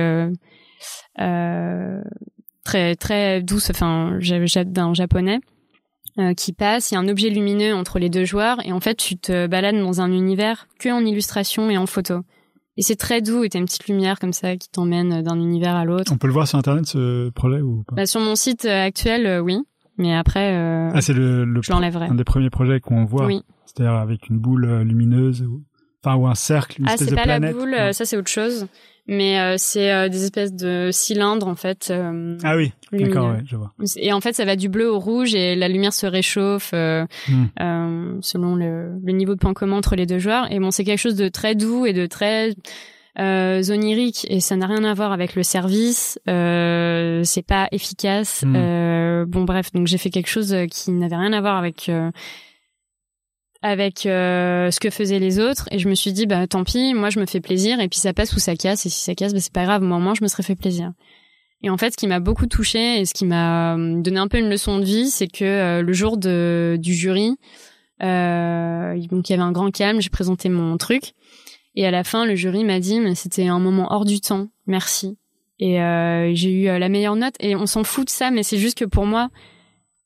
[2.64, 5.40] très très douce, enfin d'un japonais.
[6.20, 8.82] Euh, qui passe, il y a un objet lumineux entre les deux joueurs et en
[8.82, 12.24] fait tu te balades dans un univers que en illustration et en photo.
[12.76, 15.76] Et c'est très doux et t'as une petite lumière comme ça qui t'emmène d'un univers
[15.76, 16.12] à l'autre.
[16.12, 17.96] On peut le voir sur internet ce projet ou pas?
[17.96, 19.60] Bah, Sur mon site euh, actuel, euh, oui.
[19.98, 22.08] Mais après, ah, c'est le, le je l'enlèverai.
[22.08, 23.26] Un des premiers projets qu'on voit.
[23.26, 23.42] Oui.
[23.66, 25.64] C'est-à-dire avec une boule lumineuse ou,
[26.04, 27.30] enfin, ou un cercle, une ah, espèce de planète.
[27.30, 28.68] Ah, c'est pas la boule, ça c'est autre chose
[29.10, 31.90] mais euh, c'est euh, des espèces de cylindres en fait.
[31.90, 33.74] Euh, ah oui, d'accord, ouais, je vois.
[33.98, 38.20] Et en fait, ça va du bleu au rouge et la lumière se réchauffe hmm.
[38.22, 40.52] selon le, le, niveau de point commun entre les deux joueurs.
[40.52, 42.56] Et bon, c'est quelque chose de très doux et de très
[43.18, 46.20] onirique et ça n'a rien à voir avec le service.
[46.28, 48.44] c'est pas efficace.
[48.46, 49.26] Hmm.
[49.26, 51.90] bon, bref, donc j'ai fait quelque chose qui n'avait rien à voir avec
[53.62, 55.68] avec euh, ce que faisaient les autres.
[55.72, 57.80] Et je me suis dit bah tant pis moi je me fais plaisir.
[57.80, 58.86] Et puis ça passe ou ça casse.
[58.86, 59.82] Et si ça casse bah, c'est pas grave.
[59.82, 60.94] Moi moins je me serais fait plaisir.
[61.62, 64.28] Et en fait ce qui m'a beaucoup touché et ce qui m'a euh, donné un
[64.28, 67.36] peu une leçon de vie c'est que euh, le jour de du jury
[68.02, 70.02] euh, donc il y avait un grand calme.
[70.02, 71.14] J'ai présenté mon truc.
[71.76, 74.48] Et à la fin le jury m'a dit mais c'était un moment hors du temps.
[74.68, 75.18] Merci.
[75.62, 75.76] Et
[76.36, 77.36] j'ai eu la meilleure note.
[77.42, 79.30] Et on s'en fout de ça mais c'est juste que pour moi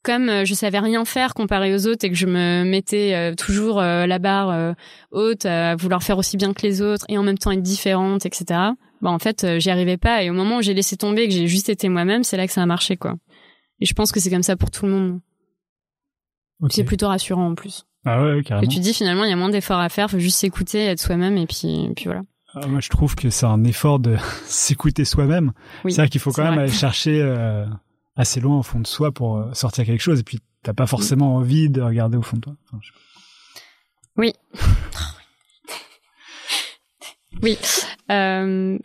[0.03, 3.35] comme euh, je savais rien faire comparé aux autres et que je me mettais euh,
[3.35, 4.75] toujours euh, la barre
[5.11, 8.25] haute à vouloir faire aussi bien que les autres et en même temps être différente,
[8.25, 8.45] etc.
[9.01, 11.47] Bah en fait, j'y arrivais pas et au moment où j'ai laissé tomber, que j'ai
[11.47, 13.15] juste été moi-même, c'est là que ça a marché quoi.
[13.79, 15.19] Et je pense que c'est comme ça pour tout le monde.
[16.69, 17.85] C'est plutôt rassurant en plus.
[18.05, 18.63] Ah ouais, carrément.
[18.63, 20.99] Et tu dis finalement il y a moins d'efforts à faire, faut juste s'écouter, être
[20.99, 22.21] soi-même et puis puis voilà.
[22.55, 25.53] Ah, moi je trouve que c'est un effort de s'écouter soi-même.
[25.87, 27.21] c'est vrai qu'il faut quand même aller chercher
[28.15, 30.87] assez loin au fond de soi pour euh, sortir quelque chose et puis t'as pas
[30.87, 32.55] forcément envie de regarder au fond de toi.
[34.17, 34.33] Oui.
[37.41, 37.57] oui.
[38.11, 38.77] Euh...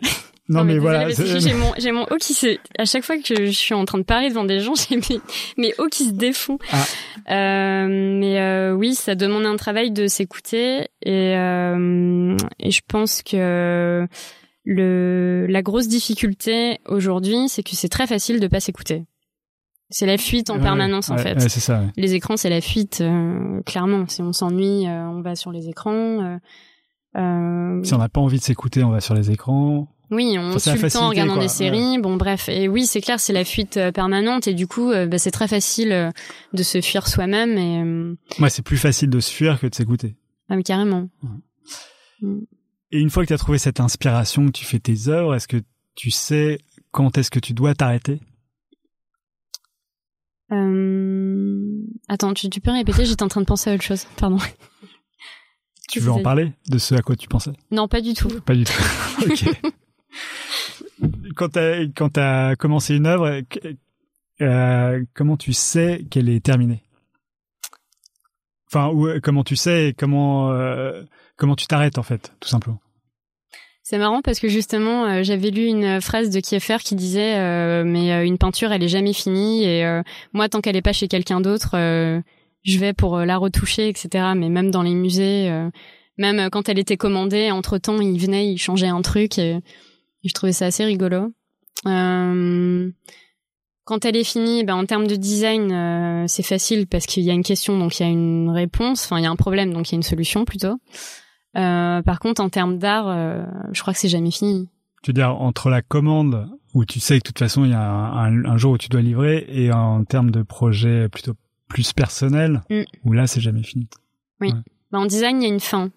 [0.48, 1.10] Non, mais, voilà.
[1.10, 3.98] J'ai mon, j'ai mon haut qui se, à chaque fois que je suis en train
[3.98, 5.20] de parler devant des gens, j'ai mes,
[5.58, 6.58] mes hauts qui se défont.
[6.72, 6.84] Ah.
[7.30, 13.22] Euh, mais euh, oui, ça demande un travail de s'écouter et, euh, et je pense
[13.22, 14.06] que
[14.64, 19.05] le, la grosse difficulté aujourd'hui, c'est que c'est très facile de pas s'écouter.
[19.90, 21.40] C'est la fuite en permanence en fait.
[21.40, 21.82] c'est ça.
[21.97, 24.06] Les écrans, c'est la fuite euh, clairement.
[24.06, 26.39] Si on s'ennuie, euh, on va sur les écrans.
[27.16, 29.89] Euh, si on n'a pas envie de s'écouter, on va sur les écrans.
[30.10, 31.98] Oui, on enfin, le temps en regardant des séries.
[31.98, 32.48] Bon, bref.
[32.48, 36.12] Et oui, c'est clair, c'est la fuite permanente et du coup, bah, c'est très facile
[36.52, 37.59] de se fuir soi-même.
[37.59, 40.16] Et ouais, c'est plus facile de se fuir que de s'écouter.
[40.51, 41.09] Ah mais carrément.
[42.23, 42.39] Mm.
[42.90, 45.48] Et une fois que tu as trouvé cette inspiration, que tu fais tes œuvres, est-ce
[45.48, 45.62] que
[45.94, 46.59] tu sais
[46.90, 48.20] quand est-ce que tu dois t'arrêter?
[50.52, 51.82] Euh...
[52.08, 54.06] Attends, tu, peux répéter J'étais en train de penser à autre chose.
[54.16, 54.38] Pardon.
[55.88, 57.52] Tu veux en parler de ce à quoi tu pensais?
[57.70, 58.28] Non, pas du tout.
[58.40, 58.72] Pas du tout.
[59.22, 59.72] ok.
[61.34, 61.56] quand
[61.96, 63.40] quand as commencé une œuvre,
[64.42, 66.82] euh, comment tu sais qu'elle est terminée?
[68.70, 71.02] Enfin, ou, comment tu sais comment euh,
[71.36, 72.80] comment tu t'arrêtes en fait, tout simplement?
[73.89, 77.85] C'est marrant parce que justement, euh, j'avais lu une phrase de Kieffer qui disait euh,
[77.86, 80.02] mais euh, une peinture, elle est jamais finie et
[80.35, 84.32] moi tant qu'elle est pas chez quelqu'un d'autre, je vais pour la retoucher, etc.
[84.36, 85.51] Mais même dans les musées,
[86.19, 89.59] même quand elle était commandée, entre temps, il venait, il changeait un truc et,
[90.23, 91.32] je trouvais ça assez rigolo.
[91.86, 92.90] Euh,
[93.89, 97.31] quand elle est finie, ben, en termes de design, euh, c'est facile parce qu'il y
[97.31, 99.06] a une question, donc il y a une réponse.
[99.06, 100.74] Enfin, il y a un problème, donc il y a une solution plutôt.
[101.59, 104.68] Euh, par contre, en termes d'art, euh, je crois que c'est jamais fini.
[105.02, 107.74] Tu veux dire entre la commande où tu sais que de toute façon il y
[107.74, 111.35] a un, un, jour où tu dois livrer et en termes de projet plutôt
[111.68, 112.82] plus personnel mm.
[113.05, 113.89] où là c'est jamais fini.
[114.40, 114.52] Oui.
[114.90, 115.90] Ben, en design, il y a une fin.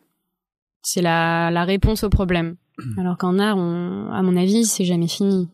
[0.81, 2.55] C'est la, la réponse au problème.
[2.97, 5.47] Alors qu'en art, on, à mon avis, c'est jamais fini.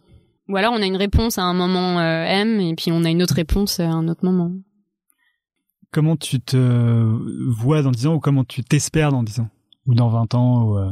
[0.47, 3.09] Ou alors on a une réponse à un moment euh, M et puis on a
[3.09, 4.51] une autre réponse à un autre moment.
[5.91, 6.57] Comment tu te
[7.49, 9.49] vois dans 10 ans ou comment tu t'espères dans 10 ans?
[9.87, 10.91] Ou dans 20 ans ou euh?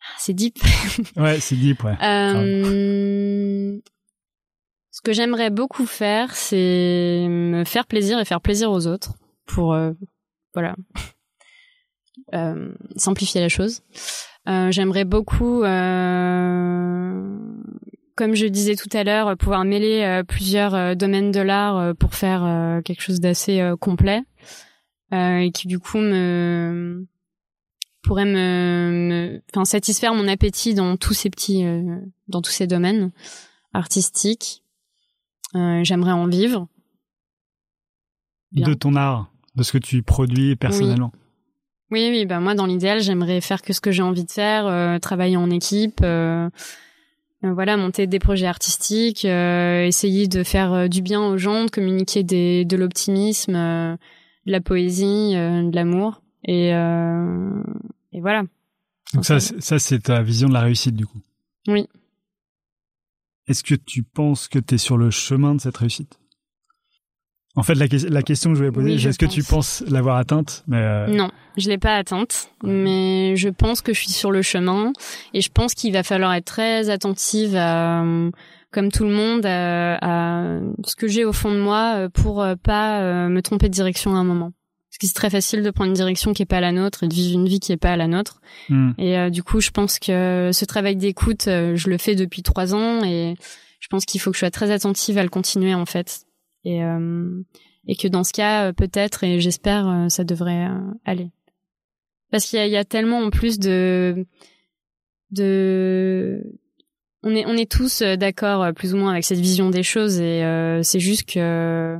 [0.00, 0.56] ah, C'est deep.
[1.16, 1.96] ouais, c'est deep, ouais.
[2.02, 3.78] Euh...
[4.90, 9.14] Ce que j'aimerais beaucoup faire, c'est me faire plaisir et faire plaisir aux autres
[9.46, 9.92] pour, euh,
[10.54, 10.74] voilà,
[12.96, 13.82] simplifier la chose.
[14.46, 15.62] j'aimerais beaucoup
[18.16, 23.00] comme je disais tout à l'heure, pouvoir mêler plusieurs domaines de l'art pour faire quelque
[23.00, 24.22] chose d'assez complet
[25.12, 27.06] et qui du coup me
[28.02, 31.64] pourrait me, enfin satisfaire mon appétit dans tous ces petits,
[32.28, 33.10] dans tous ces domaines
[33.72, 34.62] artistiques.
[35.54, 36.68] J'aimerais en vivre.
[38.52, 41.12] De ton art, de ce que tu produis personnellement.
[41.90, 45.00] Oui, oui, bah moi dans l'idéal, j'aimerais faire que ce que j'ai envie de faire,
[45.00, 46.02] travailler en équipe.
[47.44, 51.66] Euh, voilà, monter des projets artistiques, euh, essayer de faire euh, du bien aux gens,
[51.66, 53.96] de communiquer des, de l'optimisme, de
[54.52, 58.44] la poésie, de l'amour, et, et voilà.
[59.14, 61.20] Donc ça, ça c'est ta vision de la réussite du coup.
[61.66, 61.88] Oui.
[63.46, 66.18] Est-ce que tu penses que tu es sur le chemin de cette réussite?
[67.56, 70.62] En fait, la, la, question que je voulais poser, est-ce que tu penses l'avoir atteinte?
[70.68, 74.42] Mais euh, Non, je l'ai pas atteinte, mais je pense que je suis sur le
[74.42, 74.92] chemin
[75.34, 78.04] et je pense qu'il va falloir être très attentive à,
[78.70, 82.54] comme tout le monde, à, ce que j'ai au fond de moi euh, pour euh,
[82.54, 84.52] pas me tromper de direction à un moment.
[84.90, 87.08] Parce que c'est très facile de prendre une direction qui est pas la nôtre et
[87.08, 88.40] de vivre une vie qui est pas la nôtre.
[88.68, 88.92] Hmm.
[88.96, 93.04] Et du coup, je pense que ce travail d'écoute, je le fais depuis trois ans
[93.04, 93.34] et
[93.80, 96.26] je pense qu'il faut que je sois très attentive à le continuer en fait
[96.64, 97.42] et euh,
[97.86, 100.68] et que dans ce cas euh, peut-être et j'espère euh, ça devrait
[101.04, 101.30] aller
[102.30, 104.26] parce qu'il y, y a, tellement en plus de
[105.30, 106.42] de
[107.22, 110.42] on est on est tous d'accord plus ou moins avec cette vision des choses et
[110.82, 111.98] c'est juste que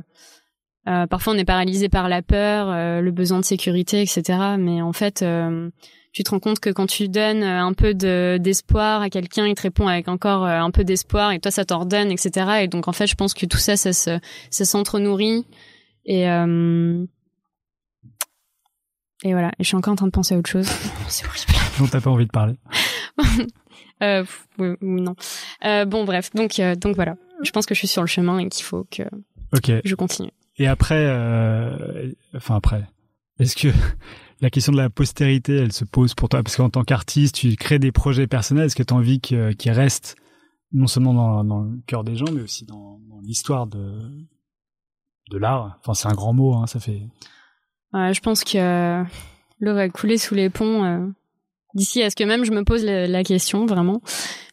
[0.85, 5.23] parfois on est paralysé par la peur le besoin de sécurité etc mais en fait
[6.11, 9.55] tu te rends compte que quand tu donnes euh, un peu d'espoir à quelqu'un, il
[9.55, 12.61] te répond avec encore euh, un peu d'espoir et toi ça t'en redonne, etc.
[12.63, 14.19] Et donc en fait, je pense que tout ça, ça se,
[14.49, 15.45] ça s'entre-nourrit
[16.05, 17.05] et euh...
[19.23, 19.49] et voilà.
[19.59, 20.67] Et je suis encore en train de penser à autre chose.
[21.07, 21.53] C'est horrible.
[21.79, 22.55] Non, t'as pas envie de parler.
[24.03, 24.23] euh,
[24.57, 25.15] oui, non.
[25.65, 26.31] Euh, bon, bref.
[26.33, 27.15] Donc euh, donc voilà.
[27.43, 29.03] Je pense que je suis sur le chemin et qu'il faut que
[29.85, 30.31] je continue.
[30.59, 31.07] Et après,
[32.35, 32.83] enfin après,
[33.39, 33.69] est-ce que
[34.41, 36.43] la question de la postérité, elle se pose pour toi?
[36.43, 38.65] Parce qu'en tant qu'artiste, tu crées des projets personnels.
[38.65, 40.15] Est-ce que tu as envie qu'ils restent
[40.71, 43.99] non seulement dans, le cœur des gens, mais aussi dans, l'histoire de,
[45.31, 45.79] de l'art?
[45.79, 47.01] Enfin, c'est un grand mot, hein, ça fait...
[47.93, 49.03] je pense que
[49.59, 51.07] l'eau va couler sous les ponts euh,
[51.73, 54.01] d'ici à ce que même je me pose la, question, vraiment.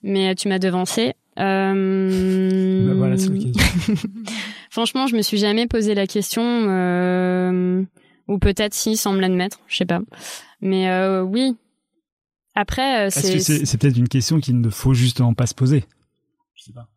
[0.02, 1.14] Mais tu m'as devancé.
[1.38, 2.86] Euh...
[2.88, 3.30] Bah voilà, c'est
[4.70, 6.42] Franchement, je me suis jamais posé la question...
[6.44, 7.84] Euh
[8.28, 10.00] ou peut-être si, sans me l'admettre, je sais pas.
[10.60, 11.56] Mais euh, oui.
[12.54, 13.38] Après, euh, c'est.
[13.38, 15.84] c'est peut-être une question qu'il ne faut justement pas se poser
[16.54, 16.88] Je sais pas.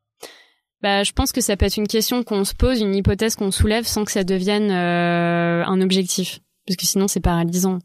[0.81, 3.51] Bah, je pense que ça peut être une question qu'on se pose, une hypothèse qu'on
[3.51, 7.79] soulève sans que ça devienne euh, un objectif, parce que sinon c'est paralysant.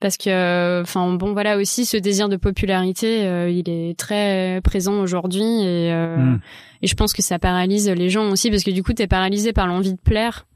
[0.00, 5.00] Parce que, enfin bon, voilà aussi ce désir de popularité, euh, il est très présent
[5.00, 6.40] aujourd'hui et, hmm.
[6.80, 9.52] et je pense que ça paralyse les gens aussi parce que du coup t'es paralysé
[9.52, 10.46] par l'envie de plaire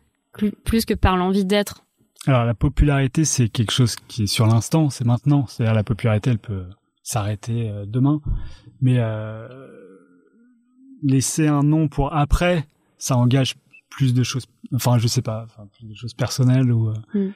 [0.64, 1.84] plus, que par l'envie d'être.
[2.26, 5.46] Alors la popularité, c'est quelque chose qui est sur l'instant, c'est maintenant.
[5.46, 6.64] C'est-à-dire la popularité, elle peut
[7.02, 8.20] s'arrêter euh, demain,
[8.80, 9.46] mais euh,
[11.02, 12.66] laisser un nom pour après,
[12.98, 13.56] ça engage
[13.90, 14.46] plus de choses.
[14.72, 16.88] Enfin, je sais pas, enfin, plus de choses personnelles ou.
[16.88, 17.30] Euh,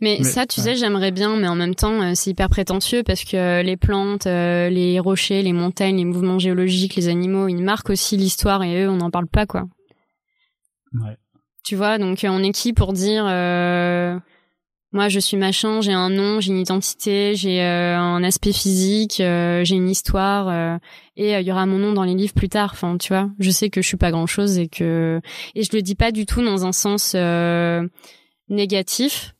[0.00, 3.62] Mais, ça, tu sais, j'aimerais bien, mais en même temps, c'est hyper prétentieux parce que
[3.62, 8.62] les plantes, les rochers, les montagnes, les mouvements géologiques, les animaux, ils marquent aussi l'histoire
[8.62, 9.66] et eux, on n'en parle pas, quoi.
[10.94, 11.16] Ouais.
[11.64, 14.18] Tu vois, donc on est qui pour dire euh,
[14.92, 19.20] moi je suis machin, j'ai un nom, j'ai une identité, j'ai euh, un aspect physique,
[19.20, 20.80] euh, j'ai une histoire
[21.16, 22.70] et il y aura mon nom dans les livres plus tard.
[22.72, 25.20] Enfin, tu vois, je sais que je suis pas grand chose et que
[25.54, 27.14] et je le dis pas du tout dans un sens
[28.48, 29.34] négatif,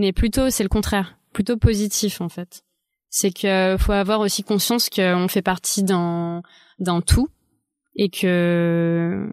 [0.00, 2.62] mais plutôt c'est le contraire, plutôt positif en fait.
[3.08, 6.42] C'est que faut avoir aussi conscience qu'on fait partie d'un
[6.78, 7.28] d'un tout
[7.96, 9.28] et que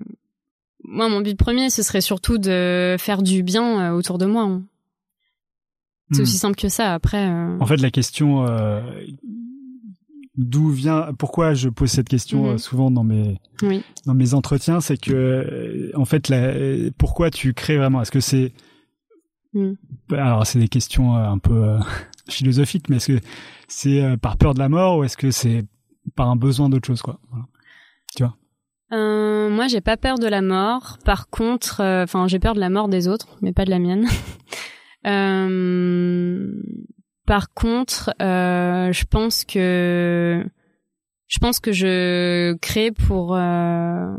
[0.84, 4.44] moi mon but premier ce serait surtout de faire du bien euh, autour de moi.
[4.44, 4.64] hein.
[6.12, 6.22] C'est Hmm.
[6.24, 6.94] aussi simple que ça.
[6.94, 8.80] Après, euh, En fait, la question euh,
[10.38, 12.58] d'où vient, pourquoi je pose cette question Mhm.
[12.58, 13.82] souvent dans mes oui.
[14.06, 16.54] dans mes entretiens, c'est que en fait, la,
[16.98, 18.02] pourquoi tu crées vraiment?
[18.02, 18.54] Est-ce que c'est
[19.54, 19.74] Mm.
[20.12, 21.80] alors c'est des questions euh, un peu euh,
[22.30, 23.26] philosophiques, mais est-ce que
[23.68, 25.66] c'est euh, par peur de la mort ou est-ce que c'est
[26.16, 27.46] par un besoin d'autre chose quoi Voilà.
[28.94, 30.98] Euh, moi, j'ai pas peur de la mort.
[31.04, 33.80] Par contre, euh, enfin, j'ai peur de la mort des autres, mais pas de la
[33.80, 34.08] mienne.
[35.06, 36.52] Euh,
[37.26, 40.44] par contre, euh, je pense que
[41.28, 44.18] je pense que je crée pour euh,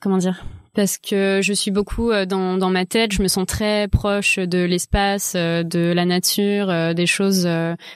[0.00, 0.42] comment dire?
[0.78, 4.38] Parce que je suis beaucoup euh, dans, dans ma tête, je me sens très proche
[4.38, 7.48] de l'espace, euh, de la nature, euh, des choses,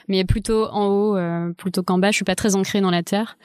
[0.09, 2.11] mais plutôt en haut, plutôt qu'en bas.
[2.11, 3.37] Je suis pas très ancrée dans la terre.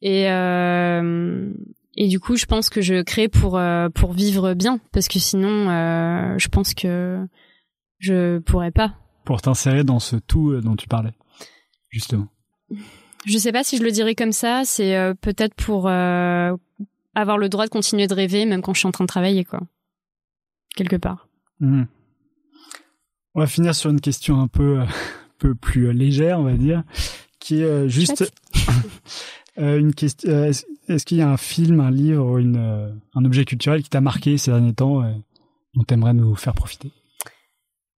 [0.00, 1.52] Et euh,
[1.96, 3.60] et du coup, je pense que je crée pour
[3.96, 7.18] pour vivre bien, parce que sinon, euh, je pense que
[7.98, 8.94] je pourrais pas.
[9.24, 11.14] Pour t'insérer dans ce tout dont tu parlais,
[11.88, 12.28] justement.
[13.26, 14.62] Je sais pas si je le dirais comme ça.
[14.64, 16.52] C'est peut-être pour euh,
[17.20, 19.44] avoir le droit de continuer de rêver, même quand je suis en train de travailler,
[19.44, 19.60] quoi.
[20.76, 21.28] Quelque part.
[21.60, 21.86] Mhm.
[23.34, 24.84] On va finir sur une question un peu, euh,
[25.38, 26.82] peu plus euh, légère, on va dire,
[27.40, 28.32] qui est euh, juste
[29.56, 30.30] une question.
[30.30, 34.00] est-ce, qu'il y a un film, un livre, ou une, un objet culturel qui t'a
[34.00, 35.12] marqué ces derniers temps, euh,
[35.74, 36.92] dont t'aimerais nous faire profiter?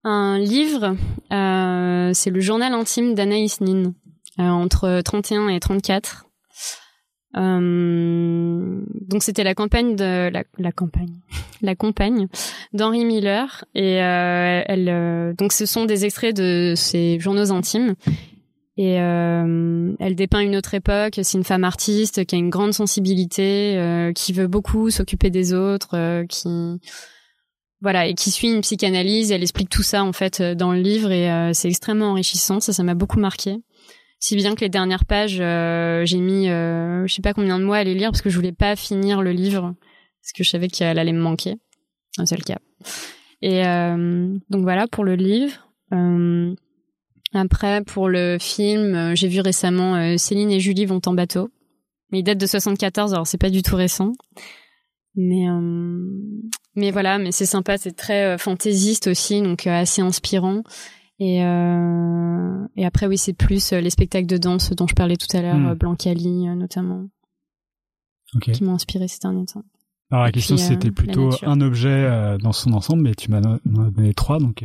[0.02, 0.96] Un livre,
[2.14, 3.92] c'est le journal intime d'Anaïs Nin,
[4.38, 6.29] entre 31 et 34.
[7.36, 11.14] Euh, donc c'était la campagne de la, campagne,
[11.62, 12.26] la compagne
[12.72, 17.94] d'Henri Miller et euh, elle euh, donc ce sont des extraits de ses journaux intimes
[18.76, 21.20] et euh, elle dépeint une autre époque.
[21.22, 25.52] C'est une femme artiste qui a une grande sensibilité, euh, qui veut beaucoup s'occuper des
[25.52, 26.48] autres, qui
[27.82, 29.30] voilà et qui suit une psychanalyse.
[29.30, 32.58] Elle explique tout ça en fait dans le livre et c'est extrêmement enrichissant.
[32.60, 33.56] Ça, ça m'a beaucoup marqué.
[34.22, 37.64] Si bien que les dernières pages, euh, j'ai mis, euh, je sais pas combien de
[37.64, 39.74] mois à les lire parce que je voulais pas finir le livre
[40.22, 41.56] parce que je savais qu'elle allait me manquer.
[42.24, 42.58] C'est le cas.
[43.40, 45.52] Et euh, donc voilà pour le livre.
[47.32, 51.50] Après pour le film, j'ai vu récemment Céline et Julie vont en bateau.
[52.12, 54.12] Mais il date de 74, alors c'est pas du tout récent.
[55.14, 56.04] Mais euh,
[56.76, 60.62] mais voilà, mais c'est sympa, c'est très fantaisiste aussi, donc assez inspirant.
[61.20, 65.16] Et euh, et après oui, c'est plus euh, les spectacles de danse dont je parlais
[65.16, 67.08] tout à l'heure, euh, Blancali euh, notamment,
[68.34, 68.50] Ok.
[68.52, 69.62] qui m'ont inspiré ces derniers temps.
[70.10, 73.58] Alors la Et question c'était plutôt un objet dans son ensemble, mais tu m'en as
[73.64, 74.64] m'en as donné trois, donc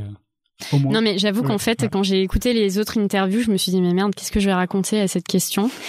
[0.72, 0.94] au moins.
[0.94, 1.90] Non mais j'avoue qu'en fait, ouais.
[1.90, 4.48] quand j'ai écouté les autres interviews, je me suis dit mais merde, qu'est-ce que je
[4.48, 5.70] vais raconter à cette question?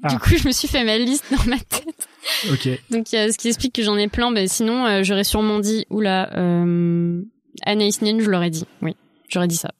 [0.00, 0.10] Ah.
[0.10, 2.08] Du coup, je me suis fait ma liste dans ma tête.
[2.52, 2.68] Ok.
[2.92, 4.30] Donc, ce qui explique que j'en ai plein.
[4.30, 7.20] Mais sinon, j'aurais sûrement dit, oula, euh,
[7.66, 8.64] Anaïs Nin, je l'aurais dit.
[8.80, 8.94] Oui,
[9.28, 9.72] j'aurais dit ça.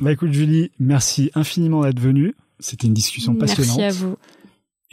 [0.00, 2.34] Bah écoute Julie, merci infiniment d'être venue.
[2.58, 3.78] C'était une discussion passionnante.
[3.78, 4.16] Merci à vous.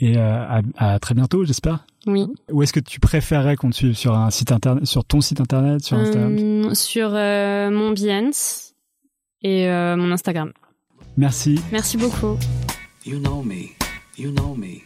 [0.00, 1.84] Et euh, à, à très bientôt, j'espère.
[2.06, 2.26] Oui.
[2.50, 3.94] Où est-ce que tu préférerais qu'on te suive?
[3.94, 6.36] Sur un site internet, sur ton site internet, sur Instagram?
[6.38, 8.74] Euh, sur euh, mon Behance
[9.42, 10.52] et euh, mon Instagram.
[11.16, 11.60] Merci.
[11.72, 12.38] Merci beaucoup.
[13.04, 13.70] You know me.
[14.16, 14.82] You know me.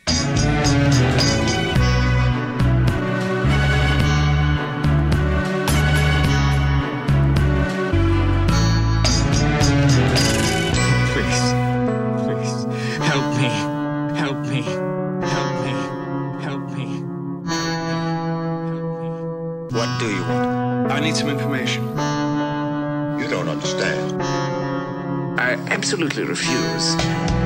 [19.82, 20.92] What do you want?
[20.92, 21.82] I need some information.
[23.18, 24.22] You don't understand.
[24.22, 27.41] I absolutely refuse.